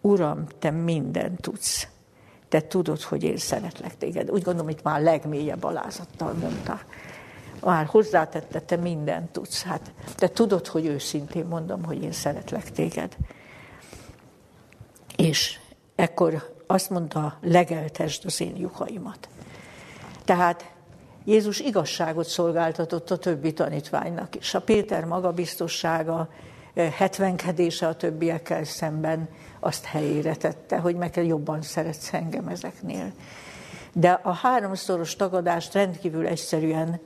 Uram, 0.00 0.46
te 0.58 0.70
mindent 0.70 1.40
tudsz 1.40 1.88
te 2.50 2.60
tudod, 2.60 3.02
hogy 3.02 3.22
én 3.22 3.36
szeretlek 3.36 3.96
téged. 3.96 4.30
Úgy 4.30 4.42
gondolom, 4.42 4.66
hogy 4.66 4.80
már 4.82 5.02
legmélyebb 5.02 5.64
alázattal 5.64 6.32
mondta. 6.32 6.80
Már 7.60 7.86
hozzátette, 7.86 8.60
te 8.60 8.76
mindent 8.76 9.30
tudsz. 9.30 9.62
Hát 9.62 9.92
te 10.16 10.28
tudod, 10.28 10.66
hogy 10.66 10.86
őszintén 10.86 11.46
mondom, 11.46 11.84
hogy 11.84 12.02
én 12.02 12.12
szeretlek 12.12 12.70
téged. 12.70 13.16
És 15.16 15.58
ekkor 15.94 16.54
azt 16.66 16.90
mondta, 16.90 17.38
legeltesd 17.40 18.24
az 18.24 18.40
én 18.40 18.56
juhaimat. 18.56 19.28
Tehát 20.24 20.72
Jézus 21.24 21.60
igazságot 21.60 22.26
szolgáltatott 22.26 23.10
a 23.10 23.18
többi 23.18 23.52
tanítványnak 23.52 24.36
is. 24.36 24.54
A 24.54 24.60
Péter 24.60 25.04
magabiztossága, 25.04 26.28
hetvenkedése 26.74 27.86
a 27.86 27.96
többiekkel 27.96 28.64
szemben, 28.64 29.28
azt 29.60 29.84
helyére 29.84 30.34
tette, 30.34 30.78
hogy 30.78 30.94
meg 30.94 31.10
kell 31.10 31.24
jobban 31.24 31.62
szeretsz 31.62 32.12
engem 32.12 32.48
ezeknél. 32.48 33.12
De 33.92 34.10
a 34.22 34.32
háromszoros 34.32 35.16
tagadást 35.16 35.74
rendkívül 35.74 36.26
egyszerűen 36.26 37.00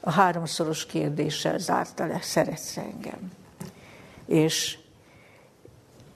a 0.00 0.10
háromszoros 0.10 0.86
kérdéssel 0.86 1.58
zárta 1.58 2.06
le, 2.06 2.18
szeretsz 2.20 2.76
engem. 2.76 3.32
És 4.26 4.78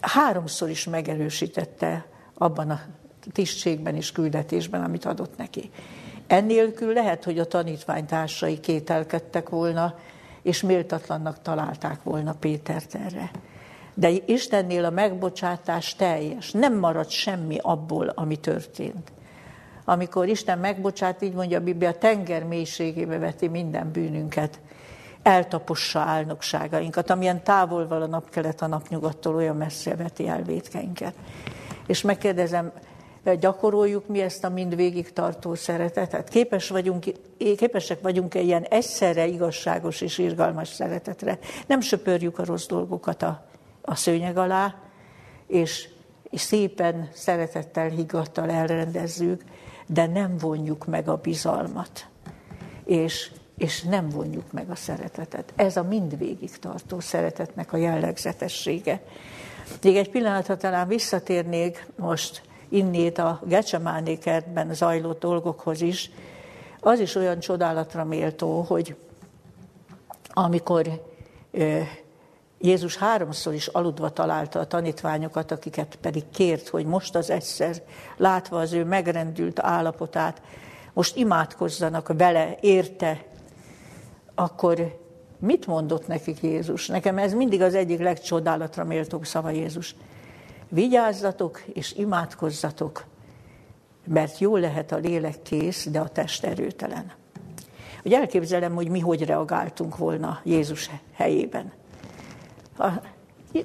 háromszor 0.00 0.70
is 0.70 0.84
megerősítette 0.84 2.06
abban 2.34 2.70
a 2.70 2.80
tisztségben 3.32 3.96
és 3.96 4.12
küldetésben, 4.12 4.84
amit 4.84 5.04
adott 5.04 5.36
neki. 5.36 5.70
Ennélkül 6.26 6.92
lehet, 6.92 7.24
hogy 7.24 7.38
a 7.38 7.44
tanítványtársai 7.44 8.60
kételkedtek 8.60 9.48
volna, 9.48 9.98
és 10.44 10.62
méltatlannak 10.62 11.42
találták 11.42 12.02
volna 12.02 12.32
Pétert 12.32 12.94
erre. 12.94 13.30
De 13.94 14.10
Istennél 14.26 14.84
a 14.84 14.90
megbocsátás 14.90 15.94
teljes, 15.94 16.50
nem 16.50 16.78
marad 16.78 17.08
semmi 17.08 17.58
abból, 17.62 18.08
ami 18.08 18.36
történt. 18.36 19.12
Amikor 19.84 20.28
Isten 20.28 20.58
megbocsát, 20.58 21.22
így 21.22 21.32
mondja 21.32 21.58
a 21.58 21.62
Biblia, 21.62 21.92
tenger 21.92 22.44
mélységébe 22.44 23.18
veti 23.18 23.48
minden 23.48 23.90
bűnünket, 23.92 24.60
eltapossa 25.22 26.00
álnokságainkat, 26.00 27.10
amilyen 27.10 27.42
távol 27.42 27.88
van 27.88 28.02
a 28.02 28.06
napkelet 28.06 28.62
a 28.62 28.66
napnyugattól, 28.66 29.34
olyan 29.34 29.56
messze 29.56 29.96
veti 29.96 30.28
el 30.28 30.42
védkeinket. 30.42 31.14
És 31.86 32.02
megkérdezem, 32.02 32.72
gyakoroljuk 33.32 34.06
mi 34.06 34.20
ezt 34.20 34.44
a 34.44 34.48
mindvégig 34.48 35.12
tartó 35.12 35.54
szeretetet? 35.54 36.28
Képes 36.28 36.68
vagyunk, 36.68 37.04
képesek 37.56 38.00
vagyunk-e 38.00 38.40
ilyen 38.40 38.62
egyszerre 38.62 39.26
igazságos 39.26 40.00
és 40.00 40.18
irgalmas 40.18 40.68
szeretetre? 40.68 41.38
Nem 41.66 41.80
söpörjük 41.80 42.38
a 42.38 42.44
rossz 42.44 42.66
dolgokat 42.66 43.22
a 43.22 43.46
a 43.84 43.94
szőnyeg 43.94 44.36
alá, 44.36 44.74
és, 45.46 45.88
és 46.30 46.40
szépen, 46.40 47.08
szeretettel, 47.12 47.88
higgadtal 47.88 48.50
elrendezzük, 48.50 49.42
de 49.86 50.06
nem 50.06 50.36
vonjuk 50.38 50.86
meg 50.86 51.08
a 51.08 51.16
bizalmat, 51.16 52.06
és, 52.84 53.30
és 53.56 53.82
nem 53.82 54.08
vonjuk 54.08 54.52
meg 54.52 54.70
a 54.70 54.74
szeretetet. 54.74 55.52
Ez 55.56 55.76
a 55.76 55.82
mindvégig 55.82 56.58
tartó 56.58 57.00
szeretetnek 57.00 57.72
a 57.72 57.76
jellegzetessége. 57.76 59.02
Még 59.82 59.96
egy 59.96 60.10
pillanatra 60.10 60.56
talán 60.56 60.88
visszatérnék 60.88 61.86
most 61.96 62.42
innét 62.74 63.18
a 63.18 63.40
Gecsemáné 63.44 64.18
kertben 64.18 64.74
zajló 64.74 65.12
dolgokhoz 65.12 65.80
is. 65.80 66.10
Az 66.80 67.00
is 67.00 67.14
olyan 67.14 67.38
csodálatra 67.38 68.04
méltó, 68.04 68.60
hogy 68.60 68.96
amikor 70.32 71.02
Jézus 72.58 72.96
háromszor 72.96 73.54
is 73.54 73.66
aludva 73.66 74.10
találta 74.10 74.58
a 74.58 74.66
tanítványokat, 74.66 75.50
akiket 75.50 75.98
pedig 76.00 76.24
kért, 76.32 76.68
hogy 76.68 76.86
most 76.86 77.14
az 77.14 77.30
egyszer, 77.30 77.82
látva 78.16 78.58
az 78.58 78.72
ő 78.72 78.84
megrendült 78.84 79.60
állapotát, 79.60 80.42
most 80.92 81.16
imádkozzanak 81.16 82.12
vele, 82.16 82.56
érte, 82.60 83.24
akkor 84.34 84.98
mit 85.38 85.66
mondott 85.66 86.06
nekik 86.06 86.42
Jézus? 86.42 86.86
Nekem 86.86 87.18
ez 87.18 87.32
mindig 87.32 87.62
az 87.62 87.74
egyik 87.74 87.98
legcsodálatra 87.98 88.84
méltóbb 88.84 89.26
szava 89.26 89.50
Jézus. 89.50 89.94
Vigyázzatok 90.74 91.62
és 91.72 91.92
imádkozzatok, 91.92 93.04
mert 94.06 94.38
jó 94.38 94.56
lehet 94.56 94.92
a 94.92 94.96
lélek 94.96 95.42
kész, 95.42 95.86
de 95.90 96.00
a 96.00 96.08
test 96.08 96.44
erőtelen. 96.44 97.12
Hogy 98.02 98.12
elképzelem, 98.12 98.74
hogy 98.74 98.88
mi 98.88 99.00
hogy 99.00 99.24
reagáltunk 99.24 99.96
volna 99.96 100.40
Jézus 100.44 100.90
helyében. 101.12 101.72
A 102.78 102.88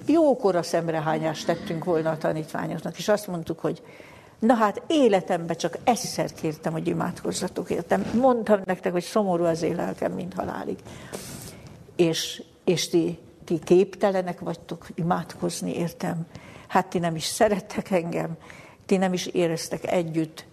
jókora 0.06 0.64
szemrehányást 0.64 1.46
tettünk 1.46 1.84
volna 1.84 2.10
a 2.10 2.18
tanítványoknak, 2.18 2.98
és 2.98 3.08
azt 3.08 3.28
mondtuk, 3.28 3.60
hogy 3.60 3.82
na 4.40 4.54
hát 4.54 4.82
életemben 4.88 5.58
csak 5.58 5.78
egyszer 5.84 6.34
kértem, 6.34 6.72
hogy 6.72 6.88
imádkozzatok 6.88 7.70
értem. 7.70 8.06
Mondtam 8.20 8.62
nektek, 8.64 8.92
hogy 8.92 9.04
szomorú 9.04 9.44
az 9.44 9.62
élelkem, 9.62 10.12
mint 10.12 10.34
halálig. 10.34 10.78
És, 11.96 12.44
és 12.64 12.90
ti, 12.90 13.20
ti 13.44 13.60
képtelenek 13.60 14.40
vagytok 14.40 14.88
imádkozni, 14.96 15.76
értem. 15.76 16.28
Hát 16.70 16.88
ti 16.88 17.00
nem 17.00 17.16
is 17.16 17.24
szerettek 17.24 17.92
engem, 17.92 18.38
ti 18.86 18.98
nem 18.98 19.14
is 19.14 19.26
éreztek 19.26 19.92
együtt. 19.92 20.46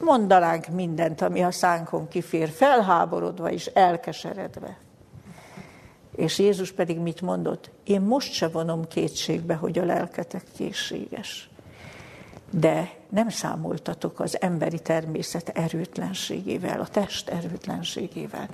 Mondanánk 0.00 0.66
mindent, 0.66 1.20
ami 1.20 1.42
a 1.42 1.50
szánkon 1.50 2.08
kifér, 2.08 2.48
felháborodva 2.48 3.50
és 3.50 3.66
elkeseredve. 3.66 4.78
És 6.16 6.38
Jézus 6.38 6.72
pedig 6.72 6.98
mit 6.98 7.20
mondott? 7.20 7.70
Én 7.84 8.00
most 8.00 8.32
se 8.32 8.48
vonom 8.48 8.88
kétségbe, 8.88 9.54
hogy 9.54 9.78
a 9.78 9.84
lelketek 9.84 10.42
készséges. 10.56 11.50
De 12.50 12.90
nem 13.08 13.28
számoltatok 13.28 14.20
az 14.20 14.40
emberi 14.40 14.78
természet 14.78 15.48
erőtlenségével, 15.48 16.80
a 16.80 16.88
test 16.88 17.28
erőtlenségével. 17.28 18.48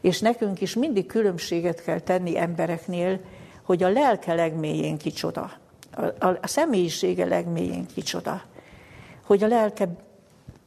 És 0.00 0.20
nekünk 0.20 0.60
is 0.60 0.74
mindig 0.74 1.06
különbséget 1.06 1.82
kell 1.82 2.00
tenni 2.00 2.38
embereknél, 2.38 3.20
hogy 3.62 3.82
a 3.82 3.88
lelke 3.88 4.34
legmélyén 4.34 4.98
kicsoda, 4.98 5.60
a, 5.94 6.26
a, 6.26 6.46
személyisége 6.46 7.24
legmélyén 7.24 7.86
kicsoda, 7.86 8.42
hogy 9.22 9.42
a 9.42 9.46
lelke 9.46 9.88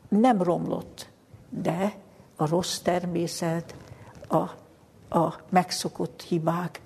nem 0.07 0.41
romlott, 0.41 1.09
de 1.49 1.93
a 2.35 2.47
rossz 2.47 2.77
természet, 2.77 3.75
a 4.29 4.49
a 5.15 5.33
megszokott 5.49 6.21
hibák 6.21 6.81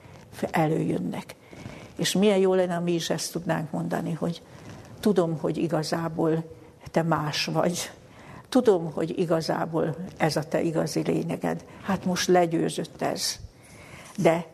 előjönnek. 0.51 1.35
És 1.95 2.13
milyen 2.13 2.37
jó 2.37 2.53
lenne, 2.53 2.73
ha 2.73 2.81
mi 2.81 2.93
is 2.93 3.09
ezt 3.09 3.31
tudnánk 3.31 3.71
mondani, 3.71 4.13
hogy 4.13 4.41
tudom, 4.99 5.37
hogy 5.37 5.57
igazából 5.57 6.43
te 6.91 7.01
más 7.01 7.45
vagy. 7.45 7.91
Tudom, 8.49 8.91
hogy 8.91 9.19
igazából 9.19 9.95
ez 10.17 10.35
a 10.35 10.43
te 10.43 10.61
igazi 10.61 11.01
lényeged. 11.01 11.65
Hát 11.81 12.05
most 12.05 12.27
legyőzött 12.27 13.01
ez. 13.01 13.39
De 14.17 14.45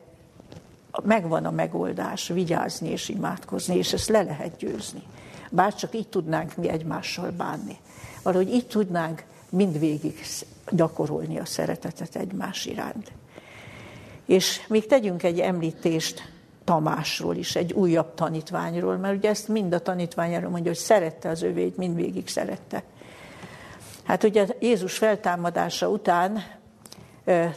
megvan 1.04 1.46
a 1.46 1.52
megoldás, 1.52 2.28
vigyázni 2.28 2.90
és 2.90 3.10
imádkozni, 3.10 3.78
és 3.78 3.94
ezt 3.94 4.10
le 4.10 4.22
lehet 4.22 4.58
győzni. 4.58 5.04
Bár 5.52 5.76
csak 5.76 5.96
így 5.96 6.08
tudnánk 6.08 6.56
mi 6.56 6.70
egymással 6.70 7.32
bánni. 7.32 7.78
Valahogy 8.24 8.54
így 8.54 8.68
tudnánk 8.68 9.24
mindvégig 9.50 10.20
gyakorolni 10.70 11.40
a 11.40 11.46
szeretetet 11.46 12.16
egymás 12.16 12.66
iránt. 12.66 13.12
És 14.26 14.62
még 14.68 14.86
tegyünk 14.86 15.24
egy 15.24 15.40
említést 15.40 16.34
Tamásról 16.64 17.36
is, 17.36 17.56
egy 17.56 17.74
újabb 17.74 18.14
tanítványról, 18.14 18.98
mert 18.98 19.18
ugye 19.18 19.30
ezt 19.30 19.48
mind 19.48 19.74
a 19.74 19.80
tanítványáról 19.80 20.50
mondja, 20.50 20.72
hogy 20.72 20.80
szerette 20.80 21.30
az 21.30 21.42
övét, 21.42 21.78
mindvégig 21.78 22.28
szerette. 22.28 22.84
Hát 24.04 24.24
ugye 24.24 24.48
Jézus 24.60 24.98
feltámadása 24.98 25.90
után 25.90 26.44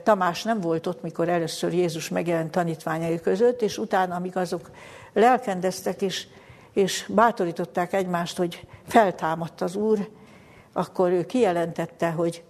Tamás 0.02 0.42
nem 0.42 0.60
volt 0.60 0.86
ott, 0.86 1.02
mikor 1.02 1.28
először 1.28 1.72
Jézus 1.72 2.08
megjelent 2.08 2.50
tanítványai 2.50 3.20
között, 3.20 3.62
és 3.62 3.78
utána, 3.78 4.14
amíg 4.14 4.36
azok 4.36 4.70
lelkendeztek 5.12 6.02
és, 6.02 6.26
és 6.72 7.06
bátorították 7.08 7.92
egymást, 7.92 8.36
hogy 8.36 8.66
feltámadt 8.86 9.60
az 9.60 9.76
Úr, 9.76 10.08
akkor 10.72 11.10
ő 11.10 11.26
kijelentette, 11.26 12.10
hogy 12.10 12.42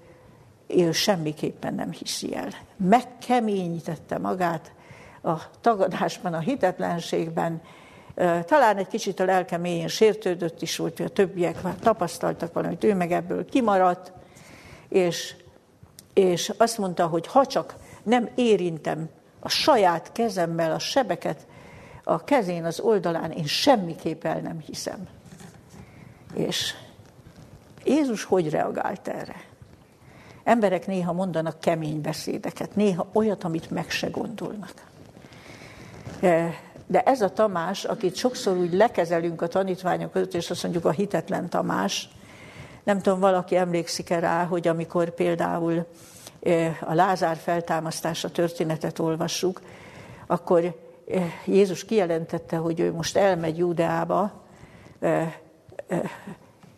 ő 0.66 0.92
semmiképpen 0.92 1.74
nem 1.74 1.92
hiszi 1.92 2.36
el. 2.36 2.48
Megkeményítette 2.76 4.18
magát 4.18 4.72
a 5.22 5.34
tagadásban, 5.60 6.34
a 6.34 6.38
hitetlenségben, 6.38 7.62
talán 8.44 8.76
egy 8.76 8.86
kicsit 8.86 9.20
a 9.20 9.24
lelke 9.24 9.56
mélyén 9.56 9.88
sértődött 9.88 10.62
is 10.62 10.76
volt, 10.76 10.96
hogy 10.96 11.06
a 11.06 11.12
többiek 11.12 11.62
már 11.62 11.74
tapasztaltak 11.74 12.52
valamit, 12.52 12.84
ő 12.84 12.94
meg 12.94 13.12
ebből 13.12 13.44
kimaradt, 13.44 14.12
és, 14.88 15.34
és 16.18 16.52
azt 16.56 16.78
mondta, 16.78 17.06
hogy 17.06 17.26
ha 17.26 17.46
csak 17.46 17.74
nem 18.02 18.28
érintem 18.34 19.08
a 19.40 19.48
saját 19.48 20.12
kezemmel 20.12 20.72
a 20.72 20.78
sebeket 20.78 21.46
a 22.04 22.24
kezén, 22.24 22.64
az 22.64 22.80
oldalán, 22.80 23.30
én 23.30 23.46
semmiképp 23.46 24.24
el 24.24 24.40
nem 24.40 24.60
hiszem. 24.60 25.08
És 26.34 26.74
Jézus 27.84 28.24
hogy 28.24 28.50
reagált 28.50 29.08
erre? 29.08 29.44
Emberek 30.44 30.86
néha 30.86 31.12
mondanak 31.12 31.60
kemény 31.60 32.00
beszédeket, 32.00 32.76
néha 32.76 33.06
olyat, 33.12 33.44
amit 33.44 33.70
meg 33.70 33.90
se 33.90 34.08
gondolnak. 34.08 34.72
E, 36.20 36.60
de 36.86 37.02
ez 37.02 37.20
a 37.20 37.32
Tamás, 37.32 37.84
akit 37.84 38.16
sokszor 38.16 38.56
úgy 38.56 38.72
lekezelünk 38.72 39.42
a 39.42 39.48
tanítványok 39.48 40.12
között, 40.12 40.34
és 40.34 40.50
azt 40.50 40.62
mondjuk 40.62 40.84
a 40.84 40.90
hitetlen 40.90 41.48
Tamás, 41.48 42.08
nem 42.88 43.00
tudom, 43.00 43.20
valaki 43.20 43.56
emlékszik-e 43.56 44.18
rá, 44.18 44.44
hogy 44.44 44.68
amikor 44.68 45.10
például 45.10 45.86
a 46.80 46.94
Lázár 46.94 47.36
feltámasztása 47.36 48.30
történetet 48.30 48.98
olvassuk, 48.98 49.62
akkor 50.26 50.78
Jézus 51.44 51.84
kijelentette, 51.84 52.56
hogy 52.56 52.80
ő 52.80 52.92
most 52.92 53.16
elmegy 53.16 53.58
Júdeába, 53.58 54.32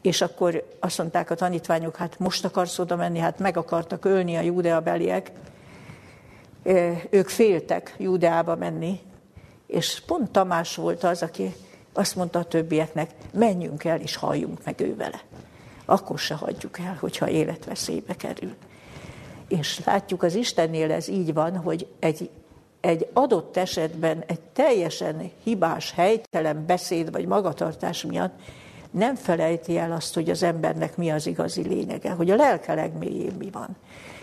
és 0.03 0.21
akkor 0.21 0.67
azt 0.81 0.99
mondták 0.99 1.31
a 1.31 1.35
tanítványok, 1.35 1.97
hát 1.97 2.19
most 2.19 2.45
akarsz 2.45 2.79
oda 2.79 2.97
menni, 2.97 3.19
hát 3.19 3.39
meg 3.39 3.57
akartak 3.57 4.05
ölni 4.05 4.37
a 4.37 4.41
Júdea 4.41 4.81
beliek. 4.81 5.31
Ők 7.11 7.29
féltek 7.29 7.95
Júdeába 7.99 8.57
menni, 8.57 9.01
és 9.67 10.03
pont 10.07 10.31
Tamás 10.31 10.77
volt 10.77 11.05
az, 11.05 11.23
aki 11.23 11.55
azt 11.93 12.17
mondta 12.17 12.39
a 12.39 12.45
többieknek, 12.45 13.11
menjünk 13.33 13.85
el 13.85 14.01
és 14.01 14.17
halljunk 14.17 14.65
meg 14.65 14.81
ő 14.81 14.97
vele. 14.97 15.21
Akkor 15.91 16.19
se 16.19 16.35
hagyjuk 16.35 16.79
el, 16.79 16.97
hogyha 17.01 17.29
életveszélybe 17.29 18.17
kerül. 18.17 18.55
És 19.49 19.85
látjuk, 19.85 20.23
az 20.23 20.35
Istennél 20.35 20.93
ez 20.93 21.09
így 21.09 21.35
van, 21.35 21.57
hogy 21.57 21.87
egy, 21.99 22.31
egy 22.81 23.09
adott 23.13 23.57
esetben 23.57 24.25
egy 24.27 24.41
teljesen 24.41 25.31
hibás, 25.43 25.93
helytelen 25.93 26.67
beszéd 26.67 27.11
vagy 27.11 27.27
magatartás 27.27 28.05
miatt 28.05 28.33
nem 28.91 29.15
felejti 29.15 29.79
el 29.79 29.93
azt, 29.93 30.15
hogy 30.15 30.31
az 30.31 30.43
embernek 30.43 30.97
mi 30.97 31.11
az 31.11 31.27
igazi 31.27 31.63
lényege, 31.63 32.11
hogy 32.11 32.31
a 32.31 32.37
lelke 32.37 32.75
legmélyén 32.75 33.35
mi 33.39 33.51
van. 33.51 33.77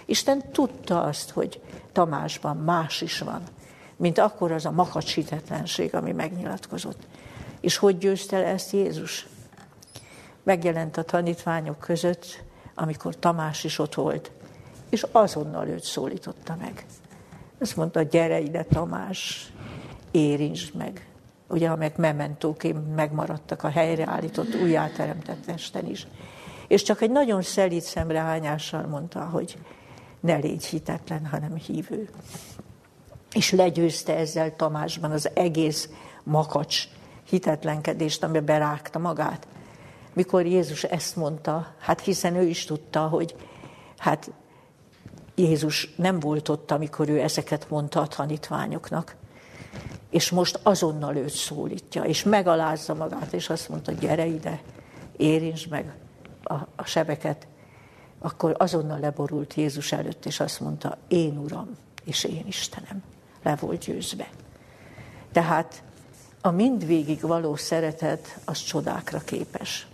Isten 0.06 0.52
tudta 0.52 1.02
azt, 1.02 1.30
hogy 1.30 1.62
Tamásban 1.92 2.58
más 2.58 3.02
is 3.02 3.20
van, 3.20 3.42
mint 3.96 4.18
akkor 4.18 4.52
az 4.52 4.66
a 4.66 4.72
makacsítetlenség, 4.72 5.96
ami 5.96 6.12
megnyilatkozott. 6.12 7.08
És 7.60 7.78
hogy 7.78 7.98
győzte 7.98 8.40
le 8.40 8.46
ezt 8.46 8.72
Jézus? 8.72 9.28
Megjelent 10.48 10.98
a 10.98 11.04
tanítványok 11.04 11.80
között, 11.80 12.44
amikor 12.76 13.16
Tamás 13.16 13.64
is 13.64 13.80
ott 13.80 13.94
volt, 13.94 14.32
és 14.90 15.06
azonnal 15.12 15.68
őt 15.68 15.84
szólította 15.84 16.56
meg. 16.60 16.86
Azt 17.60 17.76
mondta, 17.76 18.02
gyere 18.02 18.40
ide 18.40 18.64
Tamás, 18.64 19.52
érintsd 20.12 20.76
meg 20.76 21.08
ugye 21.48 21.70
amelyek 21.70 21.98
mementóként 21.98 22.96
megmaradtak 22.96 23.64
a 23.64 23.70
helyreállított, 23.70 24.56
újjáteremtett 24.62 25.46
testen 25.46 25.86
is. 25.86 26.08
És 26.68 26.84
csak 26.84 27.02
egy 27.02 27.12
nagyon 27.12 27.42
szelíd 27.42 27.82
szemrehányással 27.82 28.86
mondta, 28.86 29.20
hogy 29.20 29.58
ne 30.20 30.36
légy 30.36 30.66
hitetlen, 30.66 31.26
hanem 31.26 31.56
hívő. 31.56 32.10
És 33.34 33.52
legyőzte 33.52 34.16
ezzel 34.16 34.56
Tamásban 34.56 35.12
az 35.12 35.30
egész 35.34 35.90
makacs 36.24 36.88
hitetlenkedést, 37.24 38.24
amiben 38.24 38.46
berágta 38.46 39.00
magát. 39.00 39.48
Mikor 40.18 40.46
Jézus 40.46 40.84
ezt 40.84 41.16
mondta, 41.16 41.74
hát 41.80 42.02
hiszen 42.02 42.36
ő 42.36 42.44
is 42.44 42.66
tudta, 42.66 43.08
hogy 43.08 43.36
hát 43.98 44.32
Jézus 45.36 45.94
nem 45.96 46.20
volt 46.20 46.50
ott, 46.50 46.72
amikor 46.72 47.10
ő 47.10 47.22
ezeket 47.22 47.70
mondta 47.70 48.02
a 48.02 48.08
tanítványoknak, 48.08 49.16
és 50.10 50.30
most 50.30 50.60
azonnal 50.64 51.16
őt 51.16 51.30
szólítja, 51.30 52.04
és 52.04 52.24
megalázza 52.24 52.94
magát, 52.94 53.34
és 53.34 53.50
azt 53.50 53.70
mondta, 53.70 53.92
gyere 53.92 54.26
ide, 54.26 54.62
érintsd 55.18 55.70
meg 55.70 55.96
a, 56.44 56.54
a 56.54 56.84
sebeket, 56.84 57.48
akkor 58.20 58.56
azonnal 58.58 59.00
leborult 59.00 59.54
Jézus 59.54 59.92
előtt, 59.92 60.26
és 60.26 60.40
azt 60.40 60.60
mondta, 60.60 60.98
én 61.08 61.38
Uram, 61.38 61.70
és 62.04 62.24
én 62.24 62.44
Istenem. 62.48 63.04
Le 63.44 63.56
volt 63.56 63.86
győzve. 63.86 64.30
Tehát 65.32 65.84
a 66.42 66.52
mindvégig 66.52 67.22
való 67.22 67.56
szeretet 67.56 68.40
az 68.46 68.58
csodákra 68.64 69.20
képes. 69.20 69.88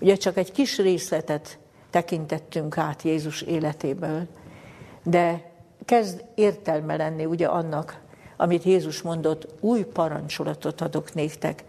Ugye 0.00 0.16
csak 0.16 0.36
egy 0.36 0.52
kis 0.52 0.78
részletet 0.78 1.58
tekintettünk 1.90 2.78
át 2.78 3.02
Jézus 3.02 3.42
életéből, 3.42 4.26
de 5.02 5.52
kezd 5.84 6.24
értelme 6.34 6.96
lenni 6.96 7.24
ugye 7.24 7.46
annak, 7.46 8.00
amit 8.36 8.62
Jézus 8.62 9.02
mondott, 9.02 9.46
új 9.60 9.82
parancsolatot 9.82 10.80
adok 10.80 11.14
néktek, 11.14 11.64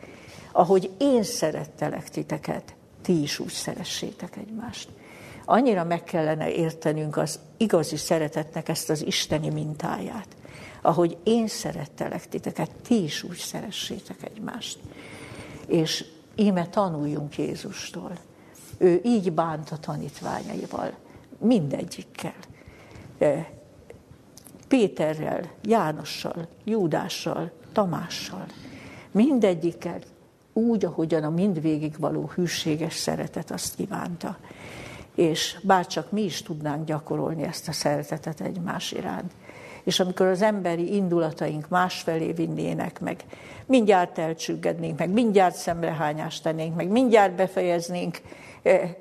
ahogy 0.51 0.89
én 0.97 1.23
szerettelek 1.23 2.09
titeket, 2.09 2.75
ti 3.01 3.21
is 3.21 3.39
úgy 3.39 3.51
szeressétek 3.51 4.37
egymást. 4.37 4.89
Annyira 5.45 5.83
meg 5.83 6.03
kellene 6.03 6.51
értenünk 6.51 7.17
az 7.17 7.39
igazi 7.57 7.97
szeretetnek 7.97 8.69
ezt 8.69 8.89
az 8.89 9.05
isteni 9.05 9.49
mintáját. 9.49 10.27
Ahogy 10.81 11.17
én 11.23 11.47
szerettelek 11.47 12.27
titeket, 12.27 12.71
ti 12.87 13.03
is 13.03 13.23
úgy 13.23 13.37
szeressétek 13.37 14.17
egymást. 14.23 14.79
És 15.67 16.05
íme 16.35 16.67
tanuljunk 16.67 17.37
Jézustól. 17.37 18.11
Ő 18.77 19.01
így 19.03 19.31
bánt 19.31 19.69
a 19.69 19.77
tanítványaival, 19.77 20.93
mindegyikkel. 21.37 22.33
Péterrel, 24.67 25.51
Jánossal, 25.63 26.47
Júdással, 26.63 27.51
Tamással, 27.71 28.45
mindegyikkel 29.11 29.99
úgy, 30.53 30.85
ahogyan 30.85 31.23
a 31.23 31.29
mindvégig 31.29 31.99
való 31.99 32.31
hűséges 32.35 32.93
szeretet 32.93 33.51
azt 33.51 33.75
kívánta. 33.75 34.37
És 35.15 35.59
bárcsak 35.63 36.11
mi 36.11 36.21
is 36.21 36.41
tudnánk 36.41 36.85
gyakorolni 36.85 37.43
ezt 37.43 37.67
a 37.67 37.71
szeretetet 37.71 38.41
egymás 38.41 38.91
iránt. 38.91 39.31
És 39.89 39.99
amikor 39.99 40.25
az 40.25 40.41
emberi 40.41 40.95
indulataink 40.95 41.67
másfelé 41.67 42.31
vinnének, 42.31 42.99
meg 42.99 43.23
mindjárt 43.65 44.17
elcsüggednénk, 44.17 44.97
meg 44.97 45.09
mindjárt 45.09 45.55
szemrehányást 45.55 46.43
tennénk, 46.43 46.75
meg 46.75 46.87
mindjárt 46.87 47.35
befejeznénk 47.35 48.21
eh, 48.61 48.95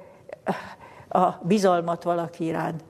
a 1.09 1.41
bizalmat 1.43 2.03
valaki 2.03 2.45
iránt, 2.45 2.82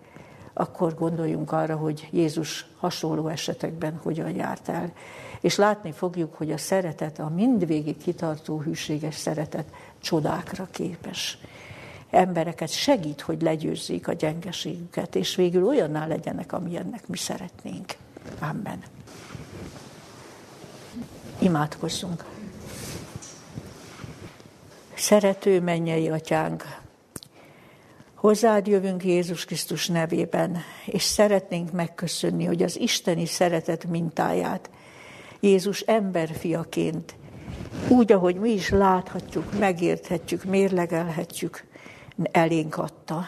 akkor 0.54 0.94
gondoljunk 0.94 1.52
arra, 1.52 1.76
hogy 1.76 2.08
Jézus 2.10 2.66
hasonló 2.76 3.28
esetekben 3.28 4.00
hogyan 4.02 4.34
járt 4.34 4.68
el. 4.68 4.92
És 5.40 5.56
látni 5.56 5.92
fogjuk, 5.92 6.34
hogy 6.34 6.52
a 6.52 6.58
szeretet, 6.58 7.18
a 7.18 7.28
mindvégig 7.28 7.96
kitartó 7.96 8.60
hűséges 8.60 9.14
szeretet 9.14 9.66
csodákra 10.00 10.68
képes. 10.70 11.38
Embereket 12.10 12.70
segít, 12.70 13.20
hogy 13.20 13.42
legyőzzék 13.42 14.08
a 14.08 14.12
gyengeségüket, 14.12 15.14
és 15.14 15.34
végül 15.34 15.66
olyanná 15.66 16.06
legyenek, 16.06 16.52
amilyennek 16.52 17.08
mi 17.08 17.16
szeretnénk. 17.16 17.94
Amen. 18.38 18.82
Imádkozzunk. 21.38 22.24
Szerető 24.94 25.60
mennyei 25.60 26.08
atyánk, 26.08 26.64
Hozzád 28.18 28.66
jövünk 28.66 29.04
Jézus 29.04 29.44
Krisztus 29.44 29.86
nevében, 29.86 30.56
és 30.86 31.02
szeretnénk 31.02 31.72
megköszönni, 31.72 32.44
hogy 32.44 32.62
az 32.62 32.78
isteni 32.80 33.26
szeretet 33.26 33.84
mintáját 33.84 34.70
Jézus 35.40 35.80
emberfiaként, 35.80 37.14
úgy, 37.88 38.12
ahogy 38.12 38.36
mi 38.36 38.50
is 38.50 38.68
láthatjuk, 38.70 39.58
megérthetjük, 39.58 40.44
mérlegelhetjük, 40.44 41.64
elénk 42.22 42.76
adta. 42.76 43.24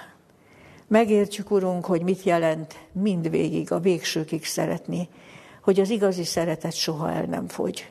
Megértjük, 0.87 1.51
Urunk, 1.51 1.85
hogy 1.85 2.03
mit 2.03 2.23
jelent 2.23 2.79
mindvégig, 2.93 3.73
a 3.73 3.79
végsőkig 3.79 4.45
szeretni, 4.45 5.09
hogy 5.63 5.81
az 5.81 5.91
igazi 5.91 6.25
szeretet 6.25 6.75
soha 6.75 7.11
el 7.11 7.25
nem 7.25 7.49
fogy. 7.49 7.91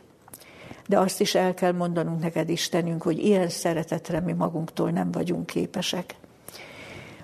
De 0.87 0.99
azt 0.99 1.21
is 1.21 1.35
el 1.35 1.53
kell 1.53 1.71
mondanunk 1.71 2.21
neked, 2.21 2.49
Istenünk, 2.49 3.01
hogy 3.01 3.25
ilyen 3.25 3.49
szeretetre 3.49 4.19
mi 4.19 4.33
magunktól 4.33 4.89
nem 4.89 5.11
vagyunk 5.11 5.45
képesek. 5.45 6.15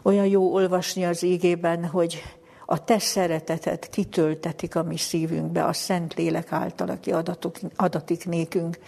Olyan 0.02 0.26
jó 0.26 0.54
olvasni 0.54 1.06
az 1.06 1.24
ígében, 1.24 1.86
hogy 1.86 2.24
a 2.66 2.84
te 2.84 3.00
szeretetet 3.00 3.90
kitöltetik 3.90 4.76
a 4.76 4.84
mi 4.84 4.98
szívünkbe, 4.98 5.66
a 5.66 5.74
Szent 5.74 6.14
Lélek 6.14 6.52
által, 6.52 6.90
aki 6.90 7.12
adatok, 7.12 7.56
adatik 7.76 8.26
nékünk. 8.26 8.80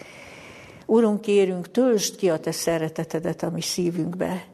Urunk, 0.86 1.22
kérünk, 1.22 1.72
töltsd 1.72 2.16
ki 2.16 2.30
a 2.30 2.40
te 2.40 2.52
szeretetedet 2.52 3.44
a 3.44 3.50
mi 3.50 3.62
szívünkbe, 3.62 4.46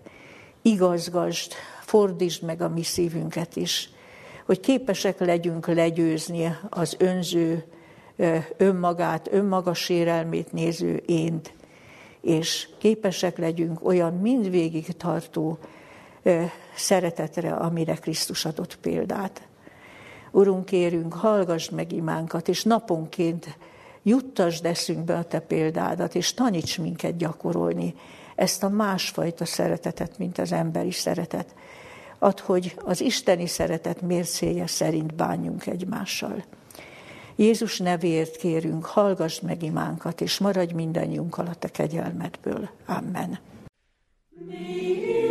igazgasd, 0.64 1.51
fordítsd 1.82 2.43
meg 2.43 2.61
a 2.61 2.70
mi 2.70 2.84
szívünket 2.84 3.55
is, 3.55 3.89
hogy 4.45 4.59
képesek 4.59 5.20
legyünk 5.20 5.68
legyőzni 5.68 6.57
az 6.70 6.95
önző, 6.99 7.64
önmagát, 8.57 9.30
önmaga 9.32 9.74
sérelmét 9.74 10.51
néző 10.51 11.03
ént, 11.05 11.53
és 12.22 12.68
képesek 12.78 13.38
legyünk 13.38 13.86
olyan 13.86 14.14
mindvégig 14.14 14.97
tartó, 14.97 15.57
szeretetre, 16.76 17.53
amire 17.53 17.95
Krisztus 17.95 18.45
adott 18.45 18.78
példát. 18.78 19.47
Urunk, 20.32 20.66
kérünk, 20.66 21.14
hallgass 21.14 21.70
meg 21.70 21.91
imánkat, 21.91 22.47
és 22.47 22.64
naponként 22.64 23.57
juttasd 24.03 24.66
eszünkbe 24.66 25.18
a 25.18 25.24
Te 25.24 25.39
példádat, 25.39 26.16
és 26.16 26.34
taníts 26.34 26.80
minket 26.80 27.18
gyakorolni 27.18 27.95
ezt 28.44 28.64
a 28.64 28.70
másfajta 28.70 29.46
szeretetet, 29.46 30.18
mint 30.18 30.38
az 30.38 30.52
emberi 30.52 30.91
szeretet. 30.91 31.56
Ad, 32.20 32.39
hogy 32.39 32.76
az 32.86 33.02
isteni 33.02 33.48
szeretet 33.48 34.02
mércéje 34.02 34.68
szerint 34.68 35.16
bánjunk 35.16 35.66
egymással. 35.66 36.44
Jézus 37.36 37.80
nevéért 37.80 38.36
kérünk, 38.36 38.86
hallgass 38.86 39.39
meg 39.39 39.64
imánkat, 39.64 40.22
és 40.22 40.38
maradj 40.38 40.74
mindannyiunkkal 40.74 41.46
a 41.48 41.56
Te 41.56 41.68
kegyelmedből. 41.68 42.70
Amen. 42.86 43.39
Mi 44.48 45.22